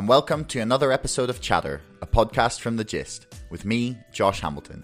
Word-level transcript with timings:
And 0.00 0.08
welcome 0.08 0.46
to 0.46 0.60
another 0.60 0.92
episode 0.92 1.28
of 1.28 1.42
Chatter, 1.42 1.82
a 2.00 2.06
podcast 2.06 2.60
from 2.60 2.78
The 2.78 2.84
Gist, 2.84 3.26
with 3.50 3.66
me, 3.66 3.98
Josh 4.10 4.40
Hamilton. 4.40 4.82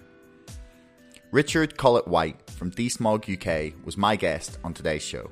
Richard 1.30 1.78
Collett 1.78 2.06
White 2.06 2.50
from 2.50 2.70
DeSmog 2.70 3.24
UK 3.24 3.82
was 3.82 3.96
my 3.96 4.14
guest 4.14 4.58
on 4.62 4.74
today's 4.74 5.00
show. 5.00 5.30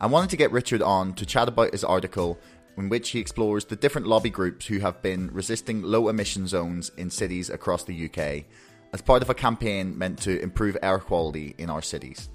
I 0.00 0.06
wanted 0.06 0.30
to 0.30 0.36
get 0.36 0.52
Richard 0.52 0.82
on 0.82 1.14
to 1.14 1.26
chat 1.26 1.48
about 1.48 1.72
his 1.72 1.82
article 1.82 2.38
in 2.76 2.88
which 2.88 3.10
he 3.10 3.18
explores 3.18 3.64
the 3.64 3.74
different 3.74 4.06
lobby 4.06 4.30
groups 4.30 4.66
who 4.66 4.78
have 4.78 5.02
been 5.02 5.32
resisting 5.32 5.82
low 5.82 6.08
emission 6.08 6.46
zones 6.46 6.92
in 6.96 7.10
cities 7.10 7.50
across 7.50 7.82
the 7.82 8.04
UK 8.04 8.44
as 8.92 9.02
part 9.02 9.20
of 9.20 9.30
a 9.30 9.34
campaign 9.34 9.98
meant 9.98 10.20
to 10.20 10.40
improve 10.40 10.78
air 10.80 11.00
quality 11.00 11.56
in 11.58 11.70
our 11.70 11.82
cities. 11.82 12.28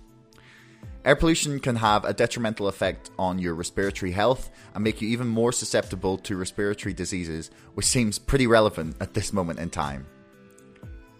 Air 1.04 1.16
pollution 1.16 1.60
can 1.60 1.76
have 1.78 2.06
a 2.06 2.14
detrimental 2.14 2.68
effect 2.68 3.10
on 3.18 3.40
your 3.40 3.56
respiratory 3.56 4.12
health 4.12 4.52
and 4.76 4.84
make 4.84 5.02
you 5.02 5.10
even 5.10 5.28
more 5.28 5.52
susceptible 5.52 6.18
to 6.20 6.38
respiratory 6.38 6.94
diseases, 6.94 7.50
which 7.74 7.88
seems 7.88 8.20
pretty 8.20 8.46
relevant 8.46 8.96
at 9.00 9.16
this 9.16 9.34
moment 9.34 9.60
in 9.60 9.72
time. 9.72 10.06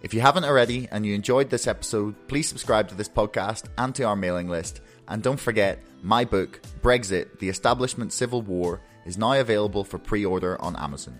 If 0.00 0.14
you 0.14 0.20
haven't 0.20 0.44
already 0.44 0.88
and 0.92 1.04
you 1.04 1.14
enjoyed 1.14 1.50
this 1.50 1.66
episode, 1.66 2.14
please 2.28 2.48
subscribe 2.48 2.88
to 2.88 2.94
this 2.94 3.08
podcast 3.08 3.64
and 3.76 3.92
to 3.96 4.04
our 4.04 4.16
mailing 4.16 4.48
list. 4.48 4.82
And 5.08 5.20
don't 5.20 5.38
forget, 5.38 5.80
my 6.00 6.24
book, 6.24 6.60
Brexit 6.80 7.40
The 7.40 7.48
Establishment 7.48 8.12
Civil 8.12 8.42
War, 8.42 8.80
is 9.04 9.18
now 9.18 9.32
available 9.32 9.82
for 9.82 9.98
pre 9.98 10.24
order 10.24 10.60
on 10.62 10.76
Amazon. 10.76 11.18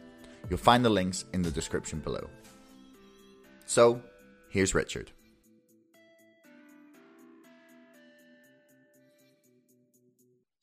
You'll 0.48 0.58
find 0.58 0.84
the 0.84 0.90
links 0.90 1.24
in 1.32 1.42
the 1.42 1.50
description 1.50 1.98
below. 1.98 2.28
So, 3.66 4.02
here's 4.48 4.74
Richard. 4.74 5.10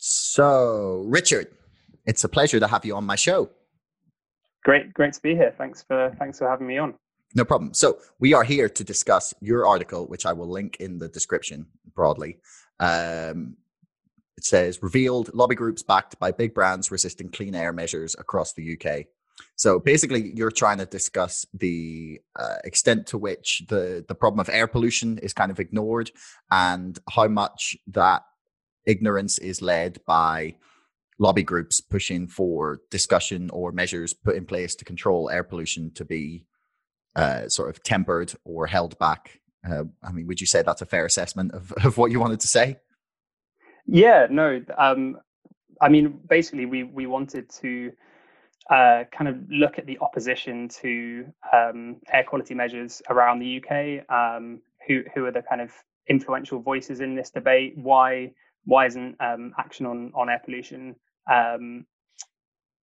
So, 0.02 1.04
Richard, 1.08 1.48
it's 2.06 2.24
a 2.24 2.30
pleasure 2.30 2.58
to 2.58 2.68
have 2.68 2.86
you 2.86 2.96
on 2.96 3.04
my 3.04 3.18
show. 3.18 3.50
Great, 4.64 4.94
great 4.94 5.12
to 5.14 5.22
be 5.22 5.36
here. 5.36 5.54
Thanks 5.58 5.84
for 5.84 6.16
thanks 6.18 6.38
for 6.38 6.50
having 6.50 6.68
me 6.68 6.78
on. 6.78 6.94
No 7.36 7.44
problem. 7.44 7.74
So, 7.74 8.00
we 8.18 8.34
are 8.34 8.46
here 8.46 8.70
to 8.70 8.84
discuss 8.86 9.34
your 9.42 9.68
article, 9.68 10.08
which 10.08 10.26
I 10.26 10.32
will 10.32 10.50
link 10.50 10.78
in 10.80 11.00
the 11.00 11.10
description 11.10 11.66
broadly. 11.96 12.38
Um, 12.80 13.58
it 14.38 14.46
says 14.46 14.82
revealed 14.82 15.34
lobby 15.34 15.56
groups 15.56 15.84
backed 15.84 16.18
by 16.18 16.32
big 16.32 16.54
brands 16.54 16.92
resisting 16.92 17.30
clean 17.30 17.54
air 17.54 17.74
measures 17.74 18.16
across 18.18 18.54
the 18.54 18.78
UK. 18.78 19.08
So 19.58 19.80
basically, 19.80 20.32
you're 20.34 20.50
trying 20.50 20.78
to 20.78 20.86
discuss 20.86 21.46
the 21.54 22.22
uh, 22.38 22.56
extent 22.64 23.06
to 23.08 23.18
which 23.18 23.64
the 23.68 24.06
the 24.08 24.16
problem 24.16 24.40
of 24.40 24.48
air 24.48 24.68
pollution 24.68 25.18
is 25.18 25.34
kind 25.34 25.52
of 25.52 25.60
ignored, 25.60 26.12
and 26.52 26.98
how 27.10 27.28
much 27.28 27.76
that 27.88 28.24
ignorance 28.90 29.38
is 29.38 29.62
led 29.62 30.00
by 30.06 30.56
lobby 31.20 31.44
groups 31.44 31.80
pushing 31.82 32.28
for 32.28 32.80
discussion 32.90 33.50
or 33.52 33.72
measures 33.72 34.14
put 34.14 34.36
in 34.36 34.46
place 34.46 34.74
to 34.76 34.86
control 34.86 35.30
air 35.30 35.44
pollution 35.44 35.92
to 35.94 36.06
be 36.06 36.46
uh, 37.16 37.48
sort 37.48 37.70
of 37.70 37.84
tempered 37.84 38.34
or 38.46 38.66
held 38.66 38.98
back. 38.98 39.40
Uh, 39.70 39.84
I 40.02 40.12
mean, 40.12 40.26
would 40.28 40.40
you 40.40 40.48
say 40.48 40.62
that's 40.62 40.82
a 40.82 40.86
fair 40.86 41.06
assessment 41.06 41.52
of, 41.52 41.72
of 41.84 41.98
what 41.98 42.12
you 42.12 42.20
wanted 42.20 42.40
to 42.40 42.48
say? 42.48 42.78
Yeah, 43.86 44.28
no. 44.30 44.62
Um, 44.78 45.18
I 45.82 45.90
mean, 45.90 46.20
basically, 46.28 46.66
we 46.66 46.84
we 46.84 47.08
wanted 47.08 47.50
to 47.62 47.92
uh, 48.70 49.04
kind 49.12 49.28
of 49.28 49.38
look 49.50 49.80
at 49.80 49.88
the 49.88 49.98
opposition 50.00 50.68
to 50.82 51.26
um, 51.52 51.98
air 52.14 52.24
quality 52.24 52.54
measures 52.54 53.02
around 53.10 53.40
the 53.40 53.58
UK. 53.58 54.06
Um, 54.14 54.62
who 54.88 55.04
who 55.14 55.26
are 55.26 55.32
the 55.32 55.42
kind 55.42 55.62
of 55.62 55.72
influential 56.08 56.60
voices 56.60 57.00
in 57.00 57.16
this 57.16 57.32
debate? 57.32 57.74
Why 57.78 58.32
why 58.66 58.86
isn't 58.86 59.16
um, 59.20 59.54
action 59.58 59.86
on 59.86 60.12
on 60.16 60.30
air 60.30 60.42
pollution 60.44 60.96
um, 61.32 61.86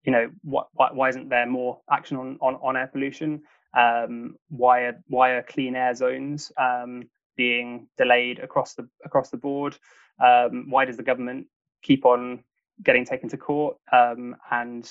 you 0.06 0.12
know 0.12 0.30
what, 0.42 0.68
why, 0.72 0.88
why 0.92 1.08
isn't 1.08 1.28
there 1.28 1.46
more 1.46 1.80
action 1.90 2.16
on 2.16 2.38
on, 2.40 2.54
on 2.62 2.76
air 2.76 2.86
pollution? 2.86 3.42
Um, 3.76 4.36
why 4.48 4.82
are 4.82 5.02
why 5.08 5.30
are 5.30 5.42
clean 5.42 5.74
air 5.74 5.94
zones 5.94 6.52
um, 6.56 7.08
being 7.36 7.88
delayed 7.98 8.38
across 8.38 8.74
the 8.74 8.88
across 9.04 9.30
the 9.30 9.36
board? 9.36 9.76
Um, 10.24 10.70
why 10.70 10.84
does 10.84 10.96
the 10.96 11.02
government 11.02 11.48
keep 11.82 12.06
on 12.06 12.44
getting 12.82 13.04
taken 13.04 13.28
to 13.30 13.36
court 13.36 13.76
um, 13.92 14.36
and 14.50 14.88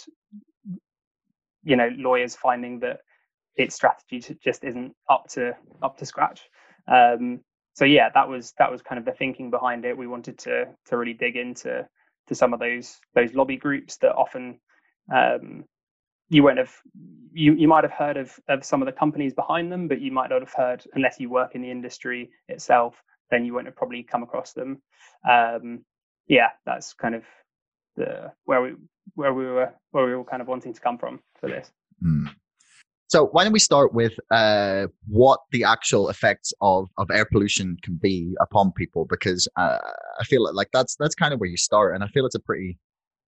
you 1.63 1.77
know 1.77 1.89
lawyers 1.95 2.35
finding 2.35 2.79
that 2.81 2.99
its 3.55 3.73
strategy 3.73 4.21
just 4.43 4.65
isn't 4.65 4.93
up 5.09 5.27
to 5.29 5.55
up 5.81 5.97
to 5.97 6.05
scratch? 6.05 6.41
Um, 6.89 7.39
so 7.75 7.85
yeah, 7.85 8.09
that 8.13 8.27
was 8.29 8.53
that 8.57 8.71
was 8.71 8.81
kind 8.81 8.97
of 8.99 9.05
the 9.05 9.11
thinking 9.11 9.51
behind 9.51 9.85
it. 9.85 9.97
We 9.97 10.07
wanted 10.07 10.39
to 10.39 10.65
to 10.87 10.97
really 10.97 11.13
dig 11.13 11.35
into 11.35 11.87
to 12.27 12.35
some 12.35 12.53
of 12.53 12.59
those 12.59 12.97
those 13.13 13.33
lobby 13.33 13.57
groups 13.57 13.97
that 13.97 14.15
often 14.15 14.59
um, 15.13 15.65
you 16.29 16.41
won't 16.41 16.57
have 16.57 16.73
you 17.33 17.53
you 17.53 17.67
might 17.67 17.83
have 17.83 17.91
heard 17.91 18.15
of 18.15 18.33
of 18.47 18.63
some 18.63 18.81
of 18.81 18.85
the 18.85 18.93
companies 18.93 19.33
behind 19.33 19.71
them, 19.71 19.89
but 19.89 19.99
you 19.99 20.11
might 20.11 20.29
not 20.29 20.41
have 20.41 20.53
heard 20.53 20.83
unless 20.93 21.19
you 21.19 21.29
work 21.29 21.53
in 21.53 21.61
the 21.61 21.69
industry 21.69 22.31
itself. 22.47 23.03
Then 23.29 23.43
you 23.45 23.53
won't 23.53 23.65
have 23.65 23.75
probably 23.75 24.03
come 24.03 24.23
across 24.23 24.53
them. 24.53 24.81
Um, 25.29 25.83
yeah, 26.27 26.49
that's 26.65 26.93
kind 26.93 27.15
of 27.15 27.23
the 27.97 28.31
where 28.45 28.61
we 28.61 28.75
where 29.15 29.33
we 29.33 29.45
were 29.45 29.73
where 29.91 30.05
we 30.05 30.15
were 30.15 30.23
kind 30.23 30.41
of 30.41 30.47
wanting 30.47 30.73
to 30.73 30.79
come 30.81 30.97
from 30.97 31.19
for 31.41 31.49
this. 31.49 31.69
Mm. 32.01 32.33
So 33.07 33.27
why 33.27 33.43
don't 33.43 33.53
we 33.53 33.59
start 33.59 33.93
with 33.93 34.13
uh, 34.31 34.87
what 35.07 35.39
the 35.51 35.63
actual 35.63 36.09
effects 36.09 36.53
of, 36.61 36.89
of 36.97 37.11
air 37.11 37.25
pollution 37.25 37.77
can 37.83 37.97
be 37.97 38.33
upon 38.41 38.71
people? 38.71 39.05
Because 39.05 39.47
uh, 39.57 39.77
I 40.19 40.23
feel 40.23 40.51
like, 40.53 40.69
that's 40.73 40.95
that's 40.95 41.15
kind 41.15 41.33
of 41.33 41.39
where 41.39 41.49
you 41.49 41.57
start, 41.57 41.93
and 41.93 42.03
I 42.03 42.07
feel 42.07 42.25
it's 42.25 42.35
a 42.35 42.39
pretty 42.39 42.79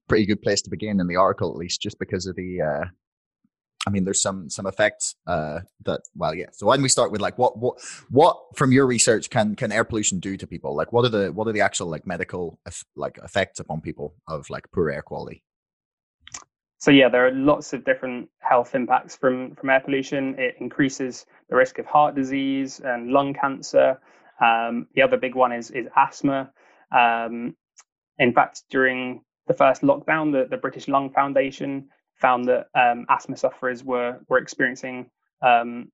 pretty 0.08 0.26
good 0.26 0.42
place 0.42 0.62
to 0.62 0.70
begin 0.70 1.00
in 1.00 1.08
the 1.08 1.16
article, 1.16 1.52
at 1.52 1.58
least, 1.58 1.82
just 1.82 2.00
because 2.00 2.26
of 2.26 2.36
the. 2.36 2.62
Uh, 2.62 2.86
I 3.86 3.90
mean, 3.90 4.04
there's 4.04 4.22
some 4.22 4.50
some 4.50 4.66
effects 4.66 5.16
uh, 5.28 5.60
that 5.86 6.02
well, 6.16 6.34
yeah. 6.34 6.48
So 6.52 6.66
why 6.66 6.76
don't 6.76 6.84
we 6.84 6.90
start 6.90 7.12
with 7.12 7.22
like 7.22 7.38
what 7.38 7.58
what 7.60 7.80
what 8.10 8.38
from 8.56 8.72
your 8.72 8.88
research 8.88 9.30
can 9.30 9.56
can 9.56 9.72
air 9.72 9.84
pollution 9.84 10.20
do 10.20 10.38
to 10.38 10.48
people? 10.48 10.76
Like, 10.76 10.92
what 10.92 11.06
are 11.06 11.10
the 11.10 11.32
what 11.32 11.48
are 11.48 11.54
the 11.54 11.62
actual 11.62 11.88
like 11.88 12.08
medical 12.08 12.60
like 12.96 13.20
effects 13.24 13.60
upon 13.60 13.82
people 13.82 14.16
of 14.28 14.50
like 14.50 14.72
poor 14.72 14.90
air 14.90 15.04
quality? 15.04 15.44
So 16.88 16.92
yeah, 16.92 17.10
there 17.10 17.28
are 17.28 17.32
lots 17.32 17.74
of 17.74 17.84
different 17.84 18.30
health 18.40 18.74
impacts 18.74 19.18
from 19.18 19.56
from 19.56 19.70
air 19.70 19.82
pollution. 19.82 20.36
It 20.40 20.56
increases 20.62 21.26
the 21.50 21.58
risk 21.58 21.80
of 21.80 21.86
heart 21.86 22.16
disease 22.16 22.80
and 22.80 23.10
lung 23.12 23.34
cancer. 23.34 24.00
Um, 24.40 24.88
the 24.96 25.02
other 25.02 25.18
big 25.18 25.36
one 25.36 25.52
is 25.52 25.70
is 25.70 25.90
asthma. 25.98 26.50
Um, 26.98 27.58
in 28.20 28.32
fact, 28.32 28.64
during 28.70 29.26
the 29.48 29.54
first 29.54 29.82
lockdown, 29.82 30.32
the, 30.32 30.48
the 30.50 30.56
British 30.56 30.88
Lung 30.88 31.10
Foundation 31.10 31.90
found 32.22 32.46
that 32.46 32.68
um, 32.74 33.06
asthma 33.10 33.36
sufferers 33.36 33.84
were 33.84 34.20
were 34.30 34.38
experiencing 34.38 35.10
um, 35.42 35.92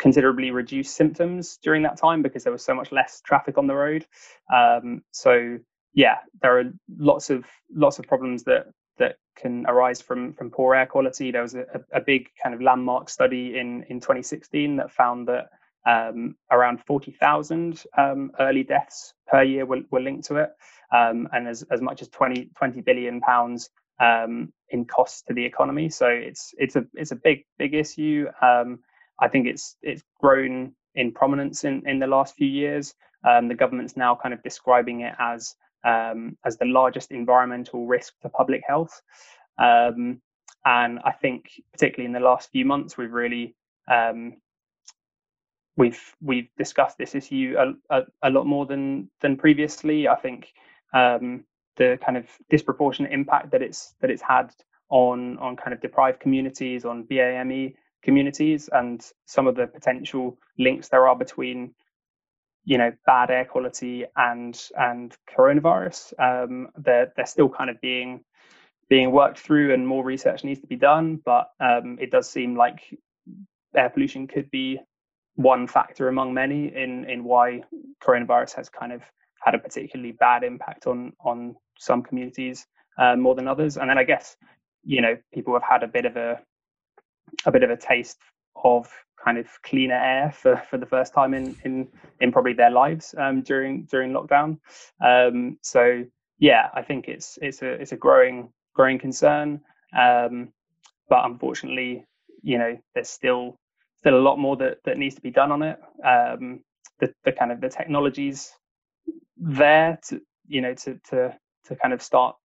considerably 0.00 0.50
reduced 0.50 0.96
symptoms 0.96 1.56
during 1.62 1.84
that 1.84 1.98
time 1.98 2.20
because 2.20 2.42
there 2.42 2.52
was 2.52 2.64
so 2.64 2.74
much 2.74 2.90
less 2.90 3.20
traffic 3.24 3.58
on 3.58 3.68
the 3.68 3.76
road. 3.76 4.04
Um, 4.52 5.02
so 5.12 5.58
yeah, 5.92 6.16
there 6.42 6.58
are 6.58 6.64
lots 6.98 7.30
of 7.30 7.44
lots 7.72 8.00
of 8.00 8.08
problems 8.08 8.42
that 8.42 8.56
that 8.56 8.72
can 9.36 9.66
arise 9.68 10.00
from 10.00 10.32
from 10.34 10.50
poor 10.50 10.74
air 10.74 10.86
quality. 10.86 11.30
There 11.30 11.42
was 11.42 11.54
a, 11.54 11.66
a 11.92 12.00
big 12.00 12.28
kind 12.42 12.54
of 12.54 12.62
landmark 12.62 13.08
study 13.08 13.58
in 13.58 13.84
in 13.88 14.00
2016 14.00 14.76
that 14.76 14.90
found 14.92 15.28
that 15.28 15.50
um, 15.86 16.36
around 16.50 16.80
40,000 16.86 17.82
um, 17.98 18.30
early 18.40 18.62
deaths 18.62 19.12
per 19.26 19.42
year 19.42 19.66
were, 19.66 19.82
were 19.90 20.00
linked 20.00 20.26
to 20.28 20.36
it, 20.36 20.50
um, 20.92 21.28
and 21.32 21.48
as 21.48 21.62
as 21.70 21.80
much 21.80 22.02
as 22.02 22.08
20 22.08 22.50
20 22.56 22.80
billion 22.82 23.20
pounds 23.20 23.70
um, 24.00 24.52
in 24.70 24.84
costs 24.84 25.22
to 25.22 25.34
the 25.34 25.44
economy. 25.44 25.88
So 25.90 26.08
it's 26.08 26.54
it's 26.58 26.76
a 26.76 26.86
it's 26.94 27.12
a 27.12 27.16
big 27.16 27.44
big 27.58 27.74
issue. 27.74 28.26
Um, 28.42 28.80
I 29.20 29.28
think 29.28 29.46
it's 29.46 29.76
it's 29.82 30.02
grown 30.20 30.72
in 30.94 31.12
prominence 31.12 31.64
in 31.64 31.82
in 31.86 31.98
the 31.98 32.06
last 32.06 32.34
few 32.36 32.48
years. 32.48 32.94
Um, 33.28 33.48
the 33.48 33.54
government's 33.54 33.96
now 33.96 34.18
kind 34.20 34.34
of 34.34 34.42
describing 34.42 35.00
it 35.00 35.14
as 35.18 35.54
um, 35.84 36.36
as 36.44 36.56
the 36.56 36.64
largest 36.64 37.10
environmental 37.10 37.86
risk 37.86 38.14
to 38.22 38.28
public 38.28 38.62
health. 38.66 39.00
Um, 39.58 40.20
and 40.64 40.98
I 41.04 41.12
think, 41.12 41.50
particularly 41.72 42.06
in 42.06 42.12
the 42.12 42.26
last 42.26 42.50
few 42.50 42.64
months, 42.64 42.96
we've 42.96 43.12
really 43.12 43.54
um, 43.90 44.36
we've 45.76 46.00
we've 46.22 46.48
discussed 46.56 46.98
this 46.98 47.14
issue 47.14 47.56
a, 47.58 47.98
a, 47.98 48.02
a, 48.22 48.30
lot 48.30 48.46
more 48.46 48.66
than 48.66 49.10
than 49.20 49.36
previously. 49.36 50.08
I 50.08 50.16
think 50.16 50.52
um, 50.94 51.44
the 51.76 51.98
kind 52.04 52.16
of 52.16 52.26
disproportionate 52.50 53.12
impact 53.12 53.50
that 53.52 53.62
it's 53.62 53.94
that 54.00 54.10
it's 54.10 54.22
had 54.22 54.52
on 54.88 55.38
on 55.38 55.56
kind 55.56 55.72
of 55.72 55.80
deprived 55.80 56.20
communities, 56.20 56.84
on 56.84 57.04
BAME 57.04 57.74
communities, 58.02 58.68
and 58.72 59.04
some 59.26 59.46
of 59.46 59.56
the 59.56 59.66
potential 59.66 60.38
links 60.58 60.88
there 60.88 61.06
are 61.08 61.16
between 61.16 61.74
you 62.64 62.78
know 62.78 62.92
bad 63.06 63.30
air 63.30 63.44
quality 63.44 64.04
and 64.16 64.68
and 64.76 65.16
coronavirus 65.36 66.12
um, 66.18 66.68
they're 66.76 67.12
they're 67.16 67.26
still 67.26 67.48
kind 67.48 67.70
of 67.70 67.80
being 67.80 68.24
being 68.88 69.12
worked 69.12 69.38
through 69.38 69.72
and 69.72 69.86
more 69.86 70.04
research 70.04 70.44
needs 70.44 70.60
to 70.60 70.66
be 70.66 70.76
done 70.76 71.20
but 71.24 71.50
um, 71.60 71.98
it 72.00 72.10
does 72.10 72.28
seem 72.28 72.56
like 72.56 72.80
air 73.76 73.90
pollution 73.90 74.26
could 74.26 74.50
be 74.50 74.78
one 75.36 75.66
factor 75.66 76.08
among 76.08 76.32
many 76.32 76.74
in 76.74 77.04
in 77.04 77.24
why 77.24 77.62
coronavirus 78.02 78.54
has 78.54 78.68
kind 78.68 78.92
of 78.92 79.02
had 79.42 79.54
a 79.54 79.58
particularly 79.58 80.12
bad 80.12 80.44
impact 80.44 80.86
on 80.86 81.12
on 81.20 81.56
some 81.78 82.02
communities 82.02 82.66
uh, 82.98 83.16
more 83.16 83.34
than 83.34 83.48
others. 83.48 83.76
And 83.76 83.90
then 83.90 83.98
i 83.98 84.04
guess 84.04 84.36
you 84.84 85.00
know 85.00 85.16
people 85.32 85.52
have 85.54 85.62
had 85.62 85.82
a 85.82 85.88
bit 85.88 86.04
of 86.04 86.16
a 86.16 86.40
a 87.46 87.50
bit 87.50 87.62
of 87.62 87.70
a 87.70 87.76
taste 87.76 88.18
of 88.62 88.88
kind 89.22 89.38
of 89.38 89.48
cleaner 89.62 89.94
air 89.94 90.30
for, 90.32 90.62
for 90.70 90.78
the 90.78 90.86
first 90.86 91.14
time 91.14 91.34
in 91.34 91.56
in 91.64 91.88
in 92.20 92.32
probably 92.32 92.52
their 92.52 92.70
lives 92.70 93.14
um, 93.18 93.42
during 93.42 93.84
during 93.84 94.12
lockdown. 94.12 94.58
Um, 95.04 95.58
so 95.62 96.04
yeah, 96.38 96.68
I 96.74 96.82
think 96.82 97.08
it's 97.08 97.38
it's 97.42 97.62
a 97.62 97.68
it's 97.72 97.92
a 97.92 97.96
growing 97.96 98.52
growing 98.74 98.98
concern, 98.98 99.60
um, 99.96 100.52
but 101.08 101.24
unfortunately, 101.24 102.06
you 102.42 102.58
know, 102.58 102.76
there's 102.94 103.08
still 103.10 103.58
still 103.96 104.18
a 104.18 104.20
lot 104.20 104.38
more 104.38 104.56
that 104.56 104.78
that 104.84 104.98
needs 104.98 105.14
to 105.14 105.20
be 105.22 105.30
done 105.30 105.52
on 105.52 105.62
it. 105.62 105.78
Um, 106.04 106.60
the 107.00 107.12
the 107.24 107.32
kind 107.32 107.52
of 107.52 107.60
the 107.60 107.68
technologies 107.68 108.52
there 109.36 109.98
to 110.08 110.20
you 110.46 110.60
know 110.60 110.74
to 110.74 111.00
to 111.10 111.36
to 111.66 111.76
kind 111.76 111.94
of 111.94 112.02
start 112.02 112.36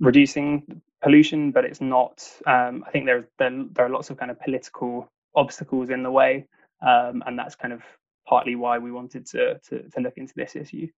reducing 0.00 0.82
pollution, 1.02 1.52
but 1.52 1.64
it's 1.64 1.80
not. 1.80 2.22
Um, 2.46 2.84
I 2.86 2.90
think 2.90 3.06
there, 3.06 3.28
there 3.38 3.64
there 3.72 3.86
are 3.86 3.90
lots 3.90 4.10
of 4.10 4.16
kind 4.16 4.30
of 4.30 4.40
political 4.40 5.10
obstacles 5.36 5.90
in 5.90 6.02
the 6.02 6.10
way, 6.10 6.46
um, 6.86 7.22
and 7.26 7.38
that's 7.38 7.54
kind 7.54 7.72
of 7.72 7.82
partly 8.26 8.56
why 8.56 8.78
we 8.78 8.90
wanted 8.90 9.26
to 9.26 9.58
to, 9.68 9.88
to 9.88 10.00
look 10.00 10.14
into 10.16 10.34
this 10.34 10.56
issue. 10.56 10.88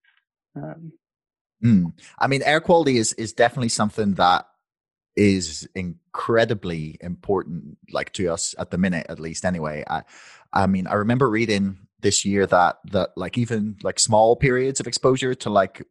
Um, 0.56 0.92
mm. 1.64 1.92
I 2.18 2.26
mean, 2.26 2.42
air 2.44 2.60
quality 2.60 2.96
is 2.96 3.12
is 3.14 3.32
definitely 3.32 3.68
something 3.68 4.14
that 4.14 4.46
is 5.16 5.68
incredibly 5.74 6.96
important, 7.00 7.76
like 7.90 8.12
to 8.12 8.28
us 8.28 8.54
at 8.58 8.70
the 8.70 8.78
minute, 8.78 9.06
at 9.08 9.18
least. 9.18 9.44
Anyway, 9.44 9.84
I, 9.90 10.02
I 10.52 10.66
mean, 10.68 10.86
I 10.86 10.94
remember 10.94 11.28
reading 11.28 11.78
this 12.00 12.24
year 12.24 12.46
that 12.46 12.78
that 12.92 13.10
like 13.16 13.36
even 13.36 13.76
like 13.82 13.98
small 13.98 14.36
periods 14.36 14.78
of 14.78 14.86
exposure 14.86 15.34
to 15.34 15.50
like 15.50 15.84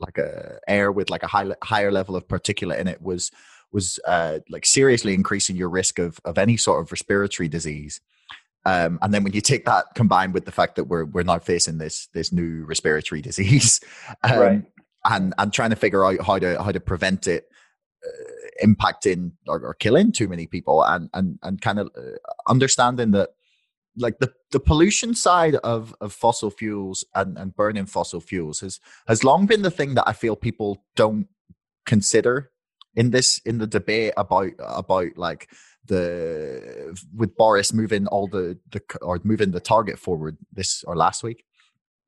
like 0.00 0.18
a 0.18 0.58
air 0.68 0.90
with 0.90 1.08
like 1.08 1.22
a 1.22 1.28
high, 1.28 1.46
higher 1.62 1.92
level 1.92 2.16
of 2.16 2.26
particulate 2.26 2.78
in 2.78 2.88
it 2.88 3.00
was 3.00 3.30
was 3.72 3.98
uh, 4.06 4.38
like 4.48 4.64
seriously 4.64 5.14
increasing 5.14 5.56
your 5.56 5.68
risk 5.68 5.98
of 5.98 6.18
of 6.24 6.38
any 6.38 6.56
sort 6.56 6.82
of 6.82 6.92
respiratory 6.92 7.48
disease. 7.48 8.00
Um, 8.64 8.98
and 9.00 9.14
then 9.14 9.22
when 9.22 9.32
you 9.32 9.40
take 9.40 9.64
that 9.66 9.86
combined 9.94 10.34
with 10.34 10.44
the 10.44 10.52
fact 10.52 10.76
that 10.76 10.84
we're 10.84 11.04
we're 11.04 11.22
now 11.22 11.38
facing 11.38 11.78
this 11.78 12.08
this 12.14 12.32
new 12.32 12.64
respiratory 12.64 13.22
disease, 13.30 13.80
um, 14.24 14.38
right. 14.38 14.62
and 15.04 15.34
and 15.38 15.52
trying 15.52 15.70
to 15.70 15.76
figure 15.76 16.04
out 16.04 16.20
how 16.24 16.38
to 16.38 16.62
how 16.62 16.72
to 16.72 16.80
prevent 16.80 17.26
it 17.26 17.48
uh, 18.04 18.66
impacting 18.66 19.32
or, 19.46 19.60
or, 19.60 19.74
killing 19.74 20.10
too 20.10 20.28
many 20.28 20.46
people, 20.46 20.82
and 20.82 21.08
and 21.14 21.38
and 21.42 21.60
kind 21.60 21.78
of 21.78 21.90
uh, 21.96 22.16
understanding 22.48 23.12
that 23.12 23.30
like 23.96 24.18
the, 24.18 24.32
the 24.50 24.60
pollution 24.60 25.14
side 25.14 25.54
of, 25.56 25.94
of 26.00 26.12
fossil 26.12 26.50
fuels 26.50 27.04
and, 27.14 27.38
and 27.38 27.56
burning 27.56 27.86
fossil 27.86 28.20
fuels 28.20 28.60
has 28.60 28.78
has 29.08 29.24
long 29.24 29.46
been 29.46 29.62
the 29.62 29.70
thing 29.70 29.94
that 29.94 30.04
I 30.06 30.12
feel 30.12 30.36
people 30.36 30.84
don't 30.94 31.28
consider 31.86 32.50
in 32.96 33.10
this 33.10 33.38
in 33.44 33.58
the 33.58 33.66
debate 33.66 34.12
about 34.16 34.50
about 34.58 35.16
like 35.16 35.48
the 35.84 36.98
with 37.14 37.36
Boris 37.36 37.72
moving 37.72 38.06
all 38.08 38.26
the 38.26 38.58
the 38.70 38.80
or 39.02 39.20
moving 39.22 39.52
the 39.52 39.60
target 39.60 39.98
forward 39.98 40.36
this 40.52 40.82
or 40.84 40.96
last 40.96 41.22
week 41.22 41.44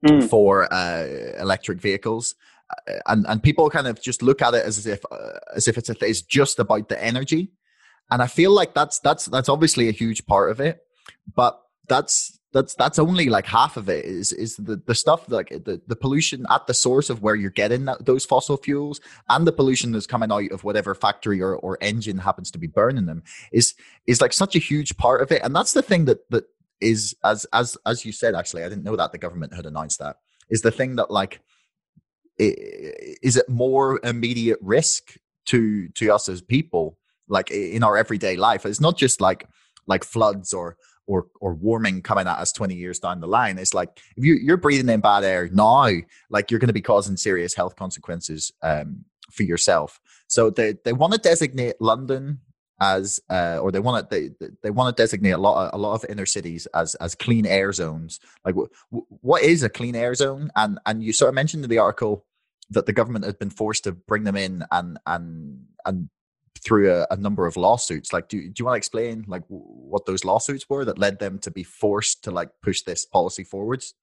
mm. 0.04 0.28
for 0.28 0.72
uh, 0.72 1.06
electric 1.38 1.80
vehicles 1.80 2.34
uh, 2.70 2.94
and 3.06 3.26
and 3.28 3.42
people 3.42 3.70
kind 3.70 3.86
of 3.86 4.02
just 4.02 4.22
look 4.22 4.42
at 4.42 4.54
it 4.54 4.64
as 4.64 4.86
if 4.86 5.04
uh, 5.12 5.38
as 5.54 5.68
if 5.68 5.78
it's 5.78 5.90
a, 5.90 5.94
it's 6.00 6.22
just 6.22 6.58
about 6.58 6.88
the 6.88 7.02
energy 7.02 7.52
and 8.10 8.22
I 8.22 8.26
feel 8.26 8.50
like 8.50 8.74
that's 8.74 8.98
that's 9.00 9.26
that's 9.26 9.48
obviously 9.48 9.88
a 9.88 9.92
huge 9.92 10.26
part 10.26 10.50
of 10.50 10.60
it 10.60 10.80
but 11.34 11.60
that's 11.86 12.37
that's 12.52 12.74
that's 12.74 12.98
only 12.98 13.28
like 13.28 13.46
half 13.46 13.76
of 13.76 13.88
it 13.88 14.04
is 14.04 14.32
is 14.32 14.56
the 14.56 14.80
the 14.86 14.94
stuff 14.94 15.28
like 15.28 15.48
the 15.48 15.80
the 15.86 15.96
pollution 15.96 16.46
at 16.50 16.66
the 16.66 16.74
source 16.74 17.10
of 17.10 17.22
where 17.22 17.34
you're 17.34 17.50
getting 17.50 17.84
that, 17.84 18.04
those 18.06 18.24
fossil 18.24 18.56
fuels 18.56 19.00
and 19.28 19.46
the 19.46 19.52
pollution 19.52 19.92
that's 19.92 20.06
coming 20.06 20.32
out 20.32 20.50
of 20.50 20.64
whatever 20.64 20.94
factory 20.94 21.42
or, 21.42 21.56
or 21.56 21.76
engine 21.80 22.18
happens 22.18 22.50
to 22.50 22.58
be 22.58 22.66
burning 22.66 23.06
them 23.06 23.22
is 23.52 23.74
is 24.06 24.20
like 24.20 24.32
such 24.32 24.56
a 24.56 24.60
huge 24.60 24.96
part 24.96 25.20
of 25.20 25.30
it. 25.30 25.42
And 25.42 25.54
that's 25.54 25.72
the 25.74 25.82
thing 25.82 26.06
that 26.06 26.28
that 26.30 26.44
is 26.80 27.14
as 27.24 27.46
as 27.52 27.76
as 27.84 28.04
you 28.04 28.12
said 28.12 28.36
actually 28.36 28.62
i 28.62 28.68
didn't 28.68 28.84
know 28.84 28.94
that 28.94 29.10
the 29.10 29.18
government 29.18 29.52
had 29.52 29.66
announced 29.66 29.98
that 29.98 30.14
is 30.48 30.62
the 30.62 30.70
thing 30.70 30.94
that 30.94 31.10
like 31.10 31.40
is 32.38 33.36
it 33.36 33.48
more 33.48 34.00
immediate 34.04 34.58
risk 34.62 35.16
to 35.46 35.88
to 35.90 36.10
us 36.10 36.28
as 36.28 36.40
people 36.40 36.98
like 37.28 37.50
in 37.50 37.82
our 37.82 37.96
everyday 37.96 38.36
life? 38.36 38.64
It's 38.64 38.80
not 38.80 38.96
just 38.96 39.20
like 39.20 39.48
like 39.86 40.04
floods 40.04 40.52
or 40.52 40.76
or 41.08 41.26
or 41.40 41.54
warming 41.54 42.02
coming 42.02 42.28
at 42.28 42.38
us 42.38 42.52
20 42.52 42.74
years 42.74 43.00
down 43.00 43.20
the 43.20 43.26
line 43.26 43.58
it's 43.58 43.74
like 43.74 43.88
if 44.16 44.24
you, 44.24 44.34
you're 44.34 44.56
breathing 44.56 44.88
in 44.88 45.00
bad 45.00 45.24
air 45.24 45.48
now 45.52 45.88
like 46.30 46.50
you're 46.50 46.60
going 46.60 46.68
to 46.68 46.72
be 46.74 46.80
causing 46.80 47.16
serious 47.16 47.54
health 47.54 47.74
consequences 47.74 48.52
um, 48.62 49.04
for 49.30 49.42
yourself. 49.42 50.00
So 50.28 50.50
they, 50.50 50.74
they 50.84 50.92
want 50.92 51.14
to 51.14 51.18
designate 51.18 51.80
london 51.80 52.40
as 52.80 53.18
uh, 53.28 53.58
or 53.60 53.72
they 53.72 53.80
want 53.80 54.08
to 54.08 54.34
they, 54.38 54.48
they 54.62 54.70
want 54.70 54.96
to 54.96 55.02
designate 55.02 55.32
a 55.32 55.38
lot 55.38 55.66
of, 55.66 55.74
a 55.74 55.82
lot 55.82 55.94
of 55.94 56.08
inner 56.08 56.26
cities 56.26 56.66
as 56.74 56.94
as 56.96 57.14
clean 57.14 57.44
air 57.44 57.72
zones. 57.72 58.20
Like 58.44 58.54
w- 58.54 58.70
what 59.20 59.42
is 59.42 59.64
a 59.64 59.68
clean 59.68 59.96
air 59.96 60.14
zone? 60.14 60.50
And 60.54 60.78
and 60.86 61.02
you 61.02 61.12
sort 61.12 61.30
of 61.30 61.34
mentioned 61.34 61.64
in 61.64 61.70
the 61.70 61.78
article 61.78 62.24
that 62.70 62.86
the 62.86 62.92
government 62.92 63.24
has 63.24 63.34
been 63.34 63.50
forced 63.50 63.84
to 63.84 63.92
bring 63.92 64.24
them 64.24 64.36
in 64.36 64.64
and 64.70 64.98
and 65.06 65.64
and 65.84 66.08
through 66.64 66.92
a, 66.92 67.06
a, 67.10 67.16
number 67.16 67.46
of 67.46 67.56
lawsuits. 67.56 68.12
Like, 68.12 68.28
do, 68.28 68.40
do 68.40 68.54
you 68.58 68.64
want 68.64 68.74
to 68.74 68.78
explain 68.78 69.24
like 69.26 69.42
what 69.48 70.06
those 70.06 70.24
lawsuits 70.24 70.68
were 70.68 70.84
that 70.84 70.98
led 70.98 71.18
them 71.18 71.38
to 71.40 71.50
be 71.50 71.62
forced 71.62 72.24
to 72.24 72.30
like 72.30 72.50
push 72.62 72.82
this 72.82 73.04
policy 73.04 73.44
forwards? 73.44 73.94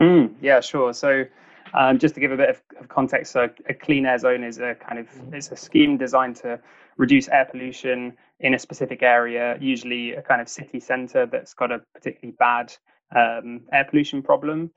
Mm, 0.00 0.34
yeah, 0.40 0.60
sure. 0.60 0.92
So, 0.92 1.24
um, 1.72 1.98
just 1.98 2.14
to 2.14 2.20
give 2.20 2.32
a 2.32 2.36
bit 2.36 2.50
of, 2.50 2.62
of 2.80 2.88
context, 2.88 3.32
so 3.32 3.48
a 3.68 3.74
clean 3.74 4.06
air 4.06 4.18
zone 4.18 4.44
is 4.44 4.58
a 4.58 4.74
kind 4.74 4.98
of 4.98 5.08
it's 5.32 5.50
a 5.50 5.56
scheme 5.56 5.96
designed 5.96 6.36
to 6.36 6.60
reduce 6.96 7.28
air 7.28 7.46
pollution 7.50 8.16
in 8.40 8.54
a 8.54 8.58
specific 8.58 9.02
area, 9.02 9.56
usually 9.60 10.12
a 10.12 10.22
kind 10.22 10.40
of 10.40 10.48
city 10.48 10.80
centre 10.80 11.26
that's 11.26 11.54
got 11.54 11.72
a 11.72 11.80
particularly 11.94 12.34
bad 12.38 12.74
um, 13.14 13.62
air 13.72 13.84
pollution 13.88 14.22
problem. 14.22 14.70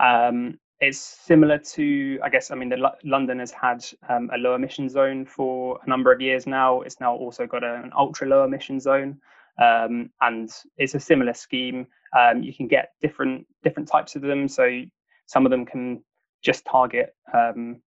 Um, 0.00 0.58
it's 0.82 0.98
similar 0.98 1.58
to, 1.58 2.18
I 2.24 2.28
guess, 2.28 2.50
I 2.50 2.56
mean, 2.56 2.68
the, 2.68 2.92
London 3.04 3.38
has 3.38 3.52
had 3.52 3.84
um, 4.08 4.28
a 4.34 4.36
low 4.36 4.56
emission 4.56 4.88
zone 4.88 5.24
for 5.24 5.78
a 5.86 5.88
number 5.88 6.12
of 6.12 6.20
years 6.20 6.44
now. 6.44 6.80
It's 6.80 6.98
now 6.98 7.14
also 7.14 7.46
got 7.46 7.62
a, 7.62 7.76
an 7.84 7.92
ultra 7.96 8.26
low 8.26 8.42
emission 8.42 8.80
zone, 8.80 9.20
um, 9.62 10.10
and 10.20 10.50
it's 10.76 10.96
a 10.96 11.00
similar 11.00 11.34
scheme. 11.34 11.86
Um, 12.18 12.42
you 12.42 12.52
can 12.52 12.66
get 12.66 12.94
different 13.00 13.46
different 13.62 13.88
types 13.88 14.16
of 14.16 14.22
them. 14.22 14.48
So 14.48 14.82
some 15.26 15.46
of 15.46 15.50
them 15.50 15.66
can 15.66 16.02
just 16.42 16.64
target, 16.64 17.14
um, 17.32 17.80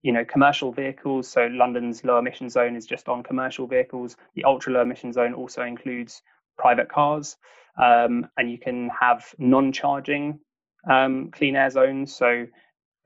you 0.00 0.10
know, 0.10 0.24
commercial 0.24 0.72
vehicles. 0.72 1.28
So 1.28 1.48
London's 1.52 2.02
low 2.02 2.16
emission 2.16 2.48
zone 2.48 2.76
is 2.76 2.86
just 2.86 3.10
on 3.10 3.22
commercial 3.22 3.66
vehicles. 3.66 4.16
The 4.36 4.44
ultra 4.44 4.72
low 4.72 4.80
emission 4.80 5.12
zone 5.12 5.34
also 5.34 5.64
includes 5.64 6.22
private 6.56 6.88
cars, 6.88 7.36
um, 7.76 8.26
and 8.38 8.50
you 8.50 8.56
can 8.56 8.88
have 8.98 9.34
non-charging 9.36 10.40
um, 10.88 11.30
clean 11.30 11.56
air 11.56 11.70
zones. 11.70 12.14
So 12.14 12.46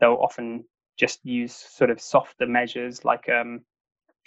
they'll 0.00 0.14
often 0.14 0.64
just 0.98 1.24
use 1.24 1.54
sort 1.54 1.90
of 1.90 2.00
softer 2.00 2.46
measures 2.46 3.04
like 3.04 3.28
um, 3.28 3.60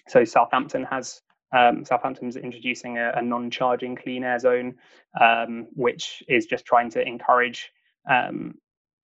so 0.08 0.24
Southampton 0.24 0.84
has 0.84 1.22
um, 1.52 1.84
Southampton's 1.84 2.36
introducing 2.36 2.98
a, 2.98 3.12
a, 3.16 3.22
non-charging 3.22 3.96
clean 3.96 4.24
air 4.24 4.38
zone, 4.38 4.76
um, 5.20 5.68
which 5.74 6.22
is 6.28 6.46
just 6.46 6.66
trying 6.66 6.92
to 6.92 7.02
encourage 7.02 7.72
um, 8.10 8.56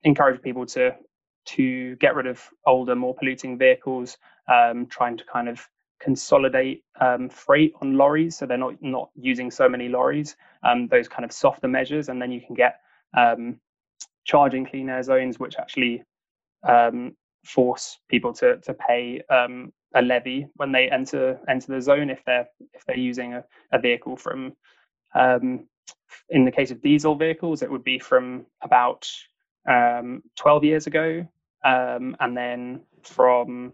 encourage 0.04 0.42
people 0.42 0.66
to 0.68 0.96
to 1.46 1.96
get 1.98 2.16
rid 2.16 2.28
of 2.28 2.42
older, 2.66 2.96
more 2.96 3.16
polluting 3.16 3.58
vehicles, 3.58 4.18
um, 4.52 4.88
trying 4.88 5.18
to 5.18 5.24
kind 5.26 5.48
of 5.48 5.68
consolidate 6.00 6.84
um, 7.00 7.30
freight 7.30 7.74
on 7.82 7.96
lorries, 7.98 8.38
so 8.38 8.46
they're 8.46 8.58
not 8.58 8.76
not 8.82 9.10
using 9.16 9.50
so 9.50 9.68
many 9.68 9.90
lorries. 9.90 10.36
Um, 10.64 10.88
those 10.88 11.08
kind 11.08 11.26
of 11.26 11.32
softer 11.32 11.68
measures, 11.68 12.10
and 12.10 12.22
then 12.22 12.32
you 12.32 12.42
can 12.42 12.56
get 12.56 12.80
charging 14.26 14.66
clean 14.66 14.90
air 14.90 15.04
zones, 15.04 15.40
which 15.40 15.56
actually 15.58 16.04
um, 16.68 17.16
force 17.46 18.00
people 18.10 18.34
to 18.34 18.58
to 18.58 18.74
pay 18.74 19.22
um, 19.30 19.72
a 19.96 20.02
levy 20.02 20.48
when 20.56 20.72
they 20.72 20.90
enter 20.90 21.40
enter 21.48 21.74
the 21.74 21.82
zone 21.82 22.10
if 22.10 22.24
they're 22.26 22.48
if 22.74 22.84
they're 22.86 22.98
using 22.98 23.34
a, 23.34 23.44
a 23.72 23.80
vehicle 23.80 24.18
from 24.18 24.54
um, 25.14 25.68
in 26.30 26.44
the 26.44 26.52
case 26.52 26.72
of 26.72 26.82
diesel 26.82 27.16
vehicles 27.16 27.62
it 27.62 27.72
would 27.72 27.84
be 27.84 28.00
from 28.00 28.46
about 28.62 29.08
um, 29.70 30.22
12 30.36 30.64
years 30.64 30.88
ago 30.88 31.26
um, 31.64 32.16
and 32.20 32.36
then 32.36 32.82
from 33.04 33.74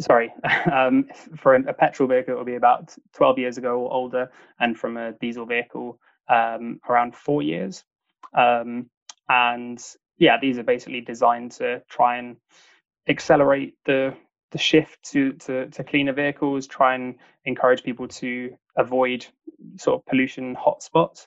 sorry 0.00 0.32
um, 0.72 1.06
for 1.36 1.54
a 1.54 1.74
petrol 1.74 2.08
vehicle 2.08 2.34
it 2.34 2.38
would 2.38 2.46
be 2.46 2.54
about 2.54 2.94
12 3.14 3.38
years 3.38 3.58
ago 3.58 3.80
or 3.80 3.92
older 3.92 4.30
and 4.58 4.78
from 4.78 4.96
a 4.96 5.12
diesel 5.20 5.44
vehicle 5.44 5.98
um, 6.28 6.80
around 6.88 7.14
four 7.14 7.42
years. 7.42 7.84
Um, 8.34 8.90
and 9.28 9.82
yeah, 10.18 10.38
these 10.40 10.58
are 10.58 10.64
basically 10.64 11.00
designed 11.00 11.52
to 11.52 11.82
try 11.88 12.16
and 12.18 12.36
accelerate 13.08 13.74
the 13.86 14.14
the 14.50 14.58
shift 14.58 15.02
to, 15.02 15.32
to, 15.34 15.66
to 15.68 15.84
cleaner 15.84 16.12
vehicles, 16.12 16.66
try 16.66 16.94
and 16.94 17.16
encourage 17.44 17.82
people 17.82 18.08
to 18.08 18.50
avoid 18.76 19.26
sort 19.76 19.98
of 20.00 20.06
pollution 20.06 20.56
hotspots, 20.56 21.26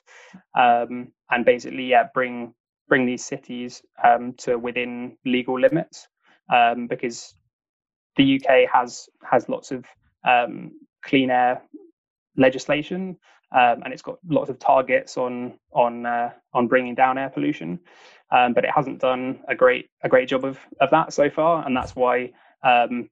um, 0.58 1.12
and 1.30 1.44
basically, 1.44 1.84
yeah, 1.84 2.04
bring 2.14 2.54
bring 2.88 3.06
these 3.06 3.24
cities 3.24 3.82
um, 4.02 4.34
to 4.34 4.56
within 4.58 5.16
legal 5.24 5.58
limits, 5.58 6.08
um, 6.52 6.86
because 6.88 7.34
the 8.16 8.36
UK 8.40 8.68
has 8.72 9.08
has 9.22 9.48
lots 9.48 9.70
of 9.70 9.84
um, 10.28 10.72
clean 11.04 11.30
air 11.30 11.62
legislation, 12.36 13.16
um, 13.54 13.82
and 13.84 13.92
it's 13.92 14.02
got 14.02 14.18
lots 14.28 14.50
of 14.50 14.58
targets 14.58 15.16
on 15.16 15.58
on 15.72 16.06
uh, 16.06 16.30
on 16.52 16.68
bringing 16.68 16.94
down 16.94 17.18
air 17.18 17.30
pollution, 17.30 17.80
um, 18.30 18.52
but 18.54 18.64
it 18.64 18.70
hasn't 18.74 19.00
done 19.00 19.40
a 19.48 19.54
great 19.54 19.90
a 20.02 20.08
great 20.08 20.28
job 20.28 20.44
of 20.44 20.58
of 20.80 20.90
that 20.90 21.12
so 21.12 21.30
far, 21.30 21.64
and 21.66 21.76
that's 21.76 21.94
why. 21.94 22.32
Um, 22.62 23.10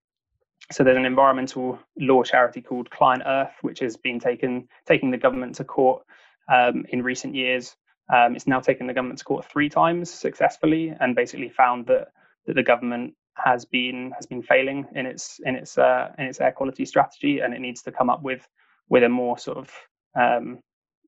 so 0.73 0.85
there's 0.85 0.97
an 0.97 1.07
environmental 1.07 1.81
law 1.99 2.23
charity 2.23 2.61
called 2.61 2.91
Client 2.91 3.25
Earth, 3.27 3.55
which 3.63 3.81
has 3.81 3.97
been 3.97 4.21
taken 4.21 4.69
taking 4.87 5.11
the 5.11 5.19
government 5.19 5.57
to 5.57 5.65
court 5.65 6.05
um, 6.49 6.85
in 6.91 7.03
recent 7.03 7.35
years. 7.35 7.75
Um, 8.13 8.37
it's 8.37 8.47
now 8.47 8.61
taken 8.61 8.87
the 8.87 8.95
government 8.95 9.19
to 9.19 9.25
court 9.25 9.45
three 9.45 9.69
times 9.69 10.11
successfully, 10.11 10.95
and 11.01 11.17
basically 11.17 11.49
found 11.49 11.87
that 11.87 12.09
that 12.47 12.55
the 12.55 12.63
government 12.63 13.15
has 13.35 13.65
been 13.65 14.13
has 14.15 14.27
been 14.27 14.43
failing 14.43 14.87
in 14.95 15.07
its 15.07 15.41
in 15.45 15.57
its 15.57 15.77
uh, 15.77 16.13
in 16.19 16.27
its 16.27 16.41
air 16.41 16.53
quality 16.53 16.85
strategy, 16.85 17.41
and 17.41 17.53
it 17.53 17.61
needs 17.61 17.83
to 17.83 17.93
come 17.93 18.09
up 18.09 18.23
with 18.23 18.47
with 18.89 19.03
a 19.03 19.09
more 19.09 19.39
sort 19.39 19.59
of 19.59 19.71
um, 20.19 20.61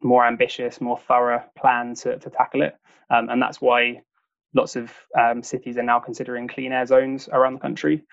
more 0.02 0.26
ambitious, 0.26 0.80
more 0.80 0.98
thorough 0.98 1.42
plan 1.58 1.94
to 1.96 2.18
to 2.18 2.30
tackle 2.30 2.62
it. 2.62 2.74
Um, 3.10 3.28
and 3.28 3.40
that's 3.40 3.60
why 3.60 4.02
lots 4.54 4.76
of 4.76 4.92
um, 5.18 5.42
cities 5.42 5.76
are 5.78 5.82
now 5.82 6.00
considering 6.00 6.48
clean 6.48 6.72
air 6.72 6.86
zones 6.86 7.28
around 7.32 7.54
the 7.54 7.60
country. 7.60 8.04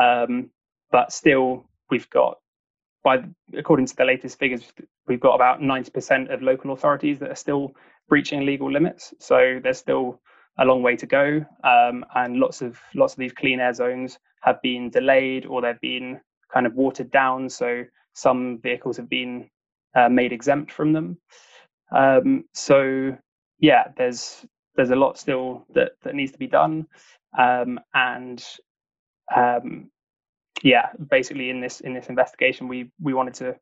Um, 0.00 0.50
but 0.90 1.12
still, 1.12 1.64
we've 1.90 2.08
got 2.10 2.38
by 3.04 3.24
according 3.56 3.86
to 3.86 3.96
the 3.96 4.04
latest 4.04 4.38
figures, 4.38 4.62
we've 5.06 5.20
got 5.20 5.34
about 5.34 5.60
90% 5.60 6.32
of 6.32 6.42
local 6.42 6.72
authorities 6.72 7.18
that 7.18 7.30
are 7.30 7.36
still 7.36 7.72
breaching 8.08 8.46
legal 8.46 8.70
limits. 8.70 9.12
So 9.18 9.60
there's 9.62 9.78
still 9.78 10.20
a 10.58 10.64
long 10.64 10.82
way 10.82 10.96
to 10.96 11.06
go, 11.06 11.44
um, 11.64 12.04
and 12.14 12.36
lots 12.36 12.62
of 12.62 12.78
lots 12.94 13.14
of 13.14 13.18
these 13.18 13.32
clean 13.32 13.60
air 13.60 13.72
zones 13.72 14.18
have 14.42 14.60
been 14.62 14.90
delayed 14.90 15.46
or 15.46 15.62
they've 15.62 15.80
been 15.80 16.20
kind 16.52 16.66
of 16.66 16.74
watered 16.74 17.10
down. 17.10 17.48
So 17.48 17.84
some 18.14 18.60
vehicles 18.62 18.96
have 18.98 19.08
been 19.08 19.48
uh, 19.94 20.08
made 20.08 20.32
exempt 20.32 20.72
from 20.72 20.92
them. 20.92 21.18
Um, 21.94 22.44
so 22.54 23.16
yeah, 23.58 23.84
there's 23.96 24.44
there's 24.76 24.90
a 24.90 24.96
lot 24.96 25.18
still 25.18 25.66
that 25.74 25.92
that 26.02 26.14
needs 26.14 26.32
to 26.32 26.38
be 26.38 26.46
done, 26.46 26.86
um, 27.38 27.80
and 27.94 28.44
um, 29.34 29.90
yeah, 30.62 30.88
basically 31.10 31.50
in 31.50 31.60
this 31.60 31.80
in 31.80 31.94
this 31.94 32.08
investigation, 32.08 32.68
we 32.68 32.90
we 33.00 33.14
wanted 33.14 33.34
to 33.34 33.56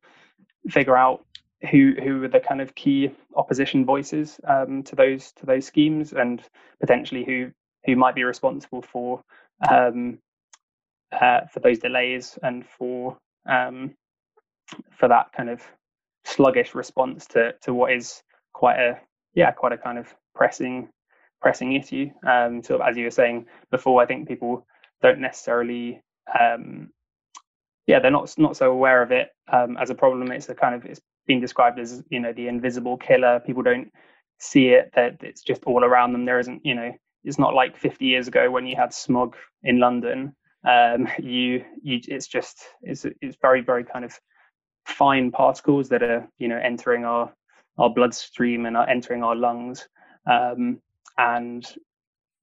figure 0.70 0.96
out 0.96 1.24
who 1.70 1.94
who 2.02 2.22
are 2.24 2.28
the 2.28 2.40
kind 2.40 2.60
of 2.60 2.74
key 2.74 3.10
opposition 3.36 3.84
voices 3.84 4.40
um, 4.46 4.82
to 4.84 4.96
those 4.96 5.32
to 5.32 5.46
those 5.46 5.66
schemes, 5.66 6.12
and 6.12 6.42
potentially 6.80 7.24
who 7.24 7.50
who 7.86 7.96
might 7.96 8.14
be 8.14 8.24
responsible 8.24 8.82
for 8.82 9.22
um, 9.70 10.18
uh, 11.12 11.42
for 11.52 11.60
those 11.60 11.78
delays 11.78 12.38
and 12.42 12.64
for 12.66 13.16
um, 13.48 13.94
for 14.98 15.08
that 15.08 15.32
kind 15.32 15.50
of 15.50 15.62
sluggish 16.24 16.74
response 16.74 17.26
to 17.28 17.52
to 17.62 17.74
what 17.74 17.92
is 17.92 18.22
quite 18.52 18.78
a 18.78 19.00
yeah 19.34 19.50
quite 19.50 19.72
a 19.72 19.78
kind 19.78 19.98
of 19.98 20.14
pressing 20.34 20.88
pressing 21.40 21.72
issue. 21.74 22.10
Um, 22.26 22.62
as 22.84 22.96
you 22.96 23.04
were 23.04 23.10
saying 23.10 23.46
before, 23.70 24.02
I 24.02 24.06
think 24.06 24.28
people 24.28 24.66
don't 25.02 25.20
necessarily 25.20 26.02
um, 26.38 26.90
yeah 27.86 28.00
they're 28.00 28.10
not 28.10 28.34
not 28.38 28.56
so 28.56 28.70
aware 28.70 29.02
of 29.02 29.12
it 29.12 29.28
um, 29.52 29.76
as 29.78 29.90
a 29.90 29.94
problem. 29.94 30.30
It's 30.32 30.48
a 30.48 30.54
kind 30.54 30.74
of 30.74 30.84
it's 30.84 31.00
been 31.26 31.40
described 31.40 31.78
as 31.78 32.02
you 32.10 32.20
know 32.20 32.32
the 32.32 32.48
invisible 32.48 32.96
killer. 32.96 33.40
People 33.40 33.62
don't 33.62 33.90
see 34.38 34.68
it 34.68 34.90
that 34.94 35.18
it's 35.22 35.42
just 35.42 35.64
all 35.64 35.84
around 35.84 36.12
them. 36.12 36.24
There 36.24 36.40
isn't 36.40 36.64
you 36.64 36.74
know 36.74 36.92
it's 37.24 37.38
not 37.38 37.54
like 37.54 37.76
50 37.76 38.06
years 38.06 38.28
ago 38.28 38.50
when 38.50 38.66
you 38.66 38.76
had 38.76 38.94
smog 38.94 39.36
in 39.62 39.78
London. 39.78 40.34
Um, 40.68 41.08
you 41.18 41.64
you 41.82 42.00
it's 42.06 42.26
just 42.28 42.58
it's 42.82 43.06
it's 43.20 43.36
very 43.40 43.62
very 43.62 43.84
kind 43.84 44.04
of 44.04 44.12
fine 44.86 45.30
particles 45.30 45.88
that 45.90 46.02
are 46.02 46.28
you 46.38 46.48
know 46.48 46.58
entering 46.58 47.04
our 47.04 47.32
our 47.78 47.90
bloodstream 47.90 48.66
and 48.66 48.76
are 48.76 48.88
entering 48.88 49.22
our 49.22 49.34
lungs. 49.34 49.88
Um, 50.30 50.80
and 51.16 51.66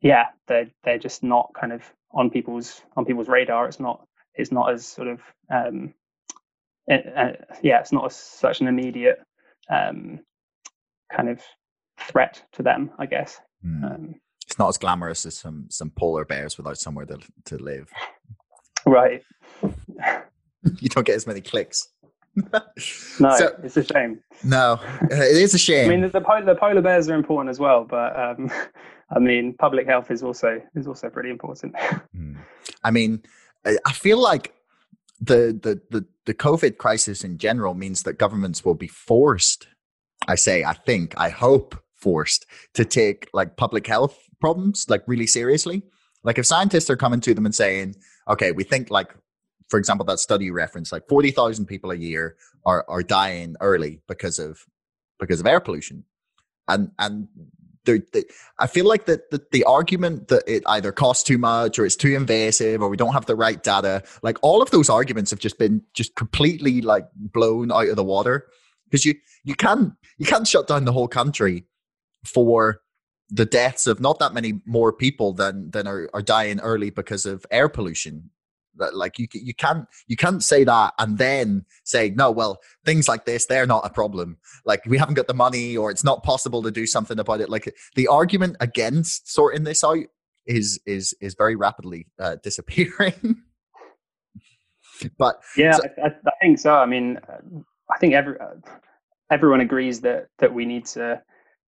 yeah, 0.01 0.27
they're 0.47 0.69
they're 0.83 0.99
just 0.99 1.23
not 1.23 1.51
kind 1.59 1.73
of 1.73 1.83
on 2.11 2.29
people's 2.29 2.81
on 2.95 3.05
people's 3.05 3.27
radar. 3.27 3.67
It's 3.67 3.79
not 3.79 4.05
it's 4.35 4.51
not 4.51 4.71
as 4.71 4.85
sort 4.85 5.07
of 5.07 5.21
um, 5.51 5.93
uh, 6.89 7.33
yeah, 7.61 7.79
it's 7.79 7.91
not 7.91 8.11
a, 8.11 8.13
such 8.13 8.61
an 8.61 8.67
immediate 8.67 9.19
um, 9.69 10.19
kind 11.11 11.29
of 11.29 11.41
threat 11.99 12.43
to 12.53 12.63
them, 12.63 12.91
I 12.97 13.05
guess. 13.05 13.39
Mm. 13.65 14.15
It's 14.45 14.57
not 14.57 14.69
as 14.69 14.77
glamorous 14.77 15.25
as 15.25 15.37
some 15.37 15.67
some 15.69 15.89
polar 15.89 16.23
bears 16.23 16.57
without 16.57 16.77
somewhere 16.77 17.05
to 17.05 17.19
to 17.45 17.57
live. 17.57 17.91
Right. 18.85 19.23
you 20.79 20.89
don't 20.89 21.05
get 21.05 21.15
as 21.15 21.27
many 21.27 21.41
clicks. 21.41 21.89
no, 23.19 23.35
so, 23.35 23.55
it's 23.63 23.77
a 23.77 23.83
shame. 23.83 24.19
No, 24.43 24.79
it 25.09 25.37
is 25.37 25.53
a 25.53 25.57
shame. 25.57 25.87
I 25.87 25.89
mean, 25.89 26.01
the, 26.01 26.09
the, 26.09 26.43
the 26.45 26.55
polar 26.55 26.81
bears 26.81 27.09
are 27.09 27.15
important 27.15 27.49
as 27.49 27.59
well, 27.59 27.83
but 27.83 28.17
um, 28.17 28.51
I 29.09 29.19
mean, 29.19 29.53
public 29.53 29.87
health 29.87 30.11
is 30.11 30.21
also 30.21 30.61
is 30.75 30.87
also 30.87 31.09
pretty 31.09 31.29
important. 31.29 31.75
Mm. 32.15 32.37
I 32.83 32.89
mean, 32.89 33.21
I 33.65 33.91
feel 33.91 34.19
like 34.19 34.53
the, 35.19 35.59
the 35.61 35.81
the 35.91 36.05
the 36.25 36.33
COVID 36.33 36.77
crisis 36.77 37.23
in 37.23 37.37
general 37.37 37.73
means 37.73 38.03
that 38.03 38.13
governments 38.13 38.63
will 38.65 38.75
be 38.75 38.87
forced. 38.87 39.67
I 40.27 40.35
say, 40.35 40.63
I 40.63 40.73
think, 40.73 41.13
I 41.17 41.29
hope, 41.29 41.75
forced 41.95 42.45
to 42.73 42.85
take 42.85 43.29
like 43.33 43.55
public 43.57 43.85
health 43.85 44.17
problems 44.39 44.85
like 44.89 45.03
really 45.07 45.27
seriously. 45.27 45.83
Like 46.23 46.37
if 46.37 46.45
scientists 46.45 46.89
are 46.89 46.97
coming 46.97 47.21
to 47.21 47.33
them 47.33 47.45
and 47.45 47.55
saying, 47.55 47.95
"Okay, 48.27 48.51
we 48.51 48.63
think 48.63 48.89
like." 48.89 49.13
For 49.69 49.77
example, 49.77 50.05
that 50.05 50.19
study 50.19 50.49
reference, 50.51 50.91
like 50.91 51.07
forty 51.07 51.31
thousand 51.31 51.65
people 51.65 51.91
a 51.91 51.95
year 51.95 52.37
are, 52.65 52.85
are 52.87 53.03
dying 53.03 53.55
early 53.61 54.01
because 54.07 54.39
of 54.39 54.65
because 55.19 55.39
of 55.39 55.47
air 55.47 55.59
pollution, 55.59 56.03
and 56.67 56.91
and 56.99 57.27
they, 57.87 58.23
I 58.59 58.67
feel 58.67 58.85
like 58.85 59.05
that 59.05 59.31
the, 59.31 59.41
the 59.51 59.63
argument 59.63 60.27
that 60.27 60.43
it 60.47 60.63
either 60.67 60.91
costs 60.91 61.23
too 61.23 61.37
much 61.37 61.79
or 61.79 61.85
it's 61.85 61.95
too 61.95 62.15
invasive 62.15 62.81
or 62.81 62.89
we 62.89 62.97
don't 62.97 63.13
have 63.13 63.25
the 63.25 63.35
right 63.35 63.61
data, 63.61 64.03
like 64.21 64.37
all 64.41 64.61
of 64.61 64.71
those 64.71 64.89
arguments 64.89 65.31
have 65.31 65.39
just 65.39 65.57
been 65.57 65.81
just 65.93 66.15
completely 66.15 66.81
like 66.81 67.05
blown 67.15 67.71
out 67.71 67.87
of 67.87 67.95
the 67.95 68.03
water. 68.03 68.47
Because 68.85 69.05
you 69.05 69.15
you 69.43 69.55
can 69.55 69.95
you 70.17 70.25
can't 70.25 70.47
shut 70.47 70.67
down 70.67 70.85
the 70.85 70.93
whole 70.93 71.07
country 71.07 71.65
for 72.25 72.81
the 73.29 73.45
deaths 73.45 73.87
of 73.87 73.99
not 73.99 74.19
that 74.19 74.33
many 74.33 74.61
more 74.65 74.93
people 74.93 75.33
than 75.33 75.71
than 75.71 75.87
are, 75.87 76.09
are 76.13 76.21
dying 76.21 76.59
early 76.61 76.89
because 76.89 77.25
of 77.25 77.45
air 77.51 77.69
pollution 77.69 78.29
like 78.93 79.19
you 79.19 79.27
you 79.33 79.53
can't 79.53 79.85
you 80.07 80.15
can't 80.15 80.43
say 80.43 80.63
that 80.63 80.93
and 80.99 81.17
then 81.17 81.65
say 81.83 82.09
no 82.09 82.31
well 82.31 82.59
things 82.85 83.07
like 83.07 83.25
this 83.25 83.45
they're 83.45 83.67
not 83.67 83.85
a 83.85 83.89
problem. 83.89 84.37
Like 84.65 84.85
we 84.85 84.97
haven't 84.97 85.15
got 85.15 85.27
the 85.27 85.33
money 85.33 85.75
or 85.75 85.91
it's 85.91 86.03
not 86.03 86.23
possible 86.23 86.63
to 86.63 86.71
do 86.71 86.85
something 86.85 87.19
about 87.19 87.41
it. 87.41 87.49
Like 87.49 87.75
the 87.95 88.07
argument 88.07 88.57
against 88.59 89.31
sorting 89.31 89.63
this 89.63 89.83
out 89.83 90.05
is 90.45 90.79
is 90.85 91.15
is 91.21 91.35
very 91.35 91.55
rapidly 91.55 92.07
uh, 92.19 92.37
disappearing. 92.43 93.43
But 95.17 95.41
yeah 95.55 95.73
so, 95.73 95.83
I, 96.03 96.07
I, 96.07 96.31
think 96.41 96.59
so. 96.59 96.73
I 96.73 96.85
mean 96.85 97.19
i 97.89 97.97
think 97.99 98.13
every 98.13 98.35
everyone 99.31 99.61
agrees 99.61 100.01
that 100.01 100.27
that 100.39 100.53
we 100.53 100.65
need 100.65 100.85
to 100.85 101.21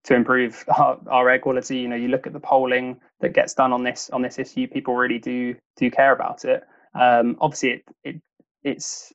to 0.05 0.15
improve 0.15 0.63
our, 0.77 0.99
our, 1.09 1.29
air 1.29 1.39
quality. 1.39 1.77
You 1.77 1.87
know 1.87 1.95
you 1.95 2.07
look 2.07 2.27
at 2.27 2.33
the 2.33 2.39
polling 2.39 2.99
that 3.21 3.33
gets 3.33 3.53
done 3.53 3.73
on 3.73 3.83
this 3.83 4.09
on 4.11 4.21
this 4.21 4.39
issue 4.39 4.67
people 4.67 4.95
really 4.95 5.19
do 5.19 5.55
do 5.77 5.91
care 5.91 6.13
about 6.13 6.45
it 6.45 6.63
um, 6.95 7.37
obviously, 7.41 7.69
it, 7.71 7.83
it, 8.03 8.21
it's 8.63 9.13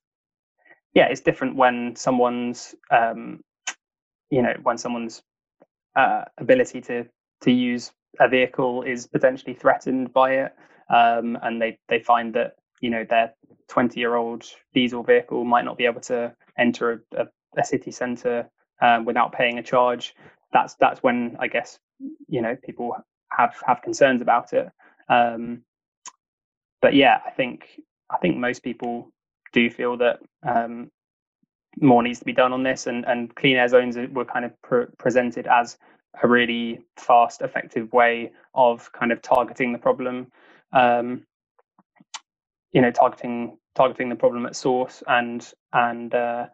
yeah, 0.95 1.07
it's 1.11 1.21
different 1.23 1.57
when 1.57 1.97
someone's 1.97 2.75
um, 2.91 3.41
you 4.31 4.43
know 4.43 4.55
when 4.63 4.79
someone's 4.79 5.23
uh, 5.97 6.25
ability 6.39 6.81
to 6.83 7.07
to 7.43 7.51
use 7.53 7.93
a 8.21 8.29
vehicle 8.29 8.83
is 8.83 9.07
potentially 9.07 9.55
threatened 9.55 10.13
by 10.13 10.33
it, 10.35 10.53
um, 10.95 11.39
and 11.43 11.61
they 11.61 11.79
they 11.89 12.01
find 12.01 12.35
that 12.35 12.57
you 12.81 12.91
know 12.91 13.05
their 13.09 13.35
20 13.69 14.01
year 14.01 14.17
old 14.17 14.45
diesel 14.75 15.03
vehicle 15.03 15.45
might 15.45 15.65
not 15.65 15.79
be 15.79 15.87
able 15.87 16.01
to 16.03 16.35
enter 16.59 17.05
a, 17.17 17.23
a, 17.23 17.27
a 17.59 17.65
city 17.65 17.91
centre 17.91 18.49
um, 18.83 19.05
without 19.05 19.33
paying 19.33 19.59
a 19.59 19.63
charge. 19.63 20.15
That's 20.53 20.75
that's 20.77 21.03
when 21.03 21.37
I 21.41 21.49
guess 21.49 21.79
you 22.29 22.43
know 22.43 22.57
people 22.65 22.97
have 23.31 23.57
have 23.67 23.83
concerns 23.83 24.23
about 24.23 24.53
it. 24.53 24.69
Um, 25.09 25.63
but 26.85 26.93
yeah, 26.93 27.19
I 27.27 27.31
think 27.31 27.81
I 28.11 28.19
think 28.19 28.37
most 28.37 28.63
people 28.63 29.11
do 29.55 29.71
feel 29.71 29.97
that 29.97 30.21
um, 30.43 30.91
more 31.81 32.03
needs 32.03 32.19
to 32.19 32.27
be 32.27 32.35
done 32.35 32.53
on 32.53 32.63
this, 32.63 32.87
and 32.87 33.07
and 33.07 33.35
clean 33.35 33.57
air 33.57 33.69
zones 33.69 33.97
were 34.13 34.27
kind 34.27 34.45
of 34.45 34.53
pre- 34.61 34.93
presented 34.99 35.47
as 35.47 35.79
a 36.23 36.29
really 36.29 36.85
fast, 36.99 37.41
effective 37.41 37.91
way 37.95 38.33
of 38.55 38.93
kind 38.93 39.13
of 39.13 39.23
targeting 39.23 39.73
the 39.73 39.79
problem. 39.79 40.31
Um, 40.75 41.23
you 42.73 42.83
know, 42.83 42.91
targeting 42.91 43.57
targeting 43.75 44.11
the 44.11 44.17
problem 44.17 44.45
at 44.45 44.55
source, 44.55 45.03
and 45.07 45.41
and 45.73 46.15
uh, 46.15 46.49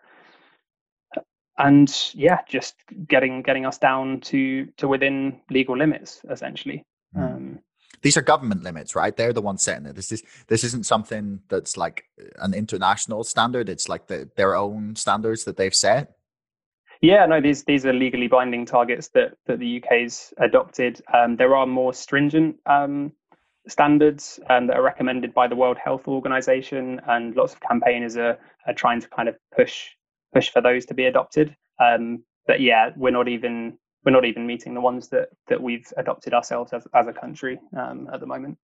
and 1.58 1.92
yeah, 2.14 2.42
just 2.48 2.76
getting 3.08 3.42
getting 3.42 3.66
us 3.66 3.78
down 3.78 4.20
to 4.20 4.66
to 4.76 4.86
within 4.86 5.40
legal 5.50 5.76
limits, 5.76 6.20
essentially. 6.30 6.84
Mm. 7.16 7.34
Um, 7.34 7.58
these 8.02 8.16
are 8.16 8.22
government 8.22 8.62
limits, 8.62 8.94
right? 8.94 9.16
They're 9.16 9.32
the 9.32 9.42
ones 9.42 9.62
setting 9.62 9.86
it. 9.86 9.94
This 9.94 10.12
is 10.12 10.22
this 10.48 10.64
isn't 10.64 10.86
something 10.86 11.40
that's 11.48 11.76
like 11.76 12.04
an 12.38 12.54
international 12.54 13.24
standard. 13.24 13.68
It's 13.68 13.88
like 13.88 14.06
the, 14.06 14.28
their 14.36 14.54
own 14.54 14.96
standards 14.96 15.44
that 15.44 15.56
they've 15.56 15.74
set. 15.74 16.16
Yeah, 17.00 17.24
no, 17.26 17.40
these 17.40 17.64
these 17.64 17.86
are 17.86 17.92
legally 17.92 18.28
binding 18.28 18.66
targets 18.66 19.08
that 19.08 19.34
that 19.46 19.58
the 19.58 19.82
UK's 19.82 20.34
adopted. 20.38 21.00
Um, 21.12 21.36
there 21.36 21.56
are 21.56 21.66
more 21.66 21.94
stringent 21.94 22.56
um, 22.66 23.12
standards 23.68 24.38
um, 24.48 24.66
that 24.66 24.76
are 24.76 24.82
recommended 24.82 25.32
by 25.32 25.48
the 25.48 25.56
World 25.56 25.78
Health 25.82 26.08
Organization, 26.08 27.00
and 27.06 27.34
lots 27.36 27.54
of 27.54 27.60
campaigners 27.60 28.16
are, 28.16 28.38
are 28.66 28.74
trying 28.74 29.00
to 29.00 29.08
kind 29.08 29.28
of 29.28 29.36
push 29.56 29.88
push 30.34 30.50
for 30.50 30.60
those 30.60 30.86
to 30.86 30.94
be 30.94 31.06
adopted. 31.06 31.56
Um, 31.82 32.22
but 32.46 32.60
yeah, 32.60 32.90
we're 32.96 33.10
not 33.10 33.28
even 33.28 33.78
we're 34.04 34.12
not 34.12 34.24
even 34.24 34.46
meeting 34.46 34.74
the 34.74 34.80
ones 34.80 35.08
that 35.08 35.28
that 35.48 35.62
we've 35.62 35.86
adopted 35.96 36.34
ourselves 36.34 36.72
as 36.72 36.86
as 36.94 37.06
a 37.06 37.12
country 37.12 37.60
um, 37.76 38.08
at 38.12 38.20
the 38.20 38.26
moment. 38.26 38.58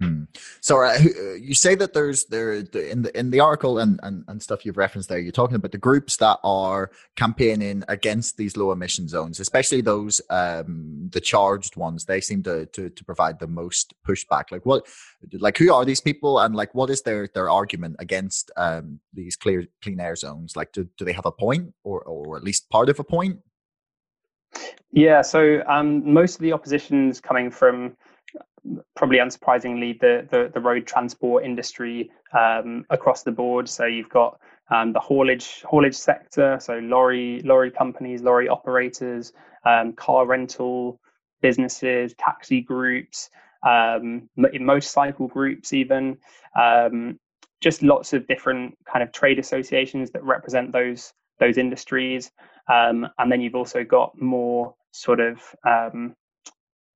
Hmm. 0.00 0.24
So 0.60 0.82
uh, 0.82 0.96
uh, 0.98 1.34
you 1.34 1.54
say 1.54 1.74
that 1.76 1.92
there's 1.92 2.26
there 2.26 2.52
in 2.52 3.02
the 3.02 3.18
in 3.18 3.30
the 3.30 3.40
article 3.40 3.78
and, 3.78 3.98
and 4.02 4.24
and 4.28 4.42
stuff 4.42 4.64
you've 4.64 4.76
referenced 4.76 5.08
there. 5.08 5.18
You're 5.18 5.32
talking 5.32 5.56
about 5.56 5.72
the 5.72 5.78
groups 5.78 6.16
that 6.18 6.38
are 6.44 6.90
campaigning 7.16 7.82
against 7.88 8.36
these 8.36 8.56
low 8.56 8.72
emission 8.72 9.08
zones, 9.08 9.40
especially 9.40 9.80
those 9.80 10.20
um, 10.30 11.08
the 11.12 11.20
charged 11.20 11.76
ones. 11.76 12.04
They 12.04 12.20
seem 12.20 12.42
to, 12.44 12.66
to 12.66 12.90
to 12.90 13.04
provide 13.04 13.38
the 13.38 13.46
most 13.48 13.94
pushback. 14.06 14.50
Like 14.50 14.66
what, 14.66 14.86
like 15.32 15.56
who 15.56 15.72
are 15.72 15.84
these 15.84 16.00
people, 16.00 16.38
and 16.40 16.54
like 16.54 16.74
what 16.74 16.90
is 16.90 17.02
their 17.02 17.28
their 17.34 17.50
argument 17.50 17.96
against 17.98 18.50
um, 18.56 19.00
these 19.14 19.36
clear 19.36 19.64
clean 19.82 20.00
air 20.00 20.16
zones? 20.16 20.56
Like 20.56 20.72
do 20.72 20.88
do 20.96 21.04
they 21.04 21.12
have 21.12 21.26
a 21.26 21.32
point, 21.32 21.72
or 21.84 22.02
or 22.02 22.36
at 22.36 22.44
least 22.44 22.68
part 22.70 22.88
of 22.88 23.00
a 23.00 23.04
point? 23.04 23.40
Yeah. 24.92 25.22
So 25.22 25.62
um, 25.66 26.12
most 26.12 26.36
of 26.36 26.40
the 26.40 26.52
opposition's 26.52 27.20
coming 27.20 27.50
from 27.50 27.96
probably 28.94 29.18
unsurprisingly, 29.18 29.98
the, 30.00 30.26
the, 30.30 30.50
the 30.52 30.60
road 30.60 30.86
transport 30.86 31.44
industry 31.44 32.10
um, 32.36 32.84
across 32.90 33.22
the 33.22 33.32
board. 33.32 33.68
So 33.68 33.86
you've 33.86 34.08
got 34.08 34.40
um, 34.70 34.92
the 34.92 35.00
haulage 35.00 35.62
haulage 35.62 35.94
sector, 35.94 36.58
so 36.60 36.78
lorry 36.78 37.40
lorry 37.44 37.70
companies, 37.70 38.22
lorry 38.22 38.48
operators, 38.48 39.32
um, 39.64 39.92
car 39.92 40.26
rental 40.26 41.00
businesses, 41.40 42.14
taxi 42.18 42.60
groups, 42.60 43.30
um, 43.64 44.28
motorcycle 44.36 45.28
groups, 45.28 45.72
even 45.72 46.18
um, 46.60 47.18
just 47.60 47.82
lots 47.82 48.12
of 48.12 48.26
different 48.26 48.76
kind 48.90 49.02
of 49.02 49.12
trade 49.12 49.38
associations 49.38 50.10
that 50.10 50.24
represent 50.24 50.72
those 50.72 51.12
those 51.38 51.58
industries. 51.58 52.32
Um, 52.68 53.08
and 53.18 53.30
then 53.32 53.40
you've 53.40 53.54
also 53.54 53.84
got 53.84 54.20
more 54.20 54.74
sort 54.92 55.20
of 55.20 55.40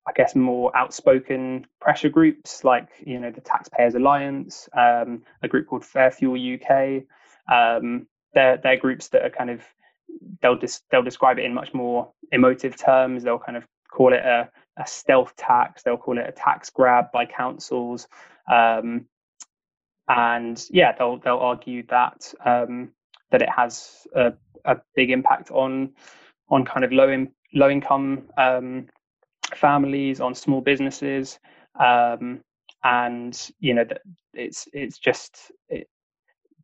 I 0.07 0.13
guess 0.13 0.35
more 0.35 0.75
outspoken 0.75 1.67
pressure 1.79 2.09
groups 2.09 2.63
like 2.63 2.89
you 3.05 3.19
know 3.19 3.31
the 3.31 3.41
Taxpayers 3.41 3.95
Alliance, 3.95 4.67
um, 4.73 5.23
a 5.43 5.47
group 5.47 5.67
called 5.67 5.85
Fair 5.85 6.11
Fuel 6.11 6.37
UK. 6.55 7.03
Um, 7.51 8.07
they're 8.33 8.57
they're 8.57 8.77
groups 8.77 9.09
that 9.09 9.23
are 9.23 9.29
kind 9.29 9.51
of 9.51 9.61
they'll 10.41 10.57
dis- 10.57 10.81
they'll 10.91 11.03
describe 11.03 11.39
it 11.39 11.45
in 11.45 11.53
much 11.53 11.73
more 11.73 12.11
emotive 12.31 12.77
terms. 12.77 13.23
They'll 13.23 13.39
kind 13.39 13.57
of 13.57 13.65
call 13.91 14.13
it 14.13 14.21
a, 14.25 14.49
a 14.77 14.87
stealth 14.87 15.35
tax. 15.37 15.83
They'll 15.83 15.97
call 15.97 16.17
it 16.17 16.25
a 16.27 16.31
tax 16.31 16.69
grab 16.71 17.11
by 17.13 17.25
councils, 17.25 18.07
um, 18.51 19.05
and 20.09 20.63
yeah, 20.71 20.93
they'll 20.97 21.19
they'll 21.19 21.37
argue 21.37 21.85
that 21.87 22.33
um, 22.45 22.91
that 23.31 23.43
it 23.43 23.49
has 23.49 24.07
a, 24.15 24.33
a 24.65 24.77
big 24.95 25.11
impact 25.11 25.51
on 25.51 25.91
on 26.49 26.65
kind 26.65 26.83
of 26.83 26.91
low 26.91 27.09
in, 27.09 27.31
low 27.53 27.69
income 27.69 28.23
um, 28.37 28.87
families, 29.55 30.19
on 30.19 30.35
small 30.35 30.61
businesses, 30.61 31.39
um, 31.79 32.41
and 32.83 33.51
you 33.59 33.73
know 33.73 33.85
it's 34.33 34.67
it's 34.73 34.97
just 34.97 35.51
it, 35.69 35.87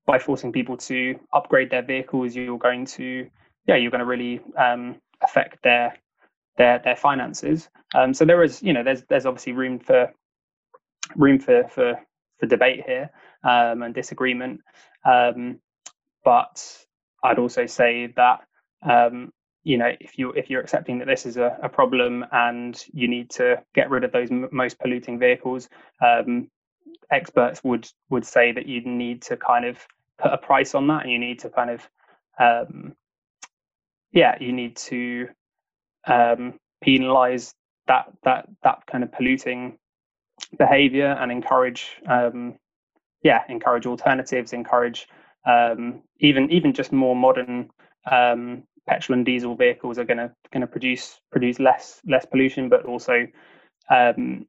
by 0.06 0.20
forcing 0.20 0.52
people 0.52 0.78
to 0.78 1.20
upgrade 1.34 1.70
their 1.70 1.84
vehicles, 1.84 2.36
you're 2.36 2.58
going 2.58 2.86
to 2.86 3.30
yeah 3.68 3.76
you're 3.76 3.92
going 3.92 4.00
to 4.00 4.06
really 4.06 4.42
um, 4.58 4.98
affect 5.24 5.62
their 5.64 5.96
their 6.58 6.80
their 6.80 6.96
finances. 6.96 7.70
Um, 7.96 8.14
so 8.14 8.26
there 8.26 8.44
is 8.44 8.62
you 8.64 8.74
know 8.74 8.84
there's 8.84 9.04
there's 9.10 9.26
obviously 9.26 9.54
room 9.54 9.80
for 9.80 10.12
room 11.16 11.40
for 11.40 11.68
for 11.70 12.00
for 12.40 12.46
debate 12.46 12.84
here 12.86 13.10
um, 13.44 13.84
and 13.84 13.94
disagreement, 13.94 14.62
um, 15.06 15.60
but 16.24 16.86
I'd 17.28 17.40
also 17.40 17.68
say 17.68 18.14
that 18.18 18.42
um, 18.84 19.34
you 19.64 19.78
know 19.78 19.92
if 20.00 20.18
you 20.20 20.32
if 20.34 20.50
you're 20.50 20.62
accepting 20.62 21.00
that 21.00 21.08
this 21.08 21.26
is 21.26 21.38
a, 21.38 21.58
a 21.64 21.70
problem 21.70 22.26
and 22.32 22.84
you 22.94 23.08
need 23.08 23.32
to 23.32 23.64
get 23.76 23.90
rid 23.92 24.06
of 24.06 24.14
those 24.14 24.32
m- 24.32 24.50
most 24.52 24.80
polluting 24.80 25.20
vehicles 25.20 25.70
um, 26.02 26.50
experts 27.12 27.62
would 27.64 27.90
would 28.10 28.26
say 28.26 28.52
that 28.54 28.68
you 28.68 28.82
need 28.82 29.22
to 29.24 29.38
kind 29.38 29.66
of 29.66 29.80
put 30.20 30.34
a 30.34 30.38
price 30.38 30.76
on 30.76 30.88
that 30.88 31.04
and 31.04 31.12
you 31.12 31.20
need 31.20 31.40
to 31.40 31.50
kind 31.50 31.70
of 31.72 31.90
um, 32.40 32.96
yeah 34.14 34.36
you 34.42 34.54
need 34.54 34.76
to 34.78 35.30
um, 36.08 36.56
penalize 36.84 37.54
that 37.88 38.08
that 38.24 38.48
that 38.64 38.86
kind 38.88 39.04
of 39.04 39.12
polluting 39.12 39.78
behavior 40.58 41.08
and 41.20 41.32
encourage 41.32 41.98
um, 42.08 42.56
yeah 43.24 43.44
encourage 43.50 43.86
alternatives 43.86 44.54
encourage 44.54 45.08
um, 45.46 46.02
even 46.20 46.52
even 46.52 46.74
just 46.74 46.92
more 46.92 47.16
modern 47.16 47.70
um, 48.10 48.64
petrol 48.88 49.18
and 49.18 49.26
diesel 49.26 49.56
vehicles 49.56 49.98
are 49.98 50.06
going 50.06 50.18
to 50.18 50.32
going 50.52 50.62
to 50.62 50.68
produce 50.68 51.20
produce 51.32 51.60
less 51.60 52.02
less 52.06 52.26
pollution, 52.26 52.70
but 52.70 52.86
also 52.86 53.28
um, 53.90 54.46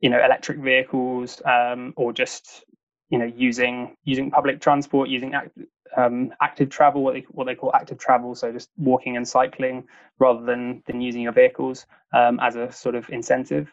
you 0.00 0.10
know 0.10 0.22
electric 0.24 0.58
vehicles 0.58 1.40
um, 1.44 1.92
or 1.96 2.12
just 2.12 2.64
you 3.08 3.18
know 3.18 3.30
using 3.36 3.94
using 4.04 4.30
public 4.30 4.60
transport, 4.60 5.08
using 5.08 5.34
act, 5.34 5.56
um, 5.96 6.32
active 6.40 6.70
travel, 6.70 7.02
what 7.02 7.14
they 7.14 7.26
what 7.30 7.44
they 7.44 7.54
call 7.54 7.74
active 7.74 7.98
travel, 7.98 8.34
so 8.34 8.52
just 8.52 8.70
walking 8.76 9.16
and 9.16 9.26
cycling 9.26 9.84
rather 10.18 10.44
than 10.44 10.82
than 10.86 11.00
using 11.00 11.22
your 11.22 11.32
vehicles 11.32 11.86
as 12.14 12.56
a 12.56 12.70
sort 12.70 12.94
of 12.94 13.08
incentive. 13.10 13.72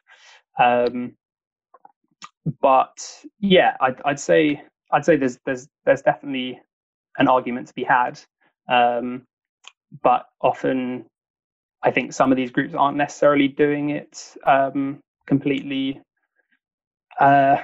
But 2.62 3.26
yeah, 3.40 3.76
I'd, 3.82 4.02
I'd 4.06 4.20
say 4.20 4.62
I'd 4.92 5.06
say 5.06 5.18
there's 5.18 5.40
there's 5.46 5.68
there's 5.86 6.02
definitely 6.02 6.62
an 7.18 7.28
argument 7.28 7.68
to 7.68 7.74
be 7.74 7.84
had. 7.84 8.20
Um, 8.70 9.24
but 10.04 10.28
often 10.42 11.06
I 11.84 11.92
think 11.92 12.14
some 12.14 12.32
of 12.32 12.38
these 12.38 12.52
groups 12.52 12.74
aren't 12.76 12.98
necessarily 12.98 13.48
doing 13.48 13.92
it 13.92 14.36
um, 14.46 15.00
completely. 15.26 16.02
Uh, 17.20 17.58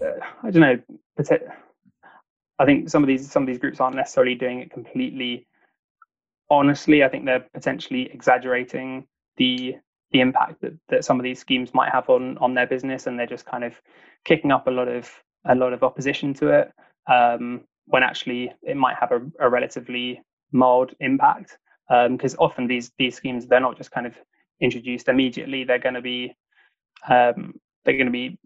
I 0.00 0.50
don't 0.50 0.60
know. 0.60 0.78
I 2.58 2.64
think 2.64 2.88
some 2.90 3.02
of 3.02 3.08
these 3.08 3.30
some 3.30 3.42
of 3.42 3.46
these 3.46 3.58
groups 3.58 3.80
aren't 3.80 3.96
necessarily 3.96 4.34
doing 4.34 4.60
it 4.60 4.70
completely 4.70 5.46
honestly. 6.50 7.04
I 7.04 7.08
think 7.08 7.24
they're 7.24 7.46
potentially 7.54 8.10
exaggerating 8.12 9.06
the 9.36 9.76
the 10.12 10.20
impact 10.20 10.60
that, 10.60 10.74
that 10.88 11.04
some 11.04 11.18
of 11.18 11.24
these 11.24 11.40
schemes 11.40 11.74
might 11.74 11.90
have 11.92 12.08
on 12.08 12.38
on 12.38 12.54
their 12.54 12.66
business, 12.66 13.06
and 13.06 13.18
they're 13.18 13.26
just 13.26 13.46
kind 13.46 13.64
of 13.64 13.74
kicking 14.24 14.52
up 14.52 14.66
a 14.66 14.70
lot 14.70 14.88
of 14.88 15.10
a 15.46 15.54
lot 15.54 15.72
of 15.72 15.82
opposition 15.82 16.34
to 16.34 16.48
it. 16.48 16.72
Um, 17.06 17.64
when 17.86 18.02
actually 18.02 18.52
it 18.62 18.76
might 18.76 18.96
have 18.96 19.12
a, 19.12 19.20
a 19.40 19.48
relatively 19.48 20.22
mild 20.52 20.94
impact 21.00 21.58
because 21.88 22.34
um, 22.34 22.38
often 22.40 22.66
these 22.66 22.92
these 22.98 23.14
schemes 23.14 23.46
they're 23.46 23.60
not 23.60 23.76
just 23.76 23.90
kind 23.90 24.06
of 24.06 24.14
introduced 24.60 25.08
immediately 25.08 25.64
they're 25.64 25.78
going 25.78 25.94
to 25.94 26.00
be 26.00 26.34
um, 27.08 27.54
they're 27.84 27.96
going 27.96 28.06
to 28.06 28.12
be 28.12 28.38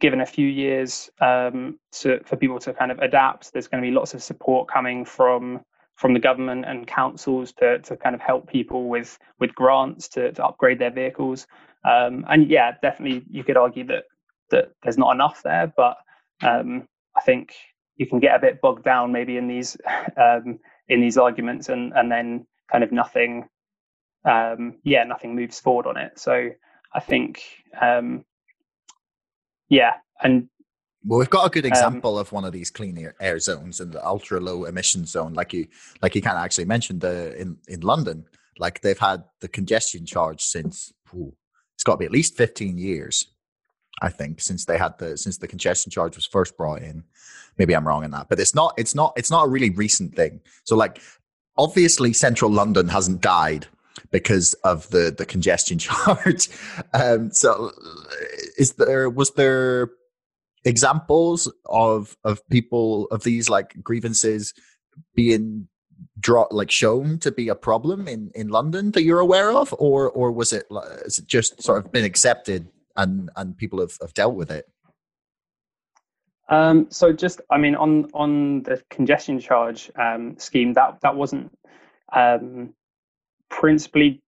given 0.00 0.22
a 0.22 0.26
few 0.26 0.46
years 0.46 1.10
um, 1.20 1.78
to, 1.92 2.20
for 2.24 2.36
people 2.36 2.58
to 2.58 2.72
kind 2.72 2.90
of 2.90 2.98
adapt 3.00 3.52
there's 3.52 3.68
going 3.68 3.82
to 3.82 3.86
be 3.86 3.94
lots 3.94 4.14
of 4.14 4.22
support 4.22 4.68
coming 4.68 5.04
from 5.04 5.60
from 5.96 6.14
the 6.14 6.20
government 6.20 6.64
and 6.66 6.86
councils 6.86 7.52
to, 7.52 7.78
to 7.80 7.94
kind 7.94 8.14
of 8.14 8.20
help 8.22 8.48
people 8.48 8.88
with 8.88 9.18
with 9.38 9.54
grants 9.54 10.08
to, 10.08 10.32
to 10.32 10.44
upgrade 10.44 10.78
their 10.78 10.90
vehicles 10.90 11.46
um, 11.84 12.24
and 12.30 12.48
yeah 12.48 12.72
definitely 12.80 13.22
you 13.28 13.44
could 13.44 13.58
argue 13.58 13.84
that 13.84 14.04
that 14.50 14.70
there's 14.82 14.96
not 14.96 15.14
enough 15.14 15.42
there 15.42 15.70
but 15.76 15.98
um, 16.42 16.86
I 17.16 17.20
think 17.22 17.54
you 17.96 18.06
can 18.06 18.18
get 18.18 18.34
a 18.34 18.38
bit 18.38 18.60
bogged 18.60 18.84
down 18.84 19.12
maybe 19.12 19.36
in 19.36 19.46
these 19.46 19.76
um, 20.16 20.58
in 20.88 21.00
these 21.00 21.18
arguments 21.18 21.68
and 21.68 21.92
and 21.94 22.10
then 22.10 22.46
kind 22.70 22.84
of 22.84 22.92
nothing 22.92 23.48
um, 24.24 24.78
yeah 24.84 25.04
nothing 25.04 25.34
moves 25.34 25.60
forward 25.60 25.86
on 25.86 25.96
it 25.96 26.18
so 26.18 26.50
i 26.94 27.00
think 27.00 27.42
um, 27.80 28.24
yeah 29.68 29.94
and 30.22 30.48
well, 31.04 31.18
we've 31.18 31.30
got 31.30 31.46
a 31.46 31.50
good 31.50 31.64
um, 31.64 31.72
example 31.72 32.16
um, 32.16 32.20
of 32.20 32.32
one 32.32 32.44
of 32.44 32.52
these 32.52 32.70
clean 32.70 32.98
air, 32.98 33.14
air 33.20 33.38
zones 33.38 33.80
and 33.80 33.92
the 33.92 34.06
ultra 34.06 34.38
low 34.38 34.64
emission 34.64 35.06
zone, 35.06 35.32
like 35.32 35.52
you, 35.52 35.66
like 36.02 36.14
you 36.14 36.20
kind 36.20 36.36
of 36.36 36.44
actually 36.44 36.66
mentioned 36.66 37.00
the 37.00 37.34
in 37.40 37.56
in 37.68 37.80
London. 37.80 38.26
Like 38.58 38.82
they've 38.82 38.98
had 38.98 39.24
the 39.40 39.48
congestion 39.48 40.04
charge 40.04 40.42
since 40.42 40.92
ooh, 41.14 41.34
it's 41.74 41.84
got 41.84 41.92
to 41.92 41.98
be 41.98 42.04
at 42.04 42.10
least 42.10 42.36
fifteen 42.36 42.76
years, 42.76 43.26
I 44.00 44.08
think, 44.08 44.40
since 44.40 44.64
they 44.64 44.78
had 44.78 44.98
the 44.98 45.16
since 45.16 45.38
the 45.38 45.48
congestion 45.48 45.90
charge 45.90 46.16
was 46.16 46.26
first 46.26 46.56
brought 46.56 46.82
in. 46.82 47.04
Maybe 47.58 47.74
I'm 47.74 47.86
wrong 47.86 48.04
in 48.04 48.10
that, 48.12 48.28
but 48.28 48.40
it's 48.40 48.54
not 48.54 48.74
it's 48.78 48.94
not 48.94 49.12
it's 49.16 49.30
not 49.30 49.46
a 49.46 49.48
really 49.48 49.70
recent 49.70 50.14
thing. 50.14 50.40
So 50.64 50.76
like 50.76 51.00
obviously 51.58 52.12
central 52.12 52.50
London 52.50 52.88
hasn't 52.88 53.20
died 53.20 53.66
because 54.10 54.54
of 54.64 54.88
the 54.90 55.14
the 55.16 55.26
congestion 55.26 55.78
charge. 55.86 56.48
Um, 56.94 57.30
so, 57.30 57.70
is 58.56 58.74
there 58.74 59.10
was 59.10 59.32
there 59.32 59.90
examples 60.64 61.52
of 61.66 62.16
of 62.24 62.46
people 62.48 63.06
of 63.10 63.24
these 63.24 63.48
like 63.48 63.82
grievances 63.82 64.52
being 65.14 65.68
draw 66.18 66.46
like 66.50 66.70
shown 66.70 67.18
to 67.18 67.30
be 67.30 67.48
a 67.48 67.54
problem 67.54 68.08
in 68.08 68.30
in 68.34 68.48
London 68.48 68.90
that 68.92 69.02
you're 69.02 69.20
aware 69.20 69.52
of, 69.52 69.74
or 69.78 70.10
or 70.10 70.32
was 70.32 70.52
it 70.52 70.66
is 71.04 71.18
it 71.18 71.26
just 71.26 71.62
sort 71.62 71.84
of 71.84 71.92
been 71.92 72.04
accepted 72.04 72.68
and 73.00 73.30
and 73.36 73.56
people 73.56 73.80
have, 73.80 73.96
have 74.00 74.14
dealt 74.14 74.34
with 74.34 74.50
it? 74.50 74.66
Um, 76.48 76.88
so 76.90 77.12
just, 77.12 77.40
I 77.50 77.58
mean, 77.58 77.74
on 77.76 78.10
on 78.12 78.62
the 78.64 78.82
congestion 78.90 79.38
charge 79.38 79.90
um, 79.96 80.36
scheme, 80.38 80.72
that 80.74 81.00
that 81.00 81.14
wasn't 81.14 81.50
um, 82.12 82.74
principally 83.48 84.20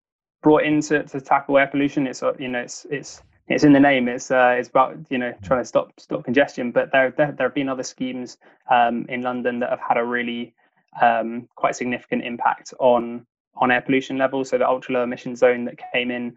brought 0.43 0.65
in 0.65 0.81
to, 0.83 1.03
to 1.05 1.21
tackle 1.21 1.59
air 1.59 1.67
pollution. 1.67 2.07
It's 2.07 2.23
uh, 2.23 2.35
you 2.39 2.49
know 2.49 2.61
it's 2.61 2.87
it's 2.91 3.23
it's 3.49 3.65
in 3.65 3.73
the 3.73 3.81
name. 3.81 4.09
It's 4.09 4.31
uh, 4.31 4.55
it's 4.57 4.69
about 4.69 4.97
you 5.11 5.19
know 5.19 5.35
trying 5.43 5.61
to 5.61 5.65
stop 5.65 5.93
stop 5.99 6.25
congestion. 6.25 6.71
But 6.71 6.93
there 6.93 7.11
there, 7.11 7.33
there 7.33 7.49
have 7.49 7.55
been 7.55 7.69
other 7.69 7.83
schemes 7.83 8.39
um, 8.71 9.05
in 9.09 9.23
London 9.23 9.59
that 9.59 9.71
have 9.71 9.81
had 9.81 9.99
a 9.99 10.05
really 10.05 10.55
um, 11.01 11.49
quite 11.57 11.75
significant 11.75 12.25
impact 12.25 12.73
on 12.79 13.27
on 13.57 13.73
air 13.73 13.83
pollution 13.83 14.17
levels. 14.17 14.51
So 14.51 14.59
the 14.59 14.69
ultra 14.69 14.95
low 14.95 15.03
emission 15.03 15.35
zone 15.35 15.65
that 15.65 15.81
came 15.93 16.13
in 16.13 16.37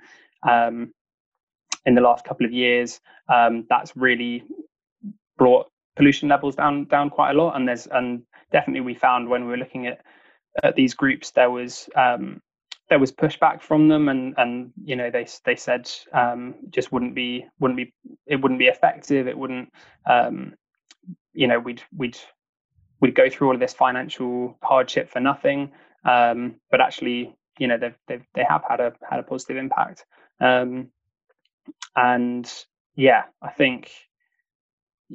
um, 0.49 0.91
in 1.85 1.95
the 1.95 2.01
last 2.01 2.25
couple 2.25 2.45
of 2.45 2.51
years, 2.51 2.99
um, 3.33 3.65
that's 3.69 3.95
really 3.95 4.43
brought 5.37 5.67
pollution 5.95 6.29
levels 6.29 6.55
down 6.55 6.85
down 6.85 7.09
quite 7.09 7.31
a 7.31 7.33
lot. 7.41 7.55
And 7.55 7.67
there's 7.67 7.87
and 7.87 8.23
definitely 8.51 8.81
we 8.81 8.95
found 8.95 9.29
when 9.29 9.43
we 9.45 9.51
were 9.51 9.57
looking 9.57 9.87
at 9.87 10.01
at 10.63 10.75
these 10.75 10.93
groups 10.93 11.31
there 11.31 11.51
was 11.51 11.89
um, 11.95 12.41
there 12.89 12.99
was 12.99 13.11
pushback 13.11 13.61
from 13.61 13.87
them 13.87 14.09
and 14.09 14.33
and 14.37 14.71
you 14.83 14.95
know 14.95 15.09
they 15.09 15.27
they 15.45 15.55
said 15.55 15.89
um, 16.13 16.55
just 16.69 16.91
wouldn't 16.91 17.15
be 17.15 17.45
wouldn't 17.59 17.77
be 17.77 17.93
it 18.27 18.37
wouldn't 18.37 18.59
be 18.59 18.67
effective. 18.67 19.27
It 19.27 19.37
wouldn't 19.37 19.69
um, 20.09 20.53
you 21.33 21.47
know 21.47 21.59
we'd 21.59 21.81
we'd 21.95 22.17
we'd 23.01 23.15
go 23.15 23.29
through 23.29 23.47
all 23.47 23.53
of 23.53 23.59
this 23.59 23.73
financial 23.73 24.57
hardship 24.63 25.09
for 25.09 25.19
nothing. 25.19 25.71
Um, 26.03 26.55
but 26.69 26.81
actually 26.81 27.35
you 27.59 27.67
know 27.67 27.77
they've, 27.77 27.97
they've 28.07 28.25
they 28.35 28.45
have 28.47 28.63
had 28.67 28.79
a 28.79 28.93
had 29.09 29.19
a 29.19 29.23
positive 29.23 29.57
impact. 29.57 30.05
Um, 30.39 30.89
and 31.95 32.51
yeah 32.95 33.23
I 33.41 33.49
think 33.49 33.91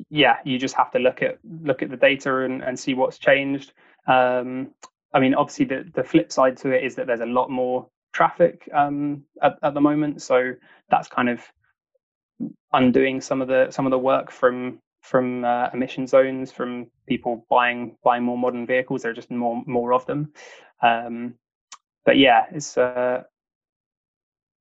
yeah, 0.09 0.37
you 0.45 0.59
just 0.59 0.75
have 0.77 0.91
to 0.93 0.99
look 0.99 1.23
at 1.23 1.39
look 1.45 1.83
at 1.83 1.91
the 1.91 1.97
data 1.97 2.41
and, 2.41 2.63
and 2.63 2.79
see 2.79 2.95
what's 2.95 3.19
changed. 3.19 3.73
Um, 4.07 4.71
I 5.13 5.21
mean, 5.21 5.35
obviously, 5.35 5.65
the 5.67 5.91
the 5.95 6.05
flip 6.05 6.33
side 6.33 6.57
to 6.59 6.71
it 6.71 6.85
is 6.85 6.95
that 6.97 7.07
there's 7.07 7.21
a 7.21 7.27
lot 7.27 7.51
more 7.51 7.89
traffic 8.13 8.69
um, 8.73 9.25
at, 9.43 9.59
at 9.63 9.75
the 9.75 9.81
moment, 9.81 10.23
so 10.23 10.53
that's 10.91 11.09
kind 11.09 11.29
of 11.29 11.43
undoing 12.73 13.21
some 13.21 13.43
of 13.43 13.49
the 13.49 13.71
some 13.71 13.87
of 13.87 13.91
the 13.91 13.99
work 13.99 14.31
from 14.31 14.81
from 15.03 15.45
uh, 15.45 15.69
emission 15.73 16.07
zones, 16.07 16.53
from 16.53 16.87
people 17.09 17.45
buying 17.51 17.97
buying 18.05 18.23
more 18.23 18.39
modern 18.39 18.67
vehicles. 18.67 19.03
There 19.03 19.11
are 19.11 19.15
just 19.15 19.31
more 19.31 19.63
more 19.67 19.93
of 19.93 20.07
them. 20.07 20.33
Um, 20.83 21.35
but 22.05 22.17
yeah, 22.17 22.47
it's 22.53 22.79
uh, 22.79 23.25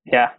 yeah, 0.04 0.30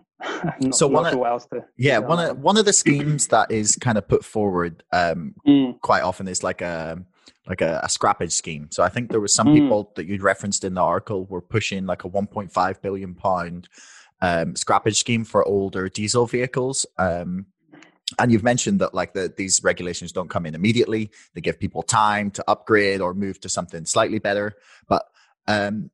not, 0.59 0.75
so 0.75 0.87
one 0.87 1.05
of, 1.05 1.49
to, 1.49 1.63
yeah 1.77 1.97
one 1.97 2.19
of 2.19 2.37
one 2.39 2.57
of 2.57 2.65
the 2.65 2.73
schemes 2.73 3.27
that 3.27 3.51
is 3.51 3.75
kind 3.75 3.97
of 3.97 4.07
put 4.07 4.23
forward 4.23 4.83
um, 4.91 5.33
mm. 5.47 5.79
quite 5.81 6.03
often 6.03 6.27
is 6.27 6.43
like 6.43 6.61
a 6.61 7.03
like 7.47 7.61
a, 7.61 7.79
a, 7.83 7.87
scrappage 7.87 8.31
scheme. 8.31 8.67
So 8.71 8.83
i 8.83 8.89
think 8.89 9.09
there 9.09 9.19
was 9.19 9.33
some 9.33 9.47
mm. 9.47 9.55
people 9.55 9.91
that 9.95 10.05
you'd 10.05 10.21
referenced 10.21 10.63
in 10.63 10.75
the 10.75 10.81
article 10.81 11.25
were 11.25 11.41
pushing 11.41 11.85
like 11.85 12.03
a 12.03 12.09
1.5 12.09 12.81
billion 12.81 13.15
pound 13.15 13.67
um, 14.21 14.53
scrappage 14.53 14.95
scheme 14.95 15.25
for 15.25 15.45
older 15.47 15.89
diesel 15.89 16.27
vehicles. 16.27 16.85
Um, 16.97 17.47
and 18.19 18.31
you've 18.31 18.43
mentioned 18.43 18.79
that 18.81 18.93
like 18.93 19.13
the, 19.13 19.33
these 19.35 19.61
regulations 19.63 20.11
don't 20.11 20.29
come 20.29 20.45
in 20.45 20.53
immediately. 20.55 21.11
They 21.33 21.41
give 21.41 21.59
people 21.59 21.81
time 21.81 22.29
to 22.31 22.43
upgrade 22.47 23.01
or 23.01 23.13
move 23.13 23.39
to 23.41 23.49
something 23.49 23.85
slightly 23.85 24.19
better. 24.19 24.53
But 24.87 25.05
um, 25.47 25.89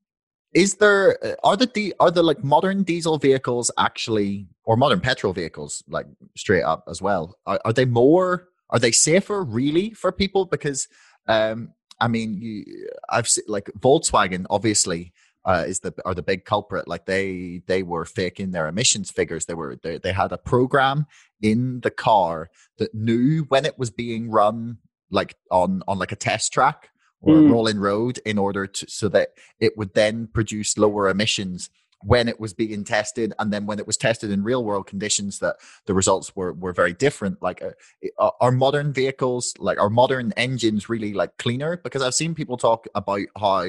is 0.58 0.76
there 0.76 1.24
uh, 1.24 1.36
are 1.44 1.56
the 1.56 1.94
are 2.00 2.10
the 2.10 2.24
like 2.24 2.44
modern 2.44 2.82
diesel 2.82 3.18
vehicles 3.20 3.70
actually 3.78 4.48
or 4.66 4.76
modern 4.76 5.00
petrol 5.00 5.32
vehicles 5.32 5.84
like 5.88 6.08
straight 6.36 6.64
up 6.64 6.84
as 6.90 7.00
well 7.02 7.38
are, 7.46 7.62
are 7.64 7.74
they 7.74 7.86
more 7.86 8.50
are 8.72 8.80
they 8.80 8.92
safer 8.92 9.44
really 9.44 9.92
for 9.92 10.12
people? 10.12 10.46
Because 10.46 10.88
um 11.28 11.70
i 12.00 12.08
mean 12.08 12.30
you 12.40 12.64
i've 13.10 13.28
seen 13.28 13.44
like 13.48 13.68
volkswagen 13.80 14.46
obviously 14.50 15.14
uh, 15.46 15.64
is 15.66 15.80
the 15.80 15.94
are 16.04 16.14
the 16.14 16.22
big 16.22 16.44
culprit. 16.44 16.90
Like 16.90 17.06
they 17.06 17.62
they 17.68 17.82
were 17.82 18.04
faking 18.04 18.52
their 18.52 18.68
emissions 18.68 19.10
figures. 19.10 19.46
They 19.46 19.54
were 19.54 19.78
they, 19.82 19.98
they 19.98 20.12
had 20.12 20.34
a 20.34 20.38
program 20.38 21.08
in 21.42 21.80
the 21.82 21.90
car 21.90 22.50
that 22.80 22.94
knew 22.94 23.46
when 23.48 23.66
it 23.66 23.80
was 23.80 23.90
being 23.90 24.30
run 24.30 24.78
like 25.10 25.36
on 25.50 25.84
on 25.88 26.00
like 26.00 26.12
a 26.12 26.18
test 26.18 26.52
track 26.52 26.90
or 27.28 27.36
mm. 27.36 27.52
rolling 27.52 27.78
road 27.78 28.20
in 28.26 28.38
order 28.38 28.66
to 28.66 28.90
so 28.90 29.10
that 29.10 29.30
it 29.60 29.78
would 29.78 29.94
then 29.94 30.28
produce 30.28 30.78
lower 30.78 31.10
emissions 31.10 31.70
when 32.02 32.28
it 32.28 32.40
was 32.40 32.54
being 32.54 32.84
tested 32.84 33.34
and 33.38 33.52
then 33.52 33.66
when 33.66 33.80
it 33.80 33.88
was 33.88 33.98
tested 33.98 34.32
in 34.32 34.44
real 34.44 34.64
world 34.64 34.88
conditions 34.88 35.40
that 35.40 35.58
the 35.88 35.94
results 35.94 36.36
were 36.36 36.54
were 36.54 36.74
very 36.74 36.94
different 36.94 37.42
like 37.42 37.62
uh, 37.62 38.32
are 38.40 38.52
modern 38.52 38.94
vehicles 38.94 39.54
like 39.60 39.80
are 39.80 39.90
modern 39.90 40.32
engines 40.38 40.90
really 40.90 41.14
like 41.14 41.36
cleaner 41.38 41.78
because 41.84 42.02
i've 42.02 42.14
seen 42.14 42.34
people 42.34 42.56
talk 42.56 42.88
about 42.96 43.22
how 43.38 43.66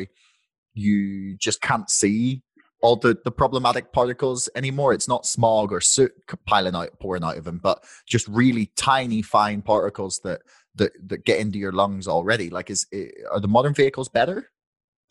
you 0.74 1.36
just 1.36 1.60
can't 1.60 1.90
see 1.90 2.42
all 2.80 2.96
the, 2.96 3.18
the 3.24 3.30
problematic 3.32 3.92
particles 3.92 4.48
anymore. 4.54 4.92
It's 4.92 5.08
not 5.08 5.26
smog 5.26 5.72
or 5.72 5.80
soot 5.80 6.12
piling 6.46 6.76
out, 6.76 6.90
pouring 7.00 7.24
out 7.24 7.36
of 7.36 7.44
them, 7.44 7.58
but 7.60 7.82
just 8.06 8.28
really 8.28 8.70
tiny, 8.76 9.20
fine 9.20 9.62
particles 9.62 10.20
that 10.22 10.42
that 10.76 10.92
that 11.08 11.24
get 11.24 11.40
into 11.40 11.58
your 11.58 11.72
lungs 11.72 12.08
already? 12.08 12.50
Like 12.50 12.70
is 12.70 12.86
are 13.30 13.40
the 13.40 13.48
modern 13.48 13.74
vehicles 13.74 14.08
better? 14.08 14.50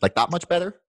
Like 0.00 0.14
that 0.14 0.30
much 0.30 0.48
better? 0.48 0.80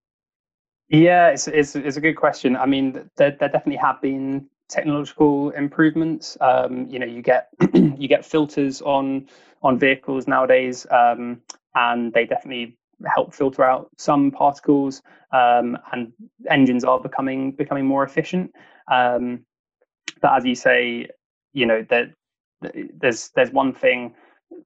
Yeah 0.89 1.29
it's 1.29 1.47
it's, 1.47 1.75
it's 1.75 1.97
a 1.97 2.01
good 2.01 2.15
question. 2.15 2.55
I 2.55 2.65
mean 2.65 3.10
there, 3.17 3.32
there 3.32 3.49
definitely 3.49 3.77
have 3.77 4.01
been 4.01 4.47
technological 4.69 5.49
improvements. 5.51 6.38
Um, 6.41 6.88
you 6.89 6.99
know 6.99 7.05
you 7.05 7.21
get 7.21 7.49
you 7.73 8.08
get 8.08 8.25
filters 8.25 8.82
on 8.82 9.27
on 9.62 9.77
vehicles 9.77 10.27
nowadays 10.27 10.86
um, 10.91 11.41
and 11.75 12.13
they 12.13 12.25
definitely 12.25 12.77
help 13.05 13.34
filter 13.34 13.63
out 13.63 13.89
some 13.97 14.32
particles 14.32 15.01
um, 15.32 15.77
and 15.91 16.12
engines 16.49 16.84
are 16.84 16.99
becoming 16.99 17.51
becoming 17.51 17.86
more 17.86 18.03
efficient. 18.03 18.51
Um, 18.91 19.45
but 20.21 20.36
as 20.36 20.45
you 20.45 20.55
say 20.55 21.08
you 21.53 21.65
know 21.65 21.86
that 21.89 22.13
there's 22.99 23.29
there's 23.36 23.51
one 23.51 23.73
thing 23.73 24.13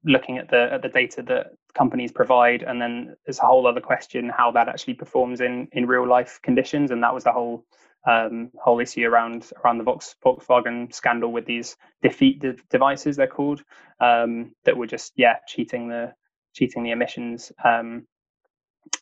looking 0.04 0.38
at 0.38 0.50
the 0.50 0.68
at 0.72 0.82
the 0.82 0.88
data 0.88 1.22
that 1.22 1.52
companies 1.74 2.12
provide 2.12 2.62
and 2.62 2.80
then 2.80 3.14
there's 3.26 3.38
a 3.38 3.42
whole 3.46 3.66
other 3.66 3.80
question 3.80 4.30
how 4.30 4.50
that 4.50 4.68
actually 4.68 4.94
performs 4.94 5.40
in 5.40 5.68
in 5.72 5.86
real 5.86 6.08
life 6.08 6.40
conditions 6.42 6.90
and 6.90 7.02
that 7.02 7.14
was 7.14 7.24
the 7.24 7.32
whole 7.32 7.64
um, 8.06 8.50
whole 8.62 8.80
issue 8.80 9.06
around 9.06 9.50
around 9.64 9.78
the 9.78 9.84
Volkswagen 9.84 10.94
scandal 10.94 11.32
with 11.32 11.46
these 11.46 11.76
defeat 12.02 12.40
de- 12.40 12.56
devices 12.70 13.16
they're 13.16 13.26
called 13.26 13.62
um, 14.00 14.52
that 14.64 14.76
were 14.76 14.86
just 14.86 15.12
yeah 15.16 15.36
cheating 15.48 15.88
the 15.88 16.12
cheating 16.54 16.84
the 16.84 16.92
emissions 16.92 17.52
um, 17.64 18.02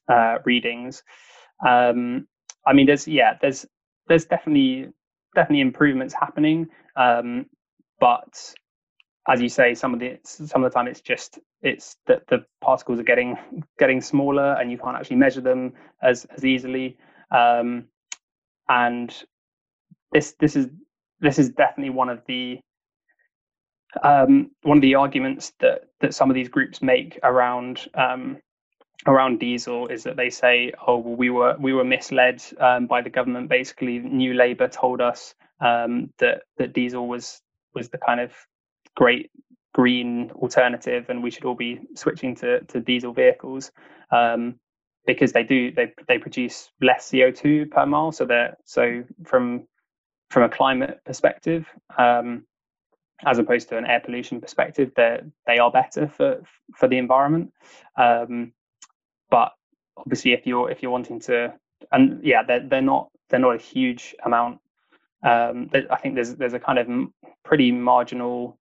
uh, 0.08 0.38
readings. 0.44 1.02
Um, 1.66 2.26
I 2.66 2.72
mean, 2.72 2.86
there's 2.86 3.08
yeah, 3.08 3.34
there's 3.40 3.66
there's 4.08 4.26
definitely 4.26 4.88
definitely 5.34 5.62
improvements 5.62 6.14
happening, 6.14 6.68
um, 6.96 7.46
but 8.00 8.54
as 9.28 9.40
you 9.40 9.48
say, 9.48 9.74
some 9.74 9.94
of 9.94 10.00
the 10.00 10.18
some 10.24 10.64
of 10.64 10.70
the 10.70 10.74
time 10.74 10.88
it's 10.88 11.00
just 11.00 11.38
it's 11.62 11.96
that 12.06 12.26
the 12.28 12.44
particles 12.60 12.98
are 12.98 13.04
getting 13.04 13.36
getting 13.78 14.00
smaller 14.00 14.54
and 14.54 14.70
you 14.70 14.78
can't 14.78 14.96
actually 14.96 15.16
measure 15.16 15.40
them 15.40 15.74
as 16.02 16.26
as 16.36 16.44
easily. 16.44 16.98
Um, 17.30 17.86
and 18.68 19.14
this 20.12 20.34
this 20.40 20.56
is 20.56 20.68
this 21.20 21.38
is 21.38 21.50
definitely 21.50 21.90
one 21.90 22.08
of 22.08 22.22
the 22.26 22.60
um, 24.02 24.50
one 24.62 24.78
of 24.78 24.82
the 24.82 24.96
arguments 24.96 25.52
that 25.60 25.82
that 26.00 26.14
some 26.14 26.30
of 26.30 26.34
these 26.34 26.48
groups 26.48 26.82
make 26.82 27.18
around 27.22 27.88
um, 27.94 28.38
around 29.06 29.40
diesel 29.40 29.88
is 29.88 30.04
that 30.04 30.16
they 30.16 30.30
say, 30.30 30.72
oh, 30.86 30.98
well, 30.98 31.16
we 31.16 31.30
were 31.30 31.56
we 31.58 31.72
were 31.72 31.84
misled 31.84 32.42
um, 32.60 32.86
by 32.86 33.02
the 33.02 33.10
government. 33.10 33.48
Basically, 33.48 33.98
New 33.98 34.34
Labour 34.34 34.68
told 34.68 35.00
us 35.00 35.34
um, 35.60 36.12
that 36.18 36.42
that 36.58 36.72
diesel 36.72 37.08
was 37.08 37.40
was 37.74 37.88
the 37.90 37.98
kind 37.98 38.20
of 38.20 38.32
great 38.96 39.30
green 39.74 40.30
alternative 40.32 41.06
and 41.08 41.22
we 41.22 41.30
should 41.30 41.44
all 41.44 41.54
be 41.54 41.80
switching 41.94 42.34
to, 42.34 42.60
to 42.64 42.80
diesel 42.80 43.12
vehicles 43.12 43.70
um, 44.10 44.56
because 45.06 45.32
they 45.32 45.42
do 45.42 45.72
they 45.72 45.92
they 46.08 46.18
produce 46.18 46.70
less 46.80 47.10
CO2 47.10 47.70
per 47.70 47.86
mile 47.86 48.12
so 48.12 48.24
they're 48.24 48.56
so 48.64 49.02
from 49.24 49.66
from 50.30 50.42
a 50.44 50.48
climate 50.48 51.00
perspective 51.04 51.66
um, 51.98 52.44
as 53.24 53.38
opposed 53.38 53.68
to 53.68 53.76
an 53.78 53.86
air 53.86 54.00
pollution 54.00 54.40
perspective 54.40 54.92
they 54.96 55.20
they 55.46 55.58
are 55.58 55.70
better 55.70 56.06
for 56.06 56.42
for 56.74 56.88
the 56.88 56.98
environment 56.98 57.52
um, 57.96 58.52
but 59.30 59.52
obviously 59.96 60.32
if 60.32 60.46
you're 60.46 60.70
if 60.70 60.82
you're 60.82 60.92
wanting 60.92 61.18
to 61.20 61.52
and 61.90 62.22
yeah 62.22 62.42
they're, 62.42 62.66
they're 62.68 62.82
not 62.82 63.08
they're 63.32 63.40
not 63.40 63.56
a 63.56 63.58
huge 63.58 64.14
amount. 64.24 64.60
Um, 65.24 65.70
I 65.90 65.96
think 65.96 66.14
there's 66.14 66.36
there's 66.36 66.52
a 66.52 66.60
kind 66.60 66.78
of 66.78 66.88
pretty 67.44 67.72
marginal 67.72 68.58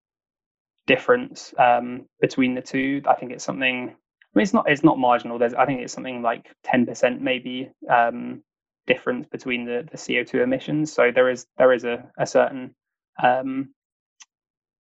difference 0.87 1.53
um, 1.57 2.05
between 2.19 2.55
the 2.55 2.61
two. 2.61 3.01
I 3.07 3.15
think 3.15 3.31
it's 3.31 3.43
something. 3.43 3.89
I 3.89 4.37
mean, 4.37 4.43
it's 4.43 4.53
not 4.53 4.69
it's 4.69 4.83
not 4.83 4.97
marginal. 4.99 5.37
There's 5.39 5.53
I 5.53 5.65
think 5.65 5.81
it's 5.81 5.93
something 5.93 6.21
like 6.21 6.53
ten 6.63 6.85
percent 6.85 7.21
maybe 7.21 7.71
um, 7.89 8.43
difference 8.87 9.27
between 9.27 9.65
the, 9.65 9.87
the 9.91 9.97
CO 9.97 10.23
two 10.23 10.41
emissions. 10.41 10.91
So 10.93 11.11
there 11.13 11.29
is 11.29 11.45
there 11.57 11.73
is 11.73 11.83
a, 11.83 12.09
a 12.17 12.25
certain 12.25 12.73
um, 13.21 13.73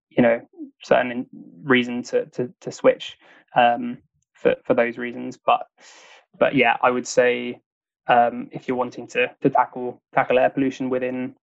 you 0.10 0.24
know 0.24 0.42
certain 0.84 1.28
reason 1.64 2.04
to 2.04 2.26
to, 2.28 2.54
to 2.62 2.72
switch 2.72 3.18
um, 3.56 4.00
for 4.34 4.56
for 4.64 4.74
those 4.74 4.98
reasons. 4.98 5.38
But 5.44 5.68
but 6.38 6.56
yeah, 6.56 6.78
I 6.82 6.92
would 6.92 7.08
say 7.08 7.62
um, 8.08 8.50
if 8.52 8.68
you're 8.68 8.78
wanting 8.78 9.08
to 9.08 9.32
to 9.42 9.50
tackle 9.50 10.02
tackle 10.14 10.40
air 10.40 10.50
pollution 10.50 10.90
within 10.90 11.36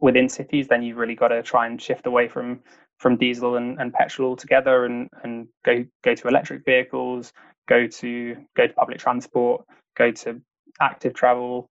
within 0.00 0.28
cities, 0.28 0.68
then 0.68 0.82
you've 0.82 0.96
really 0.98 1.14
got 1.14 1.28
to 1.28 1.42
try 1.42 1.66
and 1.66 1.80
shift 1.80 2.06
away 2.06 2.28
from 2.28 2.60
from 2.98 3.16
diesel 3.16 3.56
and, 3.56 3.78
and 3.78 3.92
petrol 3.92 4.30
altogether 4.30 4.84
and 4.84 5.08
and 5.22 5.48
go 5.64 5.84
go 6.02 6.14
to 6.14 6.28
electric 6.28 6.64
vehicles, 6.64 7.32
go 7.68 7.86
to 7.86 8.36
go 8.56 8.66
to 8.66 8.72
public 8.72 8.98
transport, 8.98 9.64
go 9.96 10.10
to 10.10 10.40
active 10.80 11.14
travel, 11.14 11.70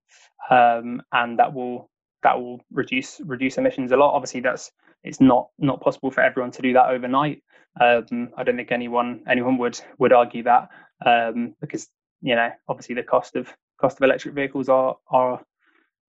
um, 0.50 1.02
and 1.12 1.38
that 1.38 1.52
will 1.52 1.88
that 2.22 2.40
will 2.40 2.60
reduce 2.72 3.20
reduce 3.24 3.58
emissions 3.58 3.92
a 3.92 3.96
lot. 3.96 4.14
Obviously, 4.14 4.40
that's 4.40 4.70
it's 5.02 5.20
not 5.20 5.48
not 5.58 5.80
possible 5.80 6.10
for 6.10 6.22
everyone 6.22 6.50
to 6.52 6.62
do 6.62 6.72
that 6.74 6.90
overnight. 6.90 7.42
Um, 7.80 8.30
I 8.36 8.42
don't 8.42 8.56
think 8.56 8.72
anyone 8.72 9.22
anyone 9.28 9.58
would 9.58 9.80
would 9.98 10.12
argue 10.12 10.44
that 10.44 10.68
um, 11.04 11.54
because 11.60 11.88
you 12.22 12.34
know 12.34 12.50
obviously 12.68 12.94
the 12.94 13.02
cost 13.02 13.36
of 13.36 13.52
cost 13.80 13.98
of 13.98 14.04
electric 14.04 14.34
vehicles 14.34 14.68
are 14.68 14.96
are 15.10 15.40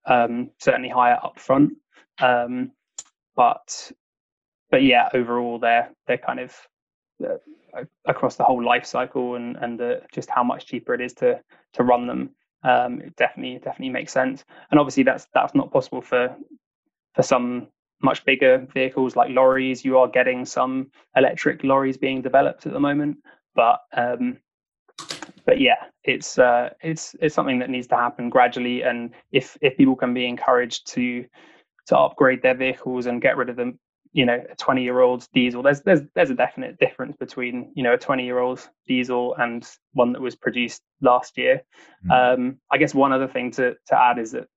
um, 0.06 0.52
certainly 0.60 0.89
higher 0.89 1.17
upfront. 1.24 1.72
Um, 2.19 2.71
but 3.36 3.91
but 4.71 4.83
yeah, 4.83 5.10
overall 5.13 5.60
they're 5.60 5.89
they're 6.07 6.17
kind 6.17 6.39
of 6.39 6.55
uh, 7.25 7.83
across 8.05 8.36
the 8.36 8.43
whole 8.43 8.63
life 8.63 8.86
cycle 8.86 9.36
and 9.36 9.55
and 9.57 9.79
the, 9.79 10.01
just 10.12 10.29
how 10.29 10.43
much 10.43 10.65
cheaper 10.65 10.93
it 10.93 11.01
is 11.01 11.13
to 11.15 11.39
to 11.73 11.83
run 11.83 12.07
them. 12.07 12.31
Um, 12.63 13.01
it 13.01 13.15
definitely 13.15 13.60
definitely 13.60 13.89
makes 13.89 14.12
sense. 14.12 14.43
And 14.71 14.79
obviously 14.79 15.03
that's 15.03 15.27
that's 15.33 15.55
not 15.55 15.71
possible 15.71 16.01
for 16.01 16.36
for 17.13 17.23
some 17.23 17.67
much 18.01 18.23
bigger 18.25 18.67
vehicles 18.73 19.15
like 19.15 19.29
lorries. 19.31 19.83
You 19.83 19.97
are 19.97 20.07
getting 20.07 20.45
some 20.45 20.91
electric 21.15 21.63
lorries 21.63 21.97
being 21.97 22.21
developed 22.21 22.65
at 22.65 22.73
the 22.73 22.79
moment, 22.79 23.17
but 23.55 23.79
um, 23.93 24.38
but 25.45 25.60
yeah, 25.60 25.77
it's 26.03 26.38
uh, 26.38 26.69
it's 26.81 27.15
it's 27.19 27.36
something 27.36 27.60
that 27.60 27.69
needs 27.69 27.88
to 27.88 27.95
happen 27.95 28.29
gradually. 28.29 28.83
And 28.83 29.12
if 29.31 29.57
if 29.62 29.77
people 29.77 29.95
can 29.95 30.13
be 30.13 30.27
encouraged 30.27 30.88
to 30.93 31.25
to 31.88 31.97
upgrade 31.97 32.41
their 32.41 32.56
vehicles 32.56 33.06
and 33.06 33.21
get 33.21 33.38
rid 33.38 33.50
of 33.50 33.56
them, 33.56 33.80
you 34.13 34.26
know, 34.26 34.41
a 34.50 34.56
20 34.56 34.84
year 34.84 35.00
old 35.00 35.28
diesel, 35.34 35.62
there's 35.62 35.82
there's 35.82 36.02
there's 36.15 36.30
a 36.30 36.36
definite 36.36 36.80
difference 36.80 37.15
between 37.17 37.71
you 37.76 37.84
know 37.84 37.93
a 37.93 37.97
20 37.97 38.26
year 38.26 38.39
old 38.39 38.67
diesel 38.88 39.36
and 39.36 39.67
one 39.93 40.13
that 40.13 40.21
was 40.21 40.36
produced 40.36 40.82
last 41.02 41.38
year. 41.38 41.62
Mm. 42.06 42.34
Um, 42.34 42.58
I 42.71 42.78
guess 42.78 42.93
one 42.93 43.13
other 43.13 43.28
thing 43.28 43.52
to 43.52 43.76
to 43.88 44.00
add 44.00 44.19
is 44.19 44.32
that 44.32 44.47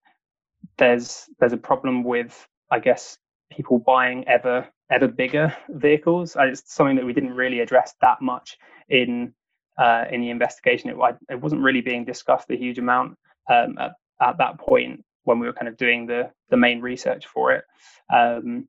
there's 0.79 1.29
there's 1.39 1.53
a 1.53 1.59
problem 1.59 2.05
with 2.05 2.47
I 2.71 2.79
guess 2.79 3.19
people 3.51 3.79
buying 3.79 4.27
ever 4.29 4.69
ever 4.91 5.09
bigger 5.09 5.55
vehicles. 5.69 6.37
It's 6.39 6.75
something 6.75 6.97
that 6.97 7.05
we 7.05 7.13
didn't 7.13 7.35
really 7.35 7.61
address 7.61 7.95
that 8.01 8.21
much 8.21 8.59
in 8.89 9.33
uh, 9.79 10.05
in 10.11 10.21
the 10.21 10.31
investigation. 10.31 10.91
It, 10.91 10.97
it, 11.29 11.41
wasn't 11.41 11.63
really 11.63 11.81
being 11.81 12.05
discussed 12.05 12.51
a 12.51 12.57
huge 12.57 12.79
amount 12.79 13.17
um, 13.49 13.79
at, 13.79 13.93
at, 14.21 14.39
that 14.39 14.59
point 14.59 15.03
when 15.25 15.39
we 15.39 15.47
were 15.47 15.53
kind 15.53 15.69
of 15.69 15.77
doing 15.77 16.07
the 16.07 16.31
the 16.51 16.57
main 16.57 16.81
research 16.81 17.27
for 17.27 17.53
it. 17.53 17.65
Um, 18.13 18.69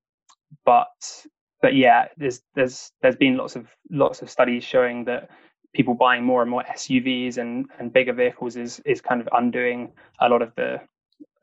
but 0.65 1.25
but 1.61 1.75
yeah, 1.75 2.07
there's 2.17 2.41
there's 2.55 2.91
there's 3.01 3.15
been 3.15 3.37
lots 3.37 3.55
of 3.55 3.67
lots 3.89 4.21
of 4.21 4.29
studies 4.29 4.63
showing 4.63 5.05
that 5.05 5.29
people 5.73 5.93
buying 5.93 6.23
more 6.23 6.41
and 6.41 6.51
more 6.51 6.63
SUVs 6.63 7.37
and 7.37 7.67
and 7.79 7.93
bigger 7.93 8.13
vehicles 8.13 8.55
is 8.55 8.81
is 8.85 9.01
kind 9.01 9.21
of 9.21 9.29
undoing 9.31 9.91
a 10.19 10.29
lot 10.29 10.41
of 10.41 10.53
the 10.55 10.79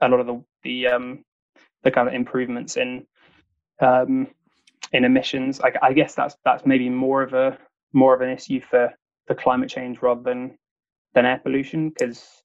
a 0.00 0.08
lot 0.08 0.20
of 0.20 0.26
the 0.26 0.44
the 0.62 0.86
um 0.86 1.24
the 1.82 1.90
kind 1.90 2.08
of 2.08 2.14
improvements 2.14 2.76
in 2.76 3.06
um 3.80 4.28
in 4.92 5.04
emissions. 5.04 5.60
I, 5.60 5.72
I 5.82 5.92
guess 5.92 6.14
that's 6.14 6.36
that's 6.44 6.66
maybe 6.66 6.88
more 6.88 7.22
of 7.22 7.34
a 7.34 7.58
more 7.92 8.14
of 8.14 8.20
an 8.20 8.30
issue 8.30 8.60
for 8.60 8.92
for 9.26 9.34
climate 9.34 9.70
change 9.70 10.02
rather 10.02 10.22
than 10.22 10.58
than 11.14 11.26
air 11.26 11.40
pollution 11.42 11.90
because 11.90 12.42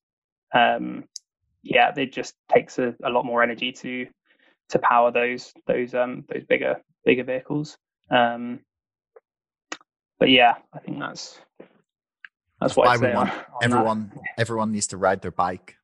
um, 0.53 1.05
yeah, 1.63 1.91
it 1.95 2.11
just 2.11 2.35
takes 2.53 2.77
a, 2.79 2.93
a, 3.03 3.09
lot 3.09 3.25
more 3.25 3.41
energy 3.41 3.71
to 3.71 4.07
to 4.69 4.79
power 4.79 5.11
those 5.11 5.53
those 5.65 5.93
um, 5.93 6.25
those 6.31 6.43
bigger 6.43 6.75
bigger 7.05 7.23
vehicles. 7.23 7.77
Um, 8.11 8.59
but 10.19 10.29
yeah, 10.29 10.55
I 10.73 10.79
think 10.79 10.99
that's 10.99 11.39
that's 12.59 12.75
what 12.75 12.87
I 12.87 12.97
say. 12.97 13.13
On, 13.13 13.29
on 13.29 13.43
everyone 13.61 14.11
that. 14.13 14.23
everyone 14.37 14.71
needs 14.71 14.87
to 14.87 14.97
ride 14.97 15.21
their 15.21 15.31
bike 15.31 15.75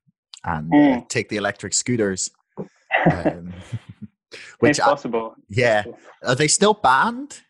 and 0.43 0.71
mm. 0.71 0.97
uh, 0.97 1.05
take 1.09 1.29
the 1.29 1.37
electric 1.37 1.73
scooters. 1.73 2.29
Um, 3.11 3.53
which 4.59 4.71
it's 4.71 4.79
possible. 4.79 5.33
I, 5.37 5.41
yeah, 5.49 5.83
are 6.23 6.35
they 6.35 6.47
still 6.47 6.73
banned 6.73 7.41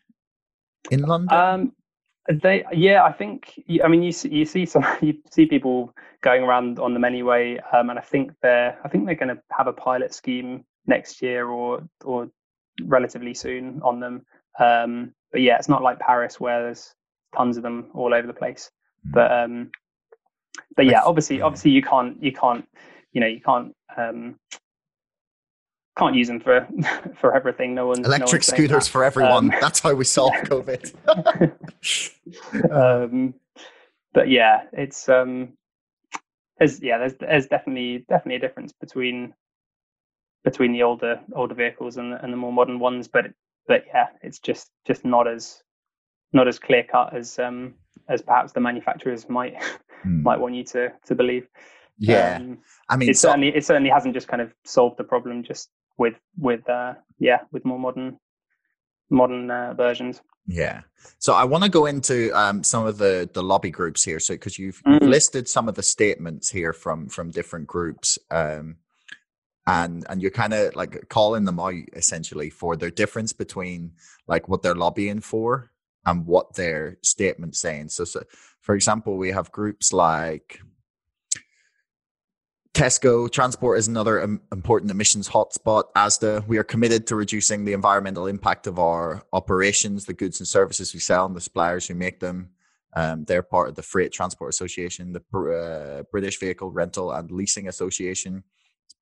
in 0.90 1.02
London? 1.02 1.36
Um, 1.36 1.72
they, 2.30 2.64
yeah, 2.72 3.04
I 3.04 3.12
think. 3.12 3.62
I 3.82 3.88
mean, 3.88 4.02
you 4.02 4.12
see, 4.12 4.28
you 4.28 4.44
see 4.44 4.66
some, 4.66 4.84
you 5.00 5.14
see 5.30 5.46
people 5.46 5.94
going 6.22 6.42
around 6.42 6.78
on 6.78 6.94
the 6.94 7.06
Anyway, 7.06 7.58
um, 7.72 7.90
and 7.90 7.98
I 7.98 8.02
think 8.02 8.32
they're, 8.42 8.78
I 8.84 8.88
think 8.88 9.06
they're 9.06 9.14
going 9.14 9.34
to 9.34 9.42
have 9.56 9.66
a 9.66 9.72
pilot 9.72 10.14
scheme 10.14 10.64
next 10.86 11.22
year 11.22 11.46
or 11.48 11.82
or 12.04 12.30
relatively 12.82 13.34
soon 13.34 13.80
on 13.82 14.00
them. 14.00 14.24
Um, 14.58 15.12
but 15.32 15.40
yeah, 15.40 15.56
it's 15.56 15.68
not 15.68 15.82
like 15.82 15.98
Paris 15.98 16.38
where 16.38 16.62
there's 16.62 16.94
tons 17.36 17.56
of 17.56 17.62
them 17.62 17.90
all 17.94 18.14
over 18.14 18.26
the 18.26 18.32
place. 18.32 18.70
Mm. 19.08 19.12
But 19.12 19.32
um, 19.32 19.70
but 20.76 20.86
yeah, 20.86 21.02
obviously, 21.04 21.40
obviously 21.40 21.70
you 21.72 21.82
can't, 21.82 22.22
you 22.22 22.32
can't, 22.32 22.66
you 23.12 23.20
know, 23.20 23.26
you 23.26 23.40
can't 23.40 23.74
um, 23.96 24.36
can't 25.98 26.14
use 26.14 26.28
them 26.28 26.40
for 26.40 26.66
for 27.20 27.34
everything. 27.34 27.74
No 27.74 27.88
one 27.88 28.04
electric 28.04 28.42
no 28.42 28.56
scooters 28.56 28.88
for 28.88 29.04
everyone. 29.04 29.52
Um, 29.52 29.60
That's 29.60 29.80
how 29.80 29.94
we 29.94 30.04
solve 30.04 30.32
COVID. 30.44 30.92
um, 32.72 33.34
but 34.12 34.28
yeah, 34.28 34.62
it's 34.72 35.08
um, 35.08 35.54
there's 36.58 36.82
yeah, 36.82 36.98
there's 36.98 37.14
there's 37.14 37.46
definitely 37.46 38.04
definitely 38.08 38.36
a 38.36 38.48
difference 38.48 38.72
between 38.72 39.34
between 40.44 40.72
the 40.72 40.82
older 40.82 41.20
older 41.34 41.54
vehicles 41.54 41.96
and 41.96 42.12
the, 42.12 42.22
and 42.22 42.32
the 42.32 42.36
more 42.36 42.52
modern 42.52 42.78
ones. 42.78 43.08
But 43.08 43.26
but 43.66 43.84
yeah, 43.86 44.06
it's 44.22 44.38
just 44.38 44.70
just 44.86 45.04
not 45.04 45.28
as 45.28 45.62
not 46.32 46.48
as 46.48 46.58
clear 46.58 46.84
cut 46.84 47.14
as 47.14 47.38
um 47.38 47.74
as 48.08 48.22
perhaps 48.22 48.52
the 48.52 48.60
manufacturers 48.60 49.28
might 49.28 49.54
mm. 50.04 50.22
might 50.22 50.40
want 50.40 50.54
you 50.54 50.64
to 50.64 50.92
to 51.06 51.14
believe. 51.14 51.46
Yeah, 51.98 52.36
um, 52.36 52.58
I 52.88 52.96
mean, 52.96 53.10
it 53.10 53.18
so, 53.18 53.28
certainly 53.28 53.48
it 53.48 53.64
certainly 53.64 53.90
hasn't 53.90 54.14
just 54.14 54.28
kind 54.28 54.40
of 54.40 54.54
solved 54.64 54.96
the 54.96 55.04
problem 55.04 55.42
just 55.42 55.68
with 56.00 56.14
with 56.38 56.68
uh, 56.68 56.94
yeah 57.18 57.40
with 57.52 57.64
more 57.64 57.78
modern 57.78 58.18
modern 59.10 59.50
uh, 59.50 59.74
versions. 59.74 60.22
Yeah. 60.46 60.80
So 61.18 61.34
I 61.34 61.44
want 61.44 61.62
to 61.64 61.70
go 61.70 61.86
into 61.86 62.32
um, 62.32 62.64
some 62.64 62.86
of 62.86 62.98
the 62.98 63.28
the 63.32 63.42
lobby 63.42 63.70
groups 63.70 64.02
here. 64.02 64.18
So 64.18 64.34
because 64.34 64.58
you've, 64.58 64.82
mm. 64.82 64.94
you've, 64.94 65.10
listed 65.10 65.46
some 65.46 65.68
of 65.68 65.74
the 65.74 65.82
statements 65.82 66.50
here 66.50 66.72
from 66.72 67.08
from 67.08 67.30
different 67.30 67.66
groups, 67.66 68.18
um, 68.30 68.76
and 69.66 70.06
and 70.08 70.22
you're 70.22 70.30
kind 70.42 70.54
of 70.54 70.74
like 70.74 71.08
calling 71.10 71.44
them 71.44 71.60
out 71.60 71.74
essentially 71.92 72.50
for 72.50 72.76
their 72.76 72.90
difference 72.90 73.32
between 73.34 73.92
like 74.26 74.48
what 74.48 74.62
they're 74.62 74.74
lobbying 74.86 75.20
for 75.20 75.70
and 76.06 76.26
what 76.26 76.54
their 76.54 76.96
statement's 77.02 77.60
saying. 77.60 77.90
So, 77.90 78.04
so 78.04 78.22
for 78.62 78.74
example, 78.74 79.18
we 79.18 79.30
have 79.32 79.52
groups 79.52 79.92
like 79.92 80.60
Tesco 82.72 83.30
transport 83.30 83.78
is 83.78 83.88
another 83.88 84.20
important 84.20 84.90
emissions 84.90 85.28
hotspot. 85.28 85.84
ASDA, 85.96 86.46
we 86.46 86.56
are 86.56 86.64
committed 86.64 87.06
to 87.08 87.16
reducing 87.16 87.64
the 87.64 87.72
environmental 87.72 88.26
impact 88.26 88.66
of 88.66 88.78
our 88.78 89.24
operations, 89.32 90.04
the 90.04 90.14
goods 90.14 90.38
and 90.38 90.46
services 90.46 90.94
we 90.94 91.00
sell, 91.00 91.26
and 91.26 91.34
the 91.34 91.40
suppliers 91.40 91.88
who 91.88 91.94
make 91.94 92.20
them. 92.20 92.50
Um, 92.94 93.24
they're 93.24 93.42
part 93.42 93.68
of 93.68 93.74
the 93.74 93.82
Freight 93.82 94.12
Transport 94.12 94.50
Association, 94.50 95.12
the 95.12 95.22
uh, 96.00 96.04
British 96.12 96.38
Vehicle 96.38 96.70
Rental 96.70 97.10
and 97.12 97.30
Leasing 97.30 97.68
Association. 97.68 98.44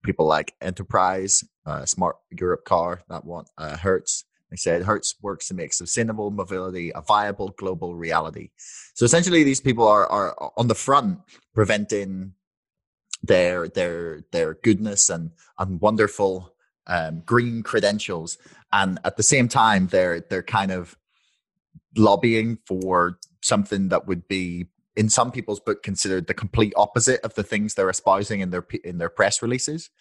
People 0.02 0.26
like 0.26 0.54
Enterprise, 0.60 1.44
uh, 1.66 1.84
Smart 1.84 2.16
Europcar, 2.34 3.00
that 3.08 3.24
one, 3.24 3.44
uh, 3.58 3.76
Hertz. 3.76 4.24
They 4.50 4.56
said 4.56 4.82
Hertz 4.82 5.14
works 5.20 5.48
to 5.48 5.54
make 5.54 5.74
sustainable 5.74 6.30
mobility 6.30 6.90
a 6.94 7.02
viable 7.02 7.48
global 7.58 7.96
reality. 7.96 8.50
So 8.94 9.04
essentially, 9.04 9.44
these 9.44 9.60
people 9.60 9.86
are, 9.86 10.06
are 10.06 10.52
on 10.56 10.68
the 10.68 10.74
front 10.74 11.18
preventing 11.54 12.32
their 13.22 13.68
their 13.68 14.22
their 14.32 14.54
goodness 14.54 15.10
and 15.10 15.32
and 15.58 15.80
wonderful 15.80 16.54
um, 16.86 17.20
green 17.24 17.62
credentials, 17.62 18.38
and 18.72 18.98
at 19.04 19.16
the 19.16 19.22
same 19.22 19.48
time 19.48 19.88
they're 19.88 20.20
they're 20.20 20.42
kind 20.42 20.70
of 20.72 20.96
lobbying 21.96 22.58
for 22.66 23.18
something 23.40 23.88
that 23.88 24.06
would 24.06 24.28
be 24.28 24.66
in 24.96 25.08
some 25.08 25.30
people's 25.30 25.60
book 25.60 25.82
considered 25.82 26.26
the 26.26 26.34
complete 26.34 26.72
opposite 26.76 27.20
of 27.22 27.34
the 27.34 27.44
things 27.44 27.74
they're 27.74 27.88
espousing 27.88 28.40
in 28.40 28.50
their 28.50 28.66
in 28.84 28.98
their 28.98 29.10
press 29.10 29.42
releases. 29.42 29.90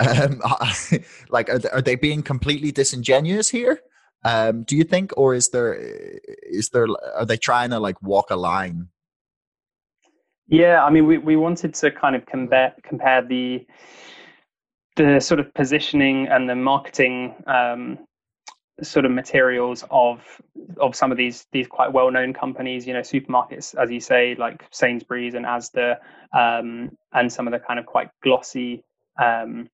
Um, 0.00 0.40
like, 1.28 1.50
are 1.50 1.58
they, 1.58 1.68
are 1.68 1.82
they 1.82 1.94
being 1.94 2.22
completely 2.22 2.72
disingenuous 2.72 3.50
here? 3.50 3.80
Um, 4.24 4.62
do 4.62 4.74
you 4.74 4.82
think, 4.82 5.12
or 5.14 5.34
is 5.34 5.50
there 5.50 5.74
is 5.74 6.70
there 6.70 6.86
are 7.14 7.26
they 7.26 7.36
trying 7.36 7.68
to 7.68 7.78
like 7.78 8.00
walk 8.00 8.30
a 8.30 8.36
line? 8.36 8.88
Yeah, 10.50 10.84
I 10.84 10.90
mean, 10.90 11.06
we, 11.06 11.18
we 11.18 11.36
wanted 11.36 11.74
to 11.76 11.92
kind 11.92 12.16
of 12.16 12.26
compare 12.26 12.74
compare 12.84 13.22
the 13.22 13.66
the 14.96 15.20
sort 15.20 15.40
of 15.40 15.52
positioning 15.54 16.28
and 16.28 16.48
the 16.48 16.56
marketing 16.56 17.34
um, 17.46 17.98
sort 18.82 19.06
of 19.06 19.12
materials 19.12 19.84
of 19.90 20.22
of 20.78 20.96
some 20.96 21.12
of 21.12 21.18
these 21.18 21.46
these 21.52 21.68
quite 21.68 21.92
well 21.92 22.10
known 22.10 22.34
companies. 22.34 22.86
You 22.86 22.94
know, 22.94 23.00
supermarkets, 23.00 23.76
as 23.76 23.90
you 23.90 24.00
say, 24.00 24.36
like 24.36 24.64
Sainsbury's 24.72 25.34
and 25.34 25.46
Asda, 25.46 25.98
um, 26.32 26.90
and 27.12 27.32
some 27.32 27.48
of 27.48 27.52
the 27.52 27.60
kind 27.60 27.78
of 27.80 27.86
quite 27.86 28.10
glossy 28.22 28.84
um, 29.22 29.68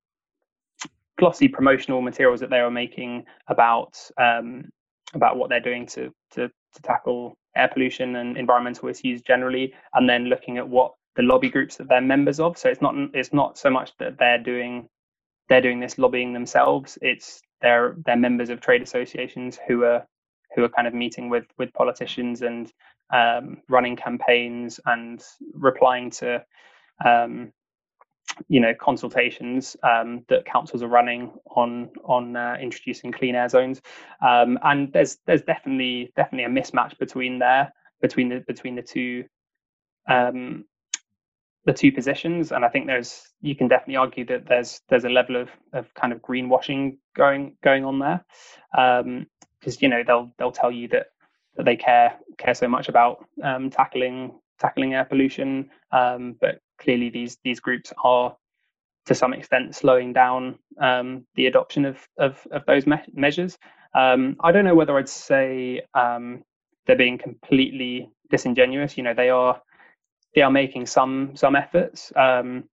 glossy 1.19 1.49
promotional 1.49 2.03
materials 2.03 2.41
that 2.41 2.51
they 2.51 2.63
were 2.63 2.71
making 2.71 3.25
about 3.49 3.99
um, 4.19 4.71
about 5.15 5.39
what 5.39 5.51
they're 5.51 5.61
doing 5.61 5.87
to, 5.87 6.13
to 6.33 6.49
to 6.49 6.83
tackle 6.83 7.37
air 7.57 7.69
pollution 7.73 8.17
and 8.17 8.37
environmental 8.37 8.89
issues 8.89 9.23
generally, 9.23 9.75
and 9.95 10.09
then 10.09 10.27
looking 10.27 10.59
at 10.59 10.69
what 10.69 10.95
the 11.17 11.23
lobby 11.23 11.51
groups 11.51 11.77
that 11.77 11.89
they're 11.89 12.01
members 12.01 12.41
of. 12.41 12.59
So 12.59 12.69
it's 12.69 12.83
not 12.83 12.95
it's 13.15 13.33
not 13.33 13.59
so 13.59 13.71
much 13.71 13.93
that 13.99 14.19
they're 14.19 14.43
doing 14.43 14.89
they're 15.49 15.61
doing 15.63 15.81
this 15.81 15.99
lobbying 15.99 16.33
themselves. 16.33 16.99
It's 17.03 17.43
they're 17.63 17.97
they're 18.05 18.17
members 18.17 18.51
of 18.51 18.61
trade 18.61 18.83
associations 18.83 19.59
who 19.67 19.85
are 19.85 20.07
who 20.55 20.65
are 20.65 20.69
kind 20.69 20.89
of 20.89 20.95
meeting 20.95 21.31
with 21.31 21.47
with 21.59 21.73
politicians 21.73 22.43
and 22.43 22.71
um, 23.13 23.59
running 23.69 23.97
campaigns 23.97 24.81
and 24.87 25.23
replying 25.55 26.11
to 26.11 26.45
um, 27.05 27.53
you 28.49 28.61
know 28.61 28.75
consultations 28.75 29.77
um, 29.83 30.25
that 30.29 30.45
councils 30.45 30.83
are 30.83 30.89
running 30.89 31.33
on 31.55 31.91
on 32.05 32.37
uh, 32.37 32.57
introducing 32.61 33.13
clean 33.13 33.35
air 33.35 33.49
zones. 33.49 33.81
Um, 34.27 34.59
and 34.63 34.93
there's 34.93 35.19
there's 35.27 35.43
definitely 35.43 36.13
definitely 36.17 36.45
a 36.45 36.63
mismatch 36.63 36.99
between 36.99 37.39
there 37.39 37.73
between 38.01 38.29
the 38.29 38.45
between 38.47 38.77
the 38.77 38.83
two 38.83 39.25
um, 40.09 40.65
the 41.65 41.73
two 41.73 41.93
positions. 41.93 42.53
And 42.53 42.65
i 42.65 42.69
think 42.69 42.87
there's 42.87 43.23
you 43.41 43.57
can 43.57 43.69
definitely 43.69 43.97
argue 43.97 44.25
that 44.27 44.47
there's 44.49 44.81
there's 44.89 45.05
a 45.05 45.11
level 45.11 45.37
of, 45.37 45.51
of 45.73 45.93
kind 45.95 46.13
of 46.13 46.21
greenwashing 46.23 46.99
going 47.17 47.57
going 47.63 47.85
on 47.85 47.99
there. 47.99 48.25
Because 48.73 49.05
um, 49.05 49.79
you 49.81 49.89
know 49.89 50.03
they'll 50.07 50.33
they'll 50.39 50.53
tell 50.53 50.73
you 50.73 50.89
that 50.89 51.09
that 51.57 51.65
they 51.65 51.77
care 51.77 52.17
care 52.39 52.55
so 52.55 52.69
much 52.69 52.89
about 52.89 53.25
um, 53.43 53.71
tackling 53.71 54.39
tackling 54.59 54.95
air 54.95 55.05
pollution. 55.05 55.71
Um, 55.93 56.37
but 56.41 56.61
clearly 56.81 57.11
these 57.11 57.39
these 57.45 57.61
groups 57.61 57.93
are 58.05 58.37
to 59.07 59.15
some 59.15 59.33
extent 59.33 59.75
slowing 59.75 60.13
down 60.13 60.59
um, 60.81 61.27
the 61.37 61.47
adoption 61.47 61.85
of 61.85 61.99
of, 62.19 62.47
of 62.53 62.65
those 62.67 62.87
me- 62.87 63.03
measures. 63.15 63.59
Um, 63.95 64.37
I 64.41 64.53
don't 64.53 64.65
know 64.65 64.75
whether 64.75 64.97
I'd 64.99 65.09
say 65.09 65.83
um, 65.95 66.43
they're 66.87 66.97
being 66.97 67.19
completely 67.19 68.11
disingenuous. 68.31 68.97
You 68.97 69.05
know, 69.05 69.15
they 69.15 69.31
are 69.31 69.61
they 70.35 70.43
are 70.43 70.51
making 70.51 70.87
some 70.87 71.33
some 71.37 71.57
efforts. 71.57 72.13
Um, 72.17 72.65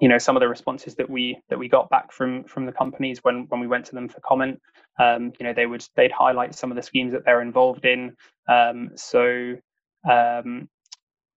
you 0.00 0.08
know, 0.08 0.18
some 0.18 0.36
of 0.36 0.40
the 0.40 0.48
responses 0.48 0.94
that 0.96 1.08
we 1.08 1.38
that 1.50 1.58
we 1.58 1.68
got 1.68 1.90
back 1.90 2.12
from 2.12 2.44
from 2.44 2.66
the 2.66 2.72
companies 2.72 3.20
when 3.22 3.46
when 3.48 3.60
we 3.60 3.66
went 3.66 3.86
to 3.86 3.94
them 3.94 4.08
for 4.08 4.20
comment. 4.20 4.60
Um, 5.00 5.32
you 5.40 5.46
know, 5.46 5.52
they 5.54 5.66
would 5.66 5.86
they'd 5.96 6.12
highlight 6.12 6.54
some 6.54 6.70
of 6.72 6.76
the 6.76 6.82
schemes 6.82 7.12
that 7.12 7.24
they're 7.24 7.42
involved 7.42 7.84
in. 7.84 8.16
Um, 8.48 8.90
so 8.96 9.56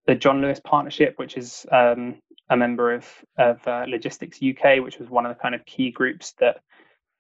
the 0.08 0.16
John 0.16 0.42
Lewis 0.42 0.62
Partnership, 0.64 1.14
which 1.18 1.38
is 1.38 1.66
um, 1.72 2.16
a 2.50 2.58
member 2.58 2.94
of 2.94 3.06
of 3.38 3.66
uh, 3.68 3.86
Logistics 3.88 4.40
UK, 4.42 4.82
which 4.84 5.00
was 5.00 5.10
one 5.10 5.26
of 5.26 5.36
the 5.36 5.42
kind 5.42 5.54
of 5.54 5.66
key 5.66 5.92
groups 5.92 6.34
that 6.40 6.62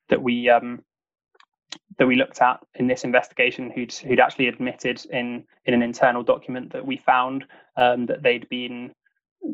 that 0.10 0.22
we 0.24 0.50
um, 0.50 0.82
that 1.98 2.08
we 2.08 2.16
looked 2.16 2.42
at 2.42 2.60
in 2.76 2.88
this 2.88 3.04
investigation, 3.04 3.70
who'd 3.70 3.94
who'd 3.94 4.20
actually 4.20 4.48
admitted 4.48 5.06
in 5.12 5.44
in 5.66 5.74
an 5.74 5.84
internal 5.84 6.24
document 6.24 6.72
that 6.74 6.86
we 6.86 6.98
found 6.98 7.46
um, 7.76 8.06
that 8.06 8.24
they'd 8.24 8.48
been 8.50 8.94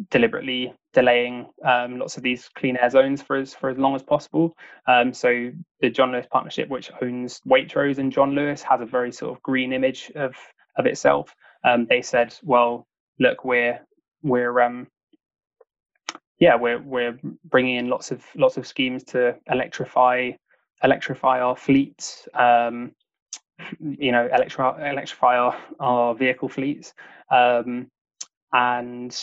deliberately 0.09 0.73
delaying 0.93 1.47
um, 1.65 1.99
lots 1.99 2.17
of 2.17 2.23
these 2.23 2.49
clean 2.55 2.77
air 2.77 2.89
zones 2.89 3.21
for 3.21 3.37
as 3.37 3.53
for 3.53 3.69
as 3.69 3.77
long 3.77 3.95
as 3.95 4.03
possible. 4.03 4.55
Um, 4.87 5.11
so 5.11 5.49
the 5.81 5.89
John 5.89 6.11
Lewis 6.11 6.27
Partnership, 6.31 6.69
which 6.69 6.91
owns 7.01 7.41
Waitrose 7.47 7.97
and 7.97 8.11
John 8.11 8.35
Lewis, 8.35 8.61
has 8.61 8.79
a 8.79 8.85
very 8.85 9.11
sort 9.11 9.35
of 9.35 9.41
green 9.41 9.73
image 9.73 10.11
of 10.15 10.35
of 10.77 10.85
itself. 10.85 11.35
Um, 11.63 11.87
they 11.89 12.01
said, 12.01 12.35
well, 12.43 12.85
look, 13.19 13.45
we're 13.45 13.80
we're 14.23 14.60
um, 14.62 14.88
yeah, 16.39 16.56
we're 16.56 16.82
we're 16.82 17.19
bringing 17.45 17.78
in 17.78 17.89
lots 17.89 18.12
of 18.12 18.23
lots 18.36 18.58
of 18.58 18.67
schemes 18.67 19.04
to 19.06 19.36
electrify 19.47 20.32
electrify 20.84 21.39
our 21.41 21.56
fleets. 21.56 22.28
Um, 22.34 22.91
you 23.82 24.12
know, 24.12 24.28
electri- 24.34 24.91
electrify 24.91 25.38
our, 25.38 25.58
our 25.80 26.15
vehicle 26.15 26.49
fleets, 26.49 26.93
um, 27.32 27.88
and 28.54 29.15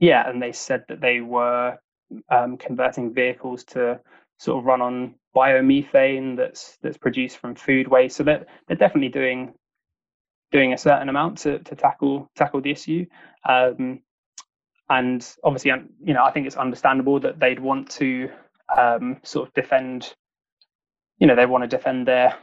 yeah, 0.00 0.28
and 0.28 0.42
they 0.42 0.52
said 0.52 0.84
that 0.88 1.00
they 1.00 1.20
were 1.20 1.78
um, 2.30 2.56
converting 2.56 3.14
vehicles 3.14 3.64
to 3.64 4.00
sort 4.38 4.58
of 4.58 4.64
run 4.66 4.82
on 4.82 5.14
biomethane 5.36 6.36
that's 6.36 6.78
that's 6.82 6.98
produced 6.98 7.38
from 7.38 7.54
food 7.54 7.88
waste. 7.88 8.16
So 8.16 8.24
they're 8.24 8.46
they're 8.66 8.76
definitely 8.76 9.10
doing 9.10 9.54
doing 10.50 10.72
a 10.72 10.78
certain 10.78 11.08
amount 11.08 11.38
to, 11.38 11.58
to 11.60 11.74
tackle 11.74 12.30
tackle 12.36 12.60
the 12.60 12.70
issue. 12.70 13.06
Um, 13.48 14.00
and 14.90 15.26
obviously, 15.44 15.72
you 16.02 16.14
know, 16.14 16.24
I 16.24 16.30
think 16.30 16.46
it's 16.46 16.56
understandable 16.56 17.20
that 17.20 17.38
they'd 17.38 17.60
want 17.60 17.90
to 17.90 18.30
um, 18.76 19.18
sort 19.22 19.48
of 19.48 19.54
defend, 19.54 20.14
you 21.18 21.26
know, 21.26 21.36
they 21.36 21.46
want 21.46 21.64
to 21.64 21.68
defend 21.68 22.06
their 22.08 22.36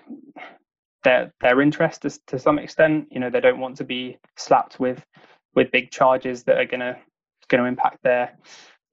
their 1.04 1.34
their 1.42 1.62
interest 1.62 2.04
to, 2.04 2.20
to 2.28 2.40
some 2.40 2.60
extent. 2.60 3.08
You 3.12 3.20
know, 3.20 3.30
they 3.30 3.42
don't 3.42 3.60
want 3.60 3.78
to 3.78 3.84
be 3.84 4.18
slapped 4.38 4.80
with 4.80 5.04
with 5.56 5.72
big 5.72 5.90
charges 5.90 6.44
that 6.44 6.58
are 6.58 6.66
gonna 6.66 6.98
going 7.48 7.64
to 7.64 7.68
impact 7.68 8.04
their 8.04 8.38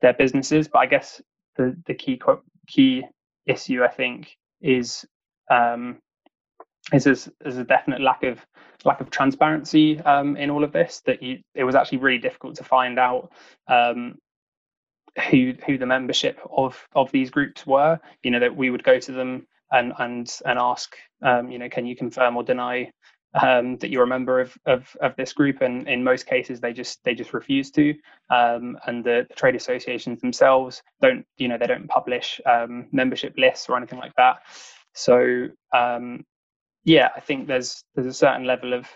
their 0.00 0.14
businesses. 0.14 0.68
But 0.68 0.80
I 0.80 0.86
guess 0.86 1.20
the 1.56 1.76
the 1.86 1.94
key 1.94 2.20
key 2.68 3.04
issue 3.46 3.82
I 3.82 3.88
think 3.88 4.36
is 4.60 5.04
um, 5.50 5.98
is 6.92 7.04
there's, 7.04 7.28
there's 7.40 7.56
a 7.56 7.64
definite 7.64 8.00
lack 8.00 8.22
of 8.22 8.44
lack 8.84 9.00
of 9.00 9.10
transparency 9.10 10.00
um, 10.00 10.36
in 10.36 10.50
all 10.50 10.64
of 10.64 10.72
this. 10.72 11.02
That 11.06 11.22
you, 11.22 11.40
it 11.54 11.64
was 11.64 11.74
actually 11.74 11.98
really 11.98 12.18
difficult 12.18 12.56
to 12.56 12.64
find 12.64 12.98
out 12.98 13.32
um, 13.68 14.16
who 15.30 15.54
who 15.66 15.78
the 15.78 15.86
membership 15.86 16.40
of 16.50 16.86
of 16.94 17.10
these 17.12 17.30
groups 17.30 17.66
were. 17.66 18.00
You 18.22 18.30
know 18.32 18.40
that 18.40 18.56
we 18.56 18.70
would 18.70 18.84
go 18.84 18.98
to 18.98 19.12
them 19.12 19.46
and 19.70 19.92
and 19.98 20.38
and 20.44 20.58
ask, 20.58 20.96
um, 21.22 21.50
you 21.50 21.58
know, 21.58 21.68
can 21.68 21.86
you 21.86 21.96
confirm 21.96 22.36
or 22.36 22.42
deny 22.42 22.90
um, 23.40 23.78
that 23.78 23.90
you're 23.90 24.04
a 24.04 24.06
member 24.06 24.40
of, 24.40 24.56
of 24.66 24.94
of 25.00 25.16
this 25.16 25.32
group? 25.32 25.62
And 25.62 25.88
in 25.88 26.04
most 26.04 26.26
cases, 26.26 26.60
they 26.60 26.72
just 26.72 27.02
they 27.04 27.14
just 27.14 27.32
refuse 27.32 27.70
to. 27.72 27.94
Um, 28.30 28.76
and 28.86 29.04
the, 29.04 29.26
the, 29.28 29.34
trade 29.34 29.56
associations 29.56 30.20
themselves 30.20 30.82
don't, 31.00 31.24
you 31.38 31.48
know, 31.48 31.58
they 31.58 31.66
don't 31.66 31.88
publish 31.88 32.40
um, 32.44 32.88
membership 32.92 33.34
lists 33.36 33.68
or 33.68 33.76
anything 33.76 33.98
like 33.98 34.14
that. 34.16 34.42
So 34.94 35.48
um, 35.72 36.24
yeah, 36.84 37.10
I 37.16 37.20
think 37.20 37.46
there's 37.46 37.84
there's 37.94 38.06
a 38.08 38.14
certain 38.14 38.46
level 38.46 38.72
of 38.74 38.86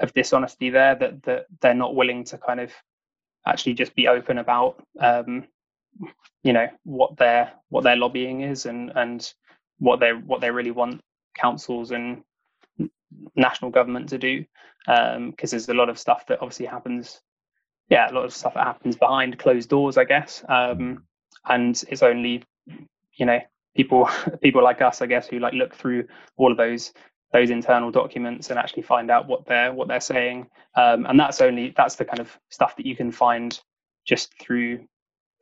of 0.00 0.12
dishonesty 0.14 0.70
there 0.70 0.94
that 0.96 1.22
that 1.24 1.46
they're 1.60 1.74
not 1.74 1.94
willing 1.96 2.24
to 2.24 2.38
kind 2.38 2.60
of 2.60 2.72
actually 3.46 3.74
just 3.74 3.94
be 3.94 4.08
open 4.08 4.38
about 4.38 4.82
um, 5.00 5.46
you 6.42 6.52
know 6.52 6.68
what 6.84 7.16
their 7.16 7.52
what 7.68 7.84
their 7.84 7.96
lobbying 7.96 8.42
is 8.42 8.66
and 8.66 8.92
and 8.96 9.34
what 9.78 10.00
they 10.00 10.12
what 10.12 10.40
they 10.40 10.50
really 10.50 10.70
want 10.70 11.00
councils 11.36 11.90
and 11.90 12.22
national 13.36 13.70
government 13.70 14.08
to 14.10 14.18
do 14.18 14.44
because 14.86 15.16
um, 15.16 15.34
there's 15.50 15.68
a 15.68 15.74
lot 15.74 15.88
of 15.88 15.98
stuff 15.98 16.26
that 16.26 16.40
obviously 16.40 16.66
happens 16.66 17.20
yeah 17.88 18.10
a 18.10 18.14
lot 18.14 18.24
of 18.24 18.32
stuff 18.34 18.54
that 18.54 18.64
happens 18.64 18.96
behind 18.96 19.38
closed 19.38 19.68
doors 19.68 19.98
i 19.98 20.04
guess 20.04 20.44
um, 20.48 21.04
and 21.46 21.84
it's 21.88 22.02
only 22.02 22.42
you 23.14 23.26
know 23.26 23.40
people 23.76 24.08
people 24.42 24.62
like 24.62 24.82
us 24.82 25.02
i 25.02 25.06
guess 25.06 25.28
who 25.28 25.38
like 25.38 25.54
look 25.54 25.74
through 25.74 26.06
all 26.36 26.50
of 26.50 26.58
those 26.58 26.92
those 27.32 27.50
internal 27.50 27.90
documents 27.90 28.50
and 28.50 28.58
actually 28.58 28.82
find 28.82 29.10
out 29.10 29.28
what 29.28 29.46
they're 29.46 29.72
what 29.72 29.88
they're 29.88 30.00
saying. 30.00 30.48
Um, 30.74 31.06
and 31.06 31.18
that's 31.18 31.40
only 31.40 31.72
that's 31.76 31.96
the 31.96 32.04
kind 32.04 32.20
of 32.20 32.36
stuff 32.50 32.76
that 32.76 32.86
you 32.86 32.96
can 32.96 33.12
find 33.12 33.58
just 34.06 34.32
through 34.40 34.86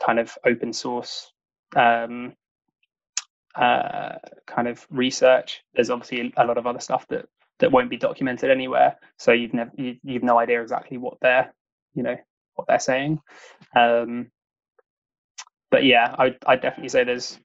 kind 0.05 0.18
of 0.18 0.36
open 0.45 0.72
source 0.72 1.32
um, 1.76 2.34
uh, 3.55 4.16
kind 4.47 4.68
of 4.68 4.86
research. 4.91 5.62
There's 5.74 5.91
obviously 5.91 6.32
a 6.36 6.45
lot 6.45 6.59
of 6.59 6.66
other 6.66 6.80
stuff 6.80 7.07
that 7.09 7.26
that 7.61 7.72
won't 7.72 7.91
be 7.91 7.97
documented 7.97 8.51
anywhere, 8.51 8.97
so 9.18 9.32
you've 9.32 9.55
never 9.55 9.70
you, 9.76 9.97
you've 10.05 10.22
no 10.22 10.39
idea 10.39 10.62
exactly 10.62 10.99
what 10.99 11.18
they're 11.20 11.53
you 11.95 12.03
know 12.03 12.16
what 12.55 12.68
they're 12.68 12.78
saying. 12.78 13.20
Um, 13.74 14.30
but 15.70 15.84
yeah, 15.84 16.14
I 16.18 16.36
I 16.47 16.57
definitely 16.57 16.91
say 16.91 17.05
there's 17.05 17.39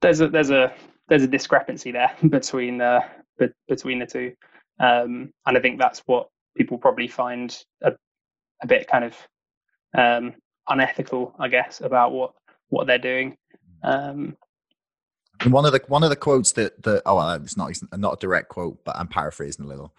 there's 0.00 0.20
a 0.20 0.28
there's 0.28 0.50
a 0.50 0.74
there's 1.08 1.22
a 1.22 1.28
discrepancy 1.28 1.92
there 1.92 2.14
between 2.28 2.80
uh, 2.80 3.00
be, 3.38 3.48
between 3.68 3.98
the 3.98 4.06
two, 4.06 4.32
um, 4.80 5.32
and 5.46 5.56
I 5.56 5.60
think 5.60 5.78
that's 5.78 6.00
what 6.06 6.28
people 6.56 6.78
probably 6.78 7.08
find 7.08 7.56
a, 7.82 7.92
a 8.62 8.66
bit 8.66 8.88
kind 8.88 9.04
of 9.04 9.16
um, 9.96 10.34
unethical, 10.68 11.34
I 11.38 11.48
guess, 11.48 11.80
about 11.80 12.12
what 12.12 12.32
what 12.68 12.86
they're 12.86 12.98
doing. 12.98 13.36
Um, 13.82 14.36
one 15.50 15.66
of 15.66 15.72
the 15.72 15.80
one 15.88 16.04
of 16.04 16.10
the 16.10 16.16
quotes 16.16 16.52
that 16.52 16.82
the 16.82 17.02
oh 17.04 17.16
well, 17.16 17.32
it's 17.32 17.56
not 17.56 17.72
not 17.96 18.14
a 18.14 18.20
direct 18.20 18.48
quote, 18.48 18.84
but 18.84 18.96
I'm 18.96 19.08
paraphrasing 19.08 19.64
a 19.64 19.68
little. 19.68 19.94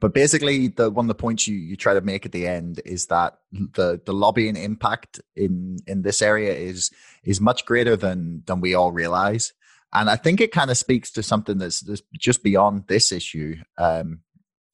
But 0.00 0.14
basically, 0.14 0.68
the 0.68 0.90
one 0.90 1.04
of 1.04 1.08
the 1.08 1.14
points 1.14 1.46
you 1.46 1.56
you 1.56 1.76
try 1.76 1.94
to 1.94 2.00
make 2.00 2.24
at 2.24 2.32
the 2.32 2.46
end 2.46 2.80
is 2.84 3.06
that 3.06 3.38
the 3.50 4.00
the 4.04 4.12
lobbying 4.12 4.56
impact 4.56 5.20
in 5.34 5.78
in 5.86 6.02
this 6.02 6.22
area 6.22 6.54
is 6.54 6.90
is 7.24 7.40
much 7.40 7.66
greater 7.66 7.96
than 7.96 8.42
than 8.46 8.60
we 8.60 8.74
all 8.74 8.92
realize, 8.92 9.52
and 9.92 10.10
I 10.10 10.16
think 10.16 10.40
it 10.40 10.52
kind 10.52 10.70
of 10.70 10.76
speaks 10.76 11.10
to 11.12 11.22
something 11.22 11.58
that's, 11.58 11.80
that's 11.80 12.02
just 12.18 12.42
beyond 12.42 12.84
this 12.88 13.12
issue. 13.12 13.56
Um, 13.78 14.20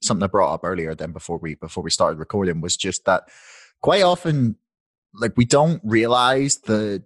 something 0.02 0.24
I 0.24 0.26
brought 0.26 0.54
up 0.54 0.64
earlier 0.64 0.94
than 0.94 1.12
before 1.12 1.38
we 1.38 1.54
before 1.54 1.82
we 1.82 1.90
started 1.90 2.18
recording 2.18 2.60
was 2.60 2.76
just 2.76 3.04
that 3.04 3.28
quite 3.80 4.02
often, 4.02 4.56
like 5.14 5.36
we 5.36 5.44
don't 5.44 5.80
realize 5.84 6.58
the 6.58 7.04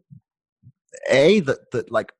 a 1.10 1.40
that 1.40 1.70
that 1.72 1.90
like 1.90 2.12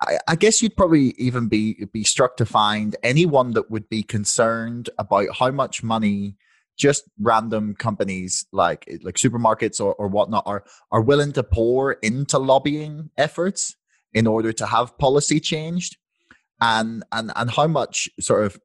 I, 0.00 0.18
I, 0.28 0.36
guess 0.36 0.60
you'd 0.60 0.76
probably 0.76 1.14
even 1.18 1.48
be 1.48 1.86
be 1.92 2.04
struck 2.04 2.36
to 2.38 2.46
find 2.46 2.96
anyone 3.02 3.52
that 3.52 3.70
would 3.70 3.88
be 3.88 4.02
concerned 4.02 4.90
about 4.98 5.28
how 5.38 5.50
much 5.50 5.82
money 5.82 6.36
just 6.76 7.04
random 7.18 7.74
companies 7.74 8.46
like 8.52 8.86
like 9.02 9.14
supermarkets 9.14 9.80
or, 9.80 9.94
or 9.94 10.08
whatnot 10.08 10.42
are 10.46 10.64
are 10.90 11.00
willing 11.00 11.32
to 11.32 11.42
pour 11.42 11.92
into 11.92 12.38
lobbying 12.38 13.10
efforts 13.16 13.76
in 14.16 14.26
order 14.26 14.52
to 14.52 14.66
have 14.66 14.96
policy 14.98 15.38
changed 15.38 15.96
and 16.60 17.04
and 17.12 17.30
and 17.36 17.50
how 17.50 17.66
much 17.66 18.08
sort 18.18 18.44
of 18.44 18.58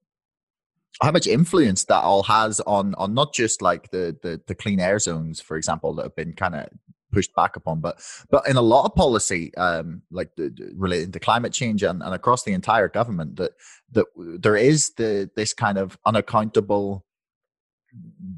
how 1.02 1.12
much 1.12 1.28
influence 1.28 1.86
that 1.86 2.04
all 2.04 2.24
has 2.24 2.60
on 2.62 2.96
on 2.96 3.14
not 3.14 3.34
just 3.34 3.62
like 3.62 3.92
the 3.92 4.18
the, 4.24 4.42
the 4.48 4.56
clean 4.56 4.80
air 4.80 4.98
zones 4.98 5.42
for 5.42 5.58
example 5.58 5.94
that 5.94 6.04
have 6.04 6.16
been 6.16 6.34
kind 6.34 6.56
of 6.56 6.68
pushed 7.12 7.36
back 7.36 7.56
upon. 7.56 7.82
But 7.82 8.02
but 8.30 8.48
in 8.48 8.56
a 8.56 8.62
lot 8.62 8.86
of 8.86 8.96
policy, 8.96 9.54
um, 9.56 10.02
like 10.10 10.32
the, 10.38 10.50
the, 10.50 10.72
relating 10.76 11.12
to 11.12 11.20
climate 11.20 11.54
change 11.54 11.84
and, 11.84 12.02
and 12.02 12.14
across 12.14 12.44
the 12.44 12.54
entire 12.54 12.88
government, 12.88 13.36
that 13.36 13.52
that 13.92 14.06
there 14.16 14.56
is 14.56 14.92
the 14.98 15.30
this 15.36 15.54
kind 15.54 15.78
of 15.78 15.98
unaccountable 16.06 17.06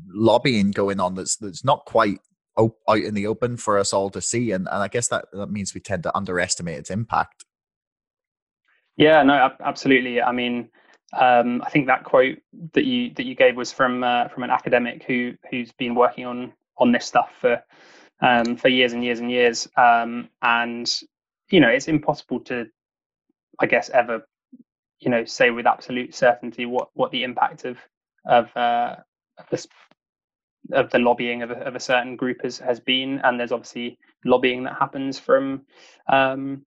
lobbying 0.07 0.71
going 0.71 0.99
on 0.99 1.13
that's 1.15 1.35
that's 1.37 1.63
not 1.63 1.85
quite 1.85 2.19
out 2.57 2.97
in 2.97 3.13
the 3.13 3.27
open 3.27 3.57
for 3.57 3.77
us 3.77 3.93
all 3.93 4.09
to 4.11 4.21
see, 4.21 4.51
and 4.51 4.67
and 4.71 4.83
I 4.83 4.87
guess 4.87 5.07
that 5.09 5.25
that 5.33 5.51
means 5.51 5.73
we 5.73 5.81
tend 5.81 6.03
to 6.03 6.15
underestimate 6.15 6.79
its 6.79 6.89
impact. 6.89 7.45
Yeah, 8.97 9.23
no, 9.23 9.51
absolutely. 9.63 10.21
I 10.21 10.31
mean. 10.31 10.69
Um, 11.15 11.61
I 11.63 11.69
think 11.69 11.85
that 11.85 12.05
quote 12.05 12.39
that 12.73 12.85
you 12.85 13.13
that 13.13 13.27
you 13.27 13.35
gave 13.35 13.55
was 13.55 13.71
from 13.71 14.03
uh, 14.03 14.29
from 14.29 14.41
an 14.41 14.49
academic 14.49 15.03
who 15.03 15.33
who's 15.51 15.71
been 15.71 15.93
working 15.93 16.25
on 16.25 16.53
on 16.79 16.91
this 16.91 17.05
stuff 17.05 17.29
for 17.39 17.61
um, 18.19 18.55
for 18.55 18.69
years 18.69 18.93
and 18.93 19.03
years 19.03 19.19
and 19.19 19.29
years. 19.29 19.67
Um, 19.77 20.29
and 20.41 20.91
you 21.49 21.59
know, 21.59 21.69
it's 21.69 21.87
impossible 21.87 22.39
to, 22.41 22.67
I 23.59 23.67
guess, 23.67 23.89
ever, 23.89 24.27
you 24.99 25.11
know, 25.11 25.25
say 25.25 25.51
with 25.51 25.67
absolute 25.67 26.15
certainty 26.15 26.65
what 26.65 26.89
what 26.93 27.11
the 27.11 27.23
impact 27.23 27.65
of 27.65 27.77
of 28.25 28.55
uh, 28.55 28.95
of 29.37 29.45
this 29.51 29.67
of 30.71 30.89
the 30.91 30.99
lobbying 30.99 31.41
of 31.41 31.51
a, 31.51 31.55
of 31.65 31.75
a 31.75 31.79
certain 31.79 32.15
group 32.15 32.41
has 32.43 32.57
has 32.59 32.79
been. 32.79 33.19
And 33.23 33.39
there's 33.39 33.51
obviously 33.51 33.97
lobbying 34.25 34.63
that 34.63 34.77
happens 34.79 35.19
from 35.19 35.63
um, 36.07 36.65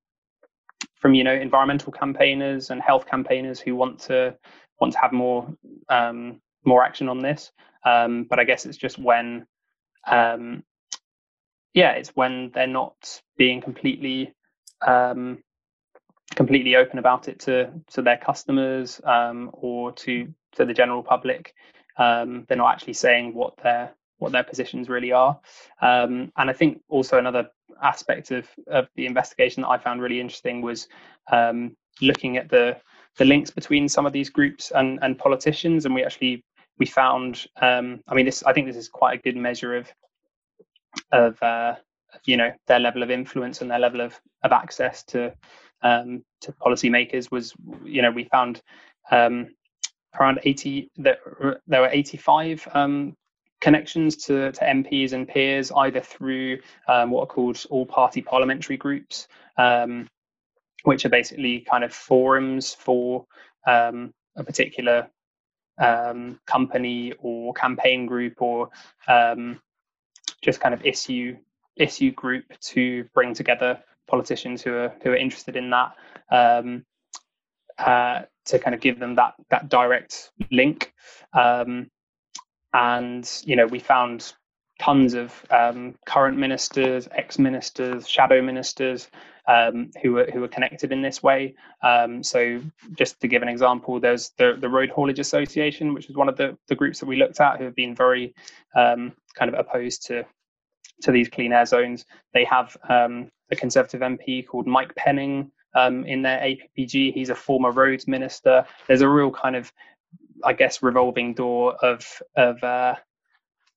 from 0.97 1.15
you 1.15 1.25
know 1.25 1.35
environmental 1.35 1.93
campaigners 1.93 2.71
and 2.71 2.81
health 2.81 3.07
campaigners 3.07 3.61
who 3.61 3.77
want 3.77 4.01
to 4.01 4.37
want 4.81 4.93
to 4.93 4.99
have 4.99 5.13
more 5.13 5.49
um, 5.89 6.41
more 6.65 6.85
action 6.85 7.09
on 7.09 7.21
this. 7.21 7.53
Um, 7.85 8.25
but 8.29 8.39
I 8.39 8.45
guess 8.45 8.67
it's 8.67 8.79
just 8.79 8.99
when 8.99 9.47
um, 10.07 10.63
yeah, 11.75 11.93
it's 11.93 12.11
when 12.11 12.51
they're 12.55 12.67
not 12.67 13.21
being 13.37 13.61
completely 13.61 14.35
um, 14.87 15.43
completely 16.35 16.77
open 16.77 16.99
about 16.99 17.29
it 17.29 17.41
to 17.41 17.71
to 17.93 18.03
their 18.03 18.17
customers 18.17 19.01
um, 19.05 19.51
or 19.53 19.93
to 19.93 20.33
to 20.53 20.65
the 20.65 20.75
general 20.75 21.03
public. 21.03 21.55
Um, 21.99 22.45
they're 22.49 22.57
not 22.57 22.73
actually 22.73 22.95
saying 22.95 23.35
what 23.35 23.57
their 23.59 23.93
what 24.19 24.33
their 24.33 24.45
positions 24.45 24.89
really 24.89 25.13
are. 25.13 25.39
Um, 25.83 26.33
and 26.37 26.49
I 26.49 26.53
think 26.53 26.81
also 26.89 27.19
another 27.19 27.51
aspect 27.83 28.31
of 28.31 28.49
of 28.69 28.89
the 28.97 29.07
investigation 29.07 29.63
that 29.63 29.69
I 29.69 29.79
found 29.79 30.01
really 30.01 30.21
interesting 30.21 30.63
was 30.63 30.89
um, 31.31 31.77
looking 32.01 32.37
at 32.37 32.49
the 32.49 32.77
the 33.17 33.25
links 33.25 33.51
between 33.51 33.89
some 33.89 34.07
of 34.07 34.13
these 34.13 34.31
groups 34.31 34.73
and 34.75 34.99
and 35.03 35.19
politicians. 35.19 35.85
And 35.85 35.95
we 35.95 36.05
actually 36.05 36.45
we 36.79 36.87
found 36.87 37.47
um, 37.61 38.01
I 38.09 38.15
mean 38.15 38.27
this 38.27 38.43
I 38.45 38.53
think 38.53 38.67
this 38.67 38.77
is 38.77 38.89
quite 38.89 39.19
a 39.19 39.23
good 39.23 39.37
measure 39.37 39.77
of 39.77 39.91
of 41.13 41.43
uh, 41.43 41.75
you 42.25 42.37
know 42.37 42.53
their 42.67 42.81
level 42.81 43.03
of 43.03 43.11
influence 43.11 43.61
and 43.61 43.71
their 43.71 43.79
level 43.79 44.01
of, 44.01 44.19
of 44.43 44.53
access 44.53 45.03
to 45.05 45.33
um, 45.83 46.25
to 46.41 46.53
policymakers 46.53 47.31
was 47.31 47.55
you 47.85 48.03
know 48.03 48.11
we 48.11 48.25
found 48.25 48.63
um, 49.11 49.49
around 50.21 50.41
80 50.43 50.91
there, 50.97 51.19
were 51.69 51.89
85 51.91 52.69
um, 52.73 53.17
connections 53.61 54.17
to, 54.25 54.53
to 54.53 54.61
MPs 54.61 55.13
and 55.13 55.27
peers 55.27 55.73
either 55.73 56.01
through 56.01 56.59
um, 56.89 57.11
what 57.11 57.23
are 57.23 57.27
called 57.27 57.63
all 57.71 57.87
party 57.87 58.21
parliamentary 58.21 58.77
groups 58.77 59.29
um, 59.59 60.09
which 60.85 61.05
are 61.05 61.11
basically 61.11 61.61
kind 61.61 61.85
of 61.85 61.93
forums 61.93 62.75
for 62.75 63.25
um, 63.67 64.13
a 64.37 64.45
particular 64.45 65.09
company 66.47 67.13
or 67.19 67.53
campaign 67.55 68.07
group 68.07 68.41
or 68.41 68.71
just 70.43 70.61
kind 70.61 70.75
of 70.75 70.85
issue 70.85 71.37
issue 71.77 72.11
group 72.13 72.45
to 72.61 73.05
bring 73.15 73.35
together 73.35 73.79
politicians 74.07 74.63
who 74.63 74.75
are 74.75 74.95
who 75.03 75.11
are 75.11 75.17
interested 75.17 75.57
in 75.57 75.71
that. 75.71 75.93
Um, 76.31 76.85
uh, 77.79 78.23
to 78.47 78.59
kind 78.59 78.75
of 78.75 78.81
give 78.81 78.99
them 78.99 79.15
that 79.17 79.35
that 79.51 79.69
direct 79.69 80.31
link. 80.51 80.93
Um, 81.33 81.91
and 82.73 83.29
you 83.45 83.57
know, 83.57 83.67
we 83.67 83.79
found 83.79 84.33
tons 84.79 85.15
of 85.15 85.45
um, 85.51 85.95
current 86.07 86.37
ministers, 86.37 87.09
ex-ministers, 87.13 88.09
shadow 88.09 88.43
ministers 88.43 89.09
um, 89.49 89.91
who 90.03 90.13
were 90.13 90.29
who 90.33 90.41
were 90.41 90.49
connected 90.49 90.93
in 90.93 91.03
this 91.03 91.23
way. 91.23 91.55
Um, 91.83 92.23
so, 92.23 92.61
just 92.95 93.21
to 93.21 93.29
give 93.29 93.43
an 93.43 93.49
example, 93.49 94.01
there's 94.01 94.31
the 94.39 94.57
the 94.61 94.69
Road 94.69 94.91
Haulage 94.91 95.19
Association, 95.19 95.95
which 95.95 96.11
is 96.11 96.17
one 96.17 96.29
of 96.29 96.37
the 96.37 96.57
the 96.69 96.75
groups 96.75 97.01
that 97.01 97.07
we 97.07 97.17
looked 97.17 97.41
at, 97.41 97.59
who 97.59 97.65
have 97.65 97.77
been 97.77 97.95
very 97.95 98.35
um, 98.75 99.13
kind 99.35 99.53
of 99.53 99.59
opposed 99.59 100.07
to 100.07 100.25
to 101.03 101.13
these 101.13 101.29
clean 101.29 101.53
air 101.53 101.67
zones. 101.67 102.05
They 102.35 102.45
have 102.45 102.77
um, 102.89 103.29
a 103.51 103.57
Conservative 103.57 104.01
MP 104.01 104.47
called 104.47 104.67
Mike 104.67 104.95
Penning 104.97 105.51
um, 105.75 106.05
in 106.05 106.23
their 106.23 106.39
APPG. 106.41 107.13
He's 107.15 107.31
a 107.31 107.35
former 107.35 107.71
roads 107.73 108.07
minister. 108.09 108.65
There's 108.87 109.03
a 109.03 109.09
real 109.09 109.31
kind 109.31 109.57
of, 109.57 109.73
I 110.45 110.53
guess, 110.53 110.83
revolving 110.83 111.35
door 111.35 111.75
of 111.77 112.07
of 112.37 112.63
uh, 112.65 112.97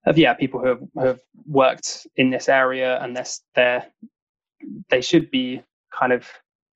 of 0.05 0.17
yeah 0.17 0.33
people 0.33 0.59
who 0.61 0.67
have, 0.67 0.81
who 0.95 1.05
have 1.07 1.19
worked 1.47 2.07
in 2.17 2.29
this 2.29 2.49
area, 2.49 2.99
and 3.01 3.15
they're, 3.15 3.25
they're 3.55 3.85
they 4.89 5.01
should 5.01 5.31
be 5.31 5.63
kind 5.97 6.13
of 6.13 6.27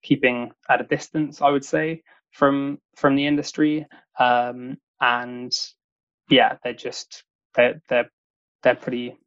keeping 0.03 0.51
at 0.69 0.81
a 0.81 0.85
distance, 0.85 1.41
I 1.41 1.49
would 1.49 1.65
say, 1.65 2.03
from 2.31 2.79
from 2.95 3.15
the 3.15 3.27
industry. 3.27 3.85
Um, 4.19 4.77
and 5.01 5.53
yeah, 6.29 6.57
they're 6.63 6.73
just 6.73 7.23
they're 7.55 7.81
they're 7.89 8.09
they're 8.63 8.75
pretty 8.75 9.17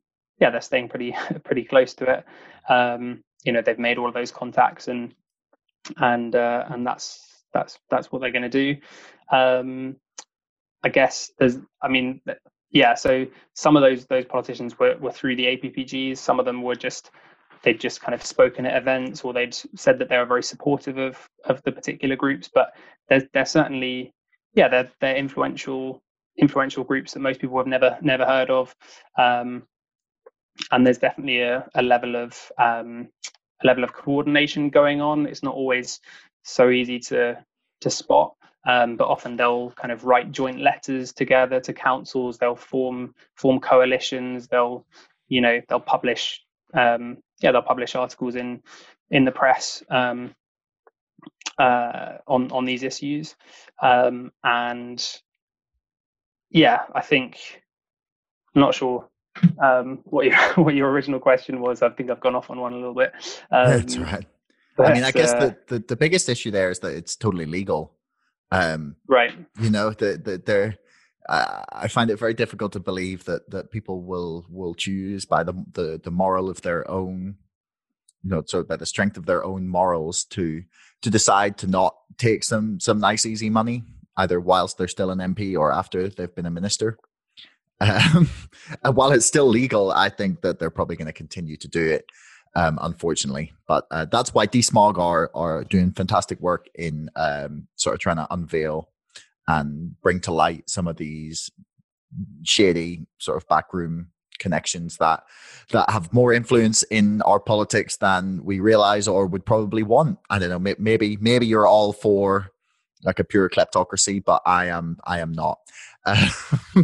yeah, 0.40 0.50
they're 0.50 0.60
staying 0.60 0.88
pretty 0.88 1.14
pretty 1.44 1.64
close 1.64 1.94
to 1.94 2.04
it. 2.18 2.24
Um, 2.72 3.22
you 3.44 3.52
know, 3.52 3.62
they've 3.62 3.78
made 3.78 3.98
all 3.98 4.08
of 4.08 4.14
those 4.14 4.32
contacts 4.32 4.88
and 4.88 5.14
and 5.98 6.34
uh, 6.34 6.66
and 6.70 6.86
that's 6.86 7.44
that's 7.52 7.78
that's 7.90 8.12
what 8.12 8.20
they're 8.20 8.32
going 8.32 8.50
to 8.50 8.74
do. 8.74 8.76
Um, 9.36 9.96
I 10.84 10.88
guess 10.88 11.32
there's, 11.38 11.58
I 11.82 11.88
mean, 11.88 12.20
yeah. 12.70 12.94
So 12.94 13.26
some 13.54 13.76
of 13.76 13.82
those 13.82 14.06
those 14.06 14.24
politicians 14.24 14.78
were 14.78 14.96
were 14.98 15.12
through 15.12 15.36
the 15.36 15.46
APPGs. 15.46 16.18
Some 16.18 16.38
of 16.40 16.46
them 16.46 16.62
were 16.62 16.76
just 16.76 17.10
they'd 17.62 17.80
just 17.80 18.00
kind 18.00 18.14
of 18.14 18.24
spoken 18.24 18.66
at 18.66 18.80
events 18.80 19.22
or 19.24 19.32
they'd 19.32 19.54
said 19.76 19.98
that 19.98 20.08
they 20.08 20.18
were 20.18 20.26
very 20.26 20.42
supportive 20.42 20.98
of 20.98 21.18
of 21.44 21.62
the 21.64 21.72
particular 21.72 22.16
groups. 22.16 22.50
But 22.52 22.74
they're 23.08 23.28
they're 23.34 23.46
certainly 23.46 24.12
yeah 24.54 24.68
they're 24.68 24.90
they're 25.00 25.16
influential 25.16 26.02
influential 26.38 26.84
groups 26.84 27.12
that 27.14 27.20
most 27.20 27.40
people 27.40 27.58
have 27.58 27.66
never 27.66 27.98
never 28.02 28.24
heard 28.26 28.50
of. 28.50 28.74
Um, 29.18 29.64
and 30.72 30.86
there's 30.86 30.98
definitely 30.98 31.40
a, 31.42 31.68
a 31.74 31.82
level 31.82 32.16
of 32.16 32.52
um, 32.58 33.08
a 33.62 33.66
level 33.66 33.84
of 33.84 33.92
coordination 33.92 34.70
going 34.70 35.00
on. 35.00 35.26
It's 35.26 35.42
not 35.42 35.54
always 35.54 36.00
so 36.44 36.70
easy 36.70 36.98
to 37.00 37.42
to 37.80 37.90
spot, 37.90 38.34
um, 38.66 38.96
but 38.96 39.08
often 39.08 39.36
they'll 39.36 39.70
kind 39.72 39.92
of 39.92 40.04
write 40.04 40.32
joint 40.32 40.60
letters 40.60 41.12
together 41.12 41.60
to 41.60 41.72
councils. 41.72 42.38
They'll 42.38 42.56
form 42.56 43.14
form 43.34 43.60
coalitions. 43.60 44.48
They'll 44.48 44.86
you 45.28 45.40
know 45.40 45.60
they'll 45.68 45.80
publish 45.80 46.42
um, 46.74 47.18
yeah 47.40 47.52
they'll 47.52 47.62
publish 47.62 47.94
articles 47.94 48.36
in 48.36 48.62
in 49.10 49.24
the 49.24 49.32
press 49.32 49.82
um, 49.90 50.34
uh, 51.58 52.18
on 52.26 52.50
on 52.52 52.64
these 52.64 52.82
issues, 52.82 53.36
um, 53.82 54.32
and 54.44 55.04
yeah, 56.50 56.82
I 56.94 57.02
think 57.02 57.62
I'm 58.54 58.60
not 58.60 58.74
sure 58.74 59.08
um, 59.62 60.00
what 60.04 60.26
your 60.26 60.36
what 60.56 60.74
your 60.74 60.90
original 60.90 61.20
question 61.20 61.60
was. 61.60 61.82
I 61.82 61.90
think 61.90 62.10
I've 62.10 62.20
gone 62.20 62.34
off 62.34 62.50
on 62.50 62.60
one 62.60 62.72
a 62.72 62.76
little 62.76 62.94
bit. 62.94 63.12
Um, 63.50 63.70
That's 63.70 63.96
right. 63.98 64.26
I 64.78 64.92
mean, 64.92 65.04
I 65.04 65.10
guess 65.10 65.32
uh, 65.32 65.38
the, 65.38 65.56
the, 65.68 65.84
the 65.88 65.96
biggest 65.96 66.28
issue 66.28 66.50
there 66.50 66.70
is 66.70 66.80
that 66.80 66.94
it's 66.94 67.16
totally 67.16 67.46
legal. 67.46 67.94
Um, 68.50 68.96
right. 69.08 69.32
You 69.60 69.70
know, 69.70 69.90
the 69.90 70.20
the 70.22 70.42
they're. 70.44 70.76
Uh, 71.28 71.64
I 71.72 71.88
find 71.88 72.08
it 72.08 72.20
very 72.20 72.34
difficult 72.34 72.72
to 72.74 72.80
believe 72.80 73.24
that 73.24 73.50
that 73.50 73.72
people 73.72 74.02
will 74.02 74.46
will 74.48 74.74
choose 74.74 75.24
by 75.24 75.42
the 75.42 75.54
the, 75.72 76.00
the 76.02 76.10
moral 76.10 76.48
of 76.48 76.62
their 76.62 76.88
own, 76.88 77.36
you 78.22 78.30
know, 78.30 78.42
so 78.46 78.62
by 78.62 78.76
the 78.76 78.86
strength 78.86 79.16
of 79.16 79.26
their 79.26 79.42
own 79.42 79.66
morals 79.66 80.24
to 80.26 80.62
to 81.02 81.10
decide 81.10 81.58
to 81.58 81.66
not 81.66 81.96
take 82.16 82.44
some 82.44 82.78
some 82.78 83.00
nice 83.00 83.26
easy 83.26 83.50
money 83.50 83.82
either 84.16 84.40
whilst 84.40 84.78
they're 84.78 84.88
still 84.88 85.10
an 85.10 85.18
MP 85.18 85.58
or 85.58 85.72
after 85.72 86.08
they've 86.08 86.34
been 86.34 86.46
a 86.46 86.50
minister. 86.50 86.98
Um, 87.80 88.28
and 88.82 88.94
while 88.96 89.12
it's 89.12 89.26
still 89.26 89.46
legal, 89.46 89.92
I 89.92 90.08
think 90.08 90.40
that 90.42 90.58
they're 90.58 90.70
probably 90.70 90.96
going 90.96 91.06
to 91.06 91.12
continue 91.12 91.56
to 91.56 91.68
do 91.68 91.86
it 91.86 92.06
um, 92.56 92.78
unfortunately. 92.80 93.52
But 93.68 93.86
uh, 93.90 94.06
that's 94.06 94.34
why 94.34 94.46
DeSmog 94.46 94.98
are 94.98 95.30
are 95.34 95.62
doing 95.64 95.92
fantastic 95.92 96.40
work 96.40 96.66
in 96.74 97.10
um, 97.14 97.68
sort 97.76 97.94
of 97.94 98.00
trying 98.00 98.16
to 98.16 98.26
unveil 98.30 98.88
and 99.46 100.00
bring 100.00 100.20
to 100.20 100.32
light 100.32 100.68
some 100.68 100.88
of 100.88 100.96
these 100.96 101.50
shady 102.42 103.06
sort 103.18 103.36
of 103.36 103.46
backroom 103.48 104.08
connections 104.38 104.96
that 104.96 105.22
that 105.70 105.88
have 105.90 106.12
more 106.12 106.32
influence 106.32 106.82
in 106.84 107.22
our 107.22 107.40
politics 107.40 107.98
than 107.98 108.42
we 108.44 108.58
realize 108.58 109.06
or 109.06 109.26
would 109.26 109.44
probably 109.44 109.82
want. 109.82 110.18
I 110.30 110.38
don't 110.38 110.48
know. 110.48 110.74
Maybe 110.78 111.18
maybe 111.20 111.46
you're 111.46 111.66
all 111.66 111.92
for 111.92 112.50
like 113.04 113.18
a 113.18 113.24
pure 113.24 113.50
kleptocracy, 113.50 114.24
but 114.24 114.40
I 114.46 114.66
am 114.66 114.96
I 115.04 115.20
am 115.20 115.32
not. 115.32 115.58
Uh, 116.06 116.30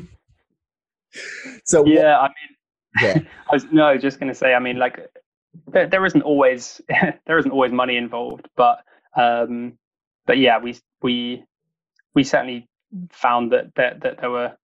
so 1.65 1.85
yeah, 1.87 2.21
what, 2.21 2.21
I 2.21 2.29
mean, 2.29 2.53
yeah. 3.01 3.31
I 3.51 3.55
was 3.55 3.65
no, 3.71 3.97
just 3.99 4.19
going 4.19 4.29
to 4.29 4.35
say. 4.35 4.55
I 4.55 4.59
mean, 4.59 4.79
like 4.79 4.99
there, 5.69 5.87
there 5.87 6.05
isn't 6.07 6.23
always 6.23 6.81
there 7.27 7.39
isn't 7.39 7.51
always 7.51 7.73
money 7.73 7.97
involved, 7.97 8.49
but 8.57 8.79
um, 9.17 9.79
but 10.27 10.39
yeah, 10.39 10.59
we 10.59 10.79
we 11.03 11.45
we 12.15 12.25
certainly 12.25 12.69
found 13.11 13.53
that 13.53 13.75
that 13.77 14.01
that 14.01 14.21
there 14.21 14.31
were 14.31 14.57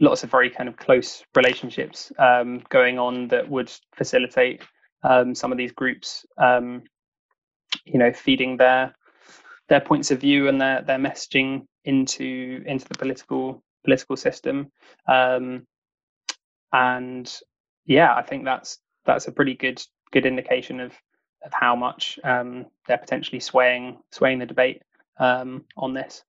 lots 0.00 0.24
of 0.24 0.30
very 0.30 0.50
kind 0.50 0.68
of 0.68 0.76
close 0.76 1.24
relationships 1.36 2.12
um, 2.18 2.62
going 2.68 2.98
on 2.98 3.28
that 3.28 3.48
would 3.48 3.70
facilitate 3.94 4.60
um, 5.04 5.34
some 5.34 5.52
of 5.52 5.58
these 5.58 5.72
groups, 5.72 6.26
um, 6.38 6.82
you 7.84 7.98
know, 7.98 8.12
feeding 8.12 8.56
their 8.56 8.94
their 9.68 9.80
points 9.80 10.10
of 10.10 10.20
view 10.20 10.48
and 10.48 10.60
their 10.60 10.82
their 10.82 10.98
messaging 10.98 11.66
into 11.84 12.62
into 12.66 12.86
the 12.88 12.98
political 12.98 13.62
political 13.84 14.16
system. 14.16 14.70
Um, 15.06 15.66
and 16.72 17.32
yeah, 17.86 18.14
I 18.14 18.22
think 18.22 18.44
that's 18.44 18.78
that's 19.04 19.28
a 19.28 19.32
pretty 19.32 19.54
good 19.54 19.82
good 20.12 20.26
indication 20.26 20.80
of 20.80 20.92
of 21.44 21.52
how 21.52 21.76
much 21.76 22.18
um, 22.24 22.66
they're 22.86 22.98
potentially 22.98 23.40
swaying 23.40 23.98
swaying 24.10 24.38
the 24.38 24.46
debate 24.46 24.82
um, 25.18 25.64
on 25.76 25.94
this. 25.94 26.24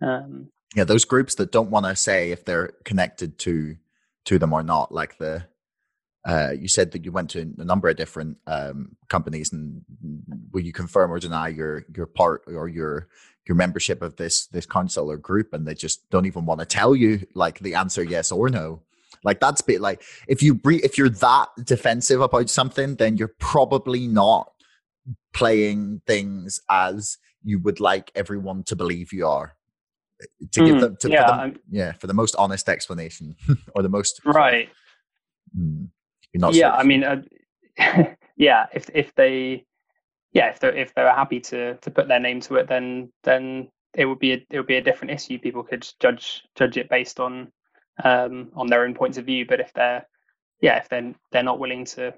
Um, 0.00 0.48
yeah, 0.76 0.84
those 0.84 1.04
groups 1.04 1.34
that 1.36 1.50
don't 1.50 1.70
want 1.70 1.86
to 1.86 1.96
say 1.96 2.30
if 2.30 2.44
they're 2.44 2.72
connected 2.84 3.38
to 3.40 3.76
to 4.26 4.38
them 4.38 4.52
or 4.52 4.62
not, 4.62 4.92
like 4.92 5.18
the 5.18 5.44
uh, 6.28 6.50
you 6.50 6.68
said 6.68 6.92
that 6.92 7.06
you 7.06 7.10
went 7.10 7.30
to 7.30 7.40
a 7.58 7.64
number 7.64 7.88
of 7.88 7.96
different 7.96 8.36
um, 8.46 8.94
companies, 9.08 9.50
and 9.50 9.82
will 10.52 10.60
you 10.60 10.74
confirm 10.74 11.10
or 11.10 11.18
deny 11.18 11.48
your 11.48 11.86
your 11.96 12.04
part 12.04 12.44
or 12.46 12.68
your 12.68 13.08
your 13.46 13.56
membership 13.56 14.02
of 14.02 14.16
this 14.16 14.46
this 14.48 14.66
council 14.66 15.10
or 15.10 15.16
group? 15.16 15.54
And 15.54 15.66
they 15.66 15.74
just 15.74 16.08
don't 16.10 16.26
even 16.26 16.44
want 16.44 16.60
to 16.60 16.66
tell 16.66 16.94
you 16.94 17.26
like 17.34 17.60
the 17.60 17.74
answer 17.74 18.02
yes 18.02 18.30
or 18.30 18.50
no. 18.50 18.82
Like 19.24 19.40
that's 19.40 19.62
bit 19.62 19.80
like 19.80 20.02
if 20.28 20.42
you 20.42 20.54
bre- 20.54 20.84
if 20.84 20.98
you're 20.98 21.08
that 21.08 21.48
defensive 21.64 22.20
about 22.20 22.50
something, 22.50 22.96
then 22.96 23.16
you're 23.16 23.34
probably 23.38 24.06
not 24.06 24.52
playing 25.32 26.02
things 26.06 26.60
as 26.70 27.16
you 27.42 27.58
would 27.60 27.80
like 27.80 28.12
everyone 28.14 28.64
to 28.64 28.76
believe 28.76 29.14
you 29.14 29.26
are. 29.26 29.56
To 30.52 30.60
give 30.60 30.74
hmm, 30.74 30.80
them, 30.80 30.96
to, 31.00 31.10
yeah, 31.10 31.50
for 31.50 31.58
yeah, 31.70 31.92
for 31.92 32.06
the 32.06 32.12
most 32.12 32.34
honest 32.36 32.68
explanation 32.68 33.36
or 33.74 33.82
the 33.82 33.88
most 33.88 34.20
right. 34.26 34.68
Mm, 35.56 35.88
yeah, 36.32 36.72
I 36.72 36.82
mean, 36.84 37.04
uh, 37.04 37.22
yeah, 38.36 38.66
if 38.72 38.90
if 38.94 39.14
they, 39.14 39.64
yeah, 40.32 40.48
if 40.48 40.60
they 40.60 40.80
if 40.80 40.94
they 40.94 41.02
were 41.02 41.10
happy 41.10 41.40
to 41.40 41.74
to 41.76 41.90
put 41.90 42.08
their 42.08 42.20
name 42.20 42.40
to 42.42 42.56
it, 42.56 42.68
then 42.68 43.12
then 43.24 43.70
it 43.94 44.04
would 44.04 44.18
be 44.18 44.32
a, 44.32 44.46
it 44.50 44.58
would 44.58 44.66
be 44.66 44.76
a 44.76 44.82
different 44.82 45.12
issue. 45.12 45.38
People 45.38 45.62
could 45.62 45.86
judge 46.00 46.44
judge 46.54 46.76
it 46.76 46.88
based 46.88 47.20
on 47.20 47.50
um, 48.04 48.50
on 48.54 48.66
their 48.66 48.84
own 48.84 48.94
points 48.94 49.18
of 49.18 49.26
view. 49.26 49.46
But 49.46 49.60
if 49.60 49.72
they're 49.72 50.06
yeah, 50.60 50.78
if 50.78 50.88
they're 50.88 51.14
they're 51.32 51.42
not 51.42 51.58
willing 51.58 51.84
to 51.86 52.14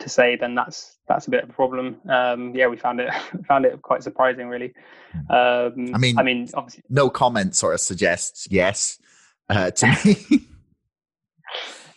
to 0.00 0.08
say, 0.08 0.36
then 0.36 0.54
that's 0.54 0.98
that's 1.08 1.26
a 1.26 1.30
bit 1.30 1.44
of 1.44 1.50
a 1.50 1.52
problem. 1.52 1.96
Um, 2.08 2.54
yeah, 2.54 2.66
we 2.66 2.76
found 2.76 3.00
it 3.00 3.10
found 3.48 3.64
it 3.64 3.80
quite 3.82 4.02
surprising, 4.02 4.48
really. 4.48 4.74
Hmm. 5.12 5.32
Um, 5.32 5.94
I 5.94 5.98
mean, 5.98 6.18
I 6.18 6.22
mean, 6.22 6.48
obviously, 6.54 6.82
no 6.88 7.10
comment 7.10 7.56
sort 7.56 7.74
of 7.74 7.80
suggests 7.80 8.48
yes 8.50 8.98
uh, 9.48 9.70
to 9.70 9.98
me. 10.04 10.46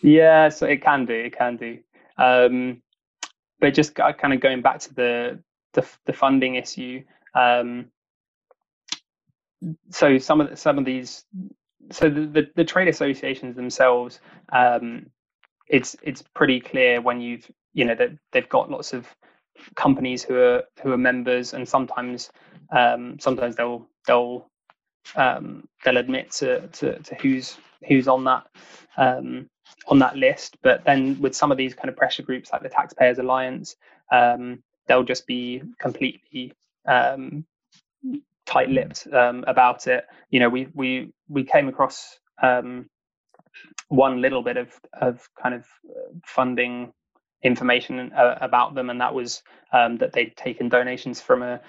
yeah, 0.02 0.48
so 0.48 0.66
it 0.66 0.82
can 0.82 1.06
do, 1.06 1.14
it 1.14 1.36
can 1.36 1.56
do. 1.56 1.78
Um, 2.18 2.82
but 3.60 3.74
just 3.74 3.94
kind 3.94 4.32
of 4.32 4.40
going 4.40 4.60
back 4.62 4.80
to 4.80 4.94
the 4.94 5.38
the, 5.72 5.86
the 6.04 6.12
funding 6.12 6.56
issue. 6.56 7.02
Um, 7.34 7.86
so 9.90 10.18
some 10.18 10.40
of 10.40 10.50
the, 10.50 10.56
some 10.56 10.78
of 10.78 10.84
these 10.84 11.24
so 11.90 12.08
the, 12.08 12.20
the, 12.26 12.50
the, 12.56 12.64
trade 12.64 12.88
associations 12.88 13.56
themselves, 13.56 14.20
um, 14.52 15.06
it's 15.68 15.96
it's 16.02 16.22
pretty 16.34 16.60
clear 16.60 17.00
when 17.00 17.20
you've 17.20 17.50
you 17.72 17.84
know 17.84 17.94
that 17.94 18.10
they've 18.32 18.48
got 18.48 18.70
lots 18.70 18.92
of 18.92 19.06
companies 19.76 20.22
who 20.22 20.36
are 20.36 20.62
who 20.82 20.92
are 20.92 20.98
members, 20.98 21.54
and 21.54 21.68
sometimes 21.68 22.30
um, 22.76 23.18
sometimes 23.18 23.56
they'll 23.56 23.86
they'll 24.06 24.50
um, 25.16 25.68
they'll 25.84 25.96
admit 25.96 26.30
to, 26.32 26.66
to, 26.68 26.98
to 27.00 27.14
who's 27.16 27.56
who's 27.88 28.08
on 28.08 28.24
that 28.24 28.46
um, 28.96 29.48
on 29.88 29.98
that 29.98 30.16
list. 30.16 30.56
But 30.62 30.84
then 30.84 31.20
with 31.20 31.34
some 31.34 31.50
of 31.52 31.58
these 31.58 31.74
kind 31.74 31.88
of 31.88 31.96
pressure 31.96 32.22
groups 32.22 32.52
like 32.52 32.62
the 32.62 32.68
Taxpayers 32.68 33.18
Alliance, 33.18 33.76
um, 34.10 34.62
they'll 34.86 35.04
just 35.04 35.26
be 35.26 35.62
completely 35.78 36.52
um, 36.86 37.44
tight-lipped 38.46 39.08
um, 39.12 39.44
about 39.46 39.86
it. 39.86 40.06
You 40.30 40.40
know, 40.40 40.48
we 40.48 40.68
we 40.74 41.12
we 41.28 41.44
came 41.44 41.68
across 41.68 42.18
um, 42.42 42.88
one 43.88 44.20
little 44.20 44.42
bit 44.42 44.56
of 44.56 44.72
of 44.92 45.28
kind 45.40 45.54
of 45.54 45.66
uh, 45.88 46.12
funding 46.24 46.92
information 47.42 48.12
uh, 48.12 48.38
about 48.40 48.74
them, 48.74 48.90
and 48.90 49.00
that 49.00 49.14
was 49.14 49.42
um, 49.72 49.98
that 49.98 50.12
they'd 50.12 50.36
taken 50.36 50.68
donations 50.68 51.20
from 51.20 51.42
a 51.42 51.60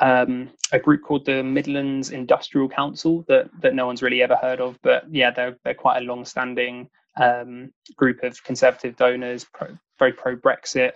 um, 0.00 0.50
a 0.72 0.78
group 0.78 1.02
called 1.02 1.24
the 1.24 1.42
Midlands 1.42 2.10
Industrial 2.10 2.68
Council 2.68 3.24
that 3.28 3.48
that 3.60 3.74
no 3.74 3.86
one's 3.86 4.02
really 4.02 4.22
ever 4.22 4.36
heard 4.36 4.60
of. 4.60 4.78
But 4.82 5.04
yeah, 5.10 5.30
they're 5.30 5.56
they're 5.64 5.74
quite 5.74 5.98
a 5.98 6.04
long-standing 6.04 6.88
um, 7.20 7.72
group 7.96 8.22
of 8.22 8.42
conservative 8.44 8.96
donors, 8.96 9.44
pro, 9.44 9.68
very 9.98 10.12
pro 10.12 10.36
Brexit, 10.36 10.92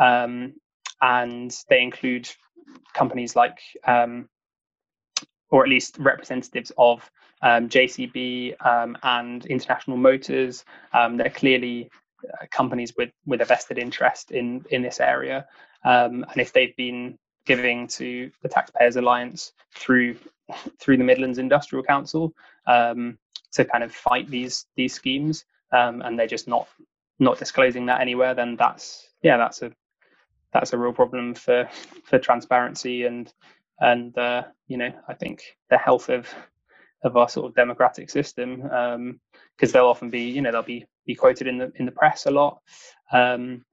um, 0.00 0.54
and 1.00 1.54
they 1.68 1.82
include 1.82 2.28
companies 2.94 3.36
like 3.36 3.58
um, 3.86 4.28
or 5.50 5.62
at 5.62 5.68
least 5.68 5.98
representatives 5.98 6.72
of 6.76 7.10
um, 7.42 7.68
JCB 7.68 8.54
um, 8.66 8.96
and 9.02 9.46
International 9.46 9.96
Motors. 9.96 10.64
Um, 10.92 11.16
they're 11.16 11.30
clearly 11.30 11.90
uh, 12.24 12.46
companies 12.50 12.94
with 12.96 13.10
with 13.26 13.40
a 13.40 13.44
vested 13.44 13.78
interest 13.78 14.30
in 14.30 14.64
in 14.70 14.82
this 14.82 15.00
area, 15.00 15.46
and 15.84 16.24
if 16.36 16.52
they've 16.52 16.76
been 16.76 17.18
giving 17.46 17.86
to 17.86 18.30
the 18.42 18.48
Taxpayers 18.48 18.96
Alliance 18.96 19.52
through 19.74 20.16
through 20.80 20.96
the 20.96 21.04
Midlands 21.04 21.38
Industrial 21.38 21.84
Council 21.84 22.32
to 22.66 23.64
kind 23.64 23.84
of 23.84 23.92
fight 23.92 24.28
these 24.28 24.66
these 24.76 24.94
schemes, 24.94 25.44
um, 25.72 26.02
and 26.02 26.18
they're 26.18 26.26
just 26.26 26.48
not 26.48 26.68
not 27.18 27.38
disclosing 27.38 27.86
that 27.86 28.00
anywhere, 28.00 28.34
then 28.34 28.56
that's 28.56 29.08
yeah, 29.22 29.36
that's 29.36 29.62
a 29.62 29.72
that's 30.52 30.72
a 30.72 30.78
real 30.78 30.92
problem 30.92 31.34
for 31.34 31.68
for 32.04 32.18
transparency 32.18 33.04
and 33.04 33.32
and 33.80 34.16
uh, 34.18 34.44
you 34.66 34.76
know 34.76 34.92
I 35.08 35.14
think 35.14 35.42
the 35.70 35.78
health 35.78 36.08
of 36.08 36.28
of 37.04 37.16
our 37.16 37.28
sort 37.28 37.46
of 37.46 37.54
democratic 37.54 38.10
system 38.10 38.62
because 38.62 38.94
um, 38.94 39.20
they'll 39.60 39.86
often 39.86 40.10
be 40.10 40.22
you 40.30 40.42
know 40.42 40.50
they'll 40.50 40.62
be 40.62 40.86
be 41.06 41.14
quoted 41.14 41.46
in 41.46 41.58
the 41.58 41.72
in 41.76 41.86
the 41.86 41.92
press 41.92 42.26
a 42.26 42.30
lot 42.30 42.60
um, 43.12 43.64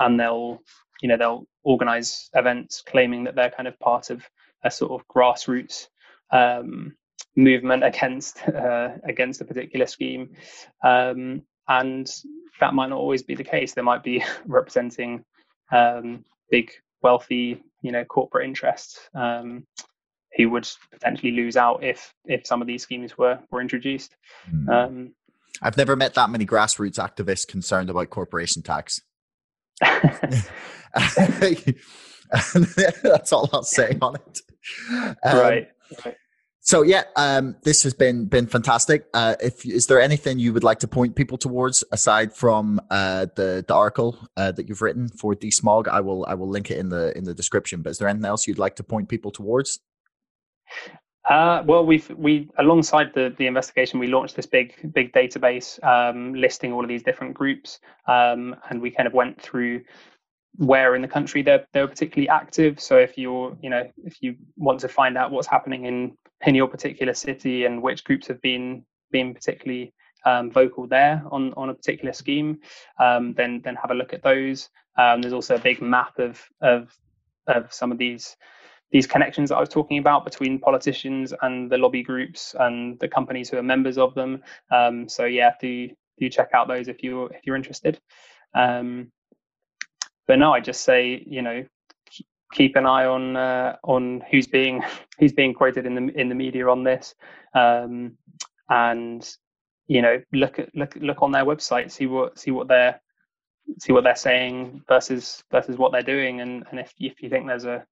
and 0.00 0.20
they'll 0.20 0.60
you 1.02 1.08
know 1.08 1.16
they'll 1.16 1.46
organize 1.62 2.30
events 2.34 2.82
claiming 2.86 3.24
that 3.24 3.34
they're 3.34 3.50
kind 3.50 3.68
of 3.68 3.78
part 3.80 4.10
of 4.10 4.24
a 4.62 4.70
sort 4.70 4.92
of 4.92 5.06
grassroots 5.08 5.88
um, 6.30 6.94
movement 7.36 7.84
against 7.84 8.46
uh, 8.54 8.90
against 9.04 9.40
a 9.40 9.44
particular 9.44 9.86
scheme 9.86 10.30
um, 10.84 11.42
and 11.68 12.10
that 12.60 12.74
might 12.74 12.90
not 12.90 12.98
always 12.98 13.22
be 13.22 13.34
the 13.34 13.44
case 13.44 13.74
they 13.74 13.82
might 13.82 14.02
be 14.02 14.24
representing 14.46 15.24
um, 15.72 16.24
big 16.50 16.70
wealthy 17.02 17.62
you 17.82 17.92
know 17.92 18.04
corporate 18.04 18.46
interests 18.46 19.08
um, 19.14 19.64
who 20.36 20.50
would 20.50 20.68
potentially 20.92 21.32
lose 21.32 21.56
out 21.56 21.82
if 21.84 22.12
if 22.26 22.46
some 22.46 22.60
of 22.60 22.66
these 22.66 22.82
schemes 22.82 23.16
were 23.16 23.38
were 23.50 23.60
introduced. 23.60 24.16
Mm. 24.50 24.68
Um, 24.68 25.14
I've 25.62 25.76
never 25.76 25.94
met 25.94 26.14
that 26.14 26.30
many 26.30 26.46
grassroots 26.46 26.98
activists 26.98 27.46
concerned 27.46 27.90
about 27.90 28.10
corporation 28.10 28.60
tax. 28.62 29.00
That's 29.80 30.48
all 33.32 33.48
I'll 33.52 33.62
say 33.62 33.96
on 34.02 34.16
it. 34.16 34.40
Um, 35.00 35.38
right. 35.38 35.68
right. 36.04 36.16
So 36.64 36.80
yeah, 36.80 37.04
um, 37.16 37.56
this 37.62 37.82
has 37.82 37.92
been 37.92 38.24
been 38.24 38.46
fantastic. 38.46 39.04
Uh, 39.12 39.34
if 39.38 39.66
is 39.66 39.86
there 39.86 40.00
anything 40.00 40.38
you 40.38 40.54
would 40.54 40.64
like 40.64 40.78
to 40.78 40.88
point 40.88 41.14
people 41.14 41.36
towards 41.36 41.84
aside 41.92 42.32
from 42.32 42.80
uh, 42.90 43.26
the 43.36 43.62
the 43.68 43.74
article 43.74 44.18
uh, 44.38 44.50
that 44.52 44.66
you've 44.66 44.80
written 44.80 45.10
for 45.10 45.34
DeSmog? 45.34 45.88
I 45.88 46.00
will 46.00 46.24
I 46.26 46.32
will 46.32 46.48
link 46.48 46.70
it 46.70 46.78
in 46.78 46.88
the 46.88 47.16
in 47.18 47.24
the 47.24 47.34
description. 47.34 47.82
But 47.82 47.90
is 47.90 47.98
there 47.98 48.08
anything 48.08 48.24
else 48.24 48.48
you'd 48.48 48.58
like 48.58 48.76
to 48.76 48.82
point 48.82 49.10
people 49.10 49.30
towards? 49.30 49.80
Uh, 51.28 51.62
well, 51.66 51.84
we've 51.84 52.08
we 52.16 52.48
alongside 52.56 53.12
the 53.14 53.34
the 53.36 53.46
investigation, 53.46 54.00
we 54.00 54.06
launched 54.06 54.34
this 54.34 54.46
big 54.46 54.74
big 54.94 55.12
database 55.12 55.82
um, 55.84 56.32
listing 56.32 56.72
all 56.72 56.82
of 56.82 56.88
these 56.88 57.02
different 57.02 57.34
groups, 57.34 57.78
um, 58.08 58.56
and 58.70 58.80
we 58.80 58.90
kind 58.90 59.06
of 59.06 59.12
went 59.12 59.38
through 59.38 59.82
where 60.56 60.94
in 60.94 61.02
the 61.02 61.08
country 61.08 61.42
they're 61.42 61.66
they're 61.74 61.88
particularly 61.88 62.30
active. 62.30 62.80
So 62.80 62.96
if 62.96 63.18
you're 63.18 63.54
you 63.60 63.68
know 63.68 63.86
if 64.06 64.22
you 64.22 64.36
want 64.56 64.80
to 64.80 64.88
find 64.88 65.18
out 65.18 65.30
what's 65.30 65.46
happening 65.46 65.84
in 65.84 66.16
in 66.46 66.54
your 66.54 66.68
particular 66.68 67.14
city 67.14 67.64
and 67.64 67.82
which 67.82 68.04
groups 68.04 68.26
have 68.28 68.40
been 68.40 68.84
been 69.10 69.34
particularly 69.34 69.92
um, 70.24 70.50
vocal 70.50 70.86
there 70.86 71.22
on 71.30 71.52
on 71.54 71.70
a 71.70 71.74
particular 71.74 72.12
scheme, 72.12 72.60
um, 72.98 73.34
then 73.34 73.60
then 73.64 73.76
have 73.76 73.90
a 73.90 73.94
look 73.94 74.12
at 74.12 74.22
those. 74.22 74.68
Um, 74.96 75.20
there's 75.20 75.32
also 75.32 75.56
a 75.56 75.60
big 75.60 75.82
map 75.82 76.18
of 76.18 76.40
of 76.60 76.96
of 77.46 77.72
some 77.72 77.92
of 77.92 77.98
these 77.98 78.36
these 78.90 79.06
connections 79.06 79.50
that 79.50 79.56
I 79.56 79.60
was 79.60 79.68
talking 79.68 79.98
about 79.98 80.24
between 80.24 80.58
politicians 80.58 81.34
and 81.42 81.70
the 81.70 81.78
lobby 81.78 82.02
groups 82.02 82.54
and 82.58 82.98
the 83.00 83.08
companies 83.08 83.50
who 83.50 83.56
are 83.58 83.62
members 83.62 83.98
of 83.98 84.14
them. 84.14 84.42
Um, 84.70 85.08
so 85.08 85.24
yeah, 85.24 85.52
do 85.60 85.88
do 86.18 86.28
check 86.28 86.50
out 86.54 86.68
those 86.68 86.88
if 86.88 87.02
you 87.02 87.26
if 87.26 87.40
you're 87.44 87.56
interested. 87.56 87.98
Um, 88.54 89.10
but 90.26 90.38
no, 90.38 90.52
I 90.52 90.60
just 90.60 90.82
say 90.82 91.22
you 91.26 91.42
know 91.42 91.64
keep 92.52 92.76
an 92.76 92.86
eye 92.86 93.04
on 93.04 93.36
uh, 93.36 93.76
on 93.84 94.22
who's 94.30 94.46
being 94.46 94.82
who's 95.18 95.32
being 95.32 95.54
quoted 95.54 95.86
in 95.86 95.94
the 95.94 96.20
in 96.20 96.28
the 96.28 96.34
media 96.34 96.68
on 96.68 96.84
this, 96.84 97.14
um, 97.54 98.16
and 98.68 99.36
you 99.86 100.02
know 100.02 100.20
look 100.32 100.58
at 100.58 100.74
look 100.74 100.96
look 100.96 101.22
on 101.22 101.32
their 101.32 101.44
website, 101.44 101.90
see 101.90 102.06
what 102.06 102.38
see 102.38 102.50
what 102.50 102.68
they're 102.68 103.00
see 103.80 103.92
what 103.92 104.04
they're 104.04 104.16
saying 104.16 104.82
versus 104.88 105.42
versus 105.50 105.76
what 105.76 105.92
they're 105.92 106.02
doing, 106.02 106.40
and 106.40 106.64
and 106.70 106.80
if 106.80 106.92
if 106.98 107.22
you 107.22 107.28
think 107.28 107.46
there's 107.46 107.64
a 107.64 107.84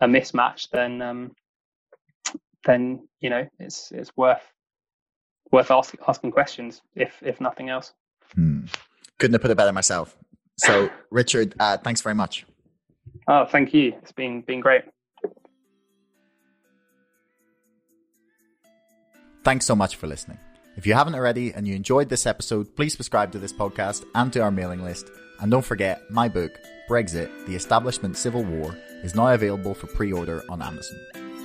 a 0.00 0.06
mismatch, 0.06 0.68
then 0.70 1.02
um, 1.02 1.32
then 2.64 3.06
you 3.20 3.30
know 3.30 3.48
it's 3.58 3.92
it's 3.92 4.16
worth 4.16 4.42
worth 5.50 5.70
ask, 5.70 5.94
asking 6.06 6.30
questions 6.32 6.82
if 6.94 7.22
if 7.22 7.40
nothing 7.40 7.68
else. 7.68 7.92
Hmm. 8.34 8.66
Couldn't 9.18 9.34
have 9.34 9.42
put 9.42 9.50
it 9.50 9.56
better 9.56 9.72
myself. 9.72 10.16
So, 10.58 10.90
Richard, 11.10 11.54
uh, 11.58 11.78
thanks 11.78 12.00
very 12.00 12.14
much. 12.14 12.46
Oh, 13.26 13.46
thank 13.46 13.72
you. 13.72 13.94
It's 14.02 14.12
been 14.12 14.42
been 14.42 14.60
great. 14.60 14.82
Thanks 19.42 19.66
so 19.66 19.76
much 19.76 19.96
for 19.96 20.06
listening. 20.06 20.38
If 20.76 20.86
you 20.86 20.94
haven't 20.94 21.14
already 21.14 21.52
and 21.52 21.68
you 21.68 21.74
enjoyed 21.74 22.08
this 22.08 22.26
episode, 22.26 22.74
please 22.76 22.94
subscribe 22.94 23.30
to 23.32 23.38
this 23.38 23.52
podcast 23.52 24.04
and 24.14 24.32
to 24.32 24.40
our 24.40 24.50
mailing 24.50 24.82
list. 24.82 25.10
And 25.40 25.50
don't 25.50 25.64
forget, 25.64 26.10
my 26.10 26.28
book, 26.28 26.52
Brexit 26.88 27.46
The 27.46 27.54
Establishment 27.54 28.16
Civil 28.16 28.42
War, 28.42 28.76
is 29.02 29.14
now 29.14 29.28
available 29.28 29.74
for 29.74 29.86
pre 29.86 30.12
order 30.12 30.42
on 30.48 30.62
Amazon. 30.62 30.98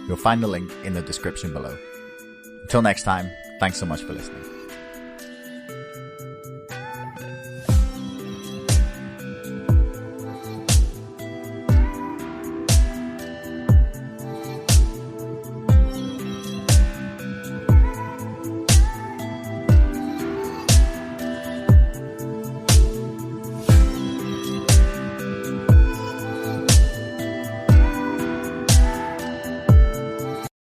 You'll 0.07 0.17
find 0.17 0.41
the 0.41 0.47
link 0.47 0.71
in 0.83 0.93
the 0.93 1.01
description 1.01 1.53
below. 1.53 1.77
Until 2.63 2.81
next 2.81 3.03
time, 3.03 3.29
thanks 3.59 3.77
so 3.77 3.85
much 3.85 4.01
for 4.01 4.13
listening. 4.13 4.58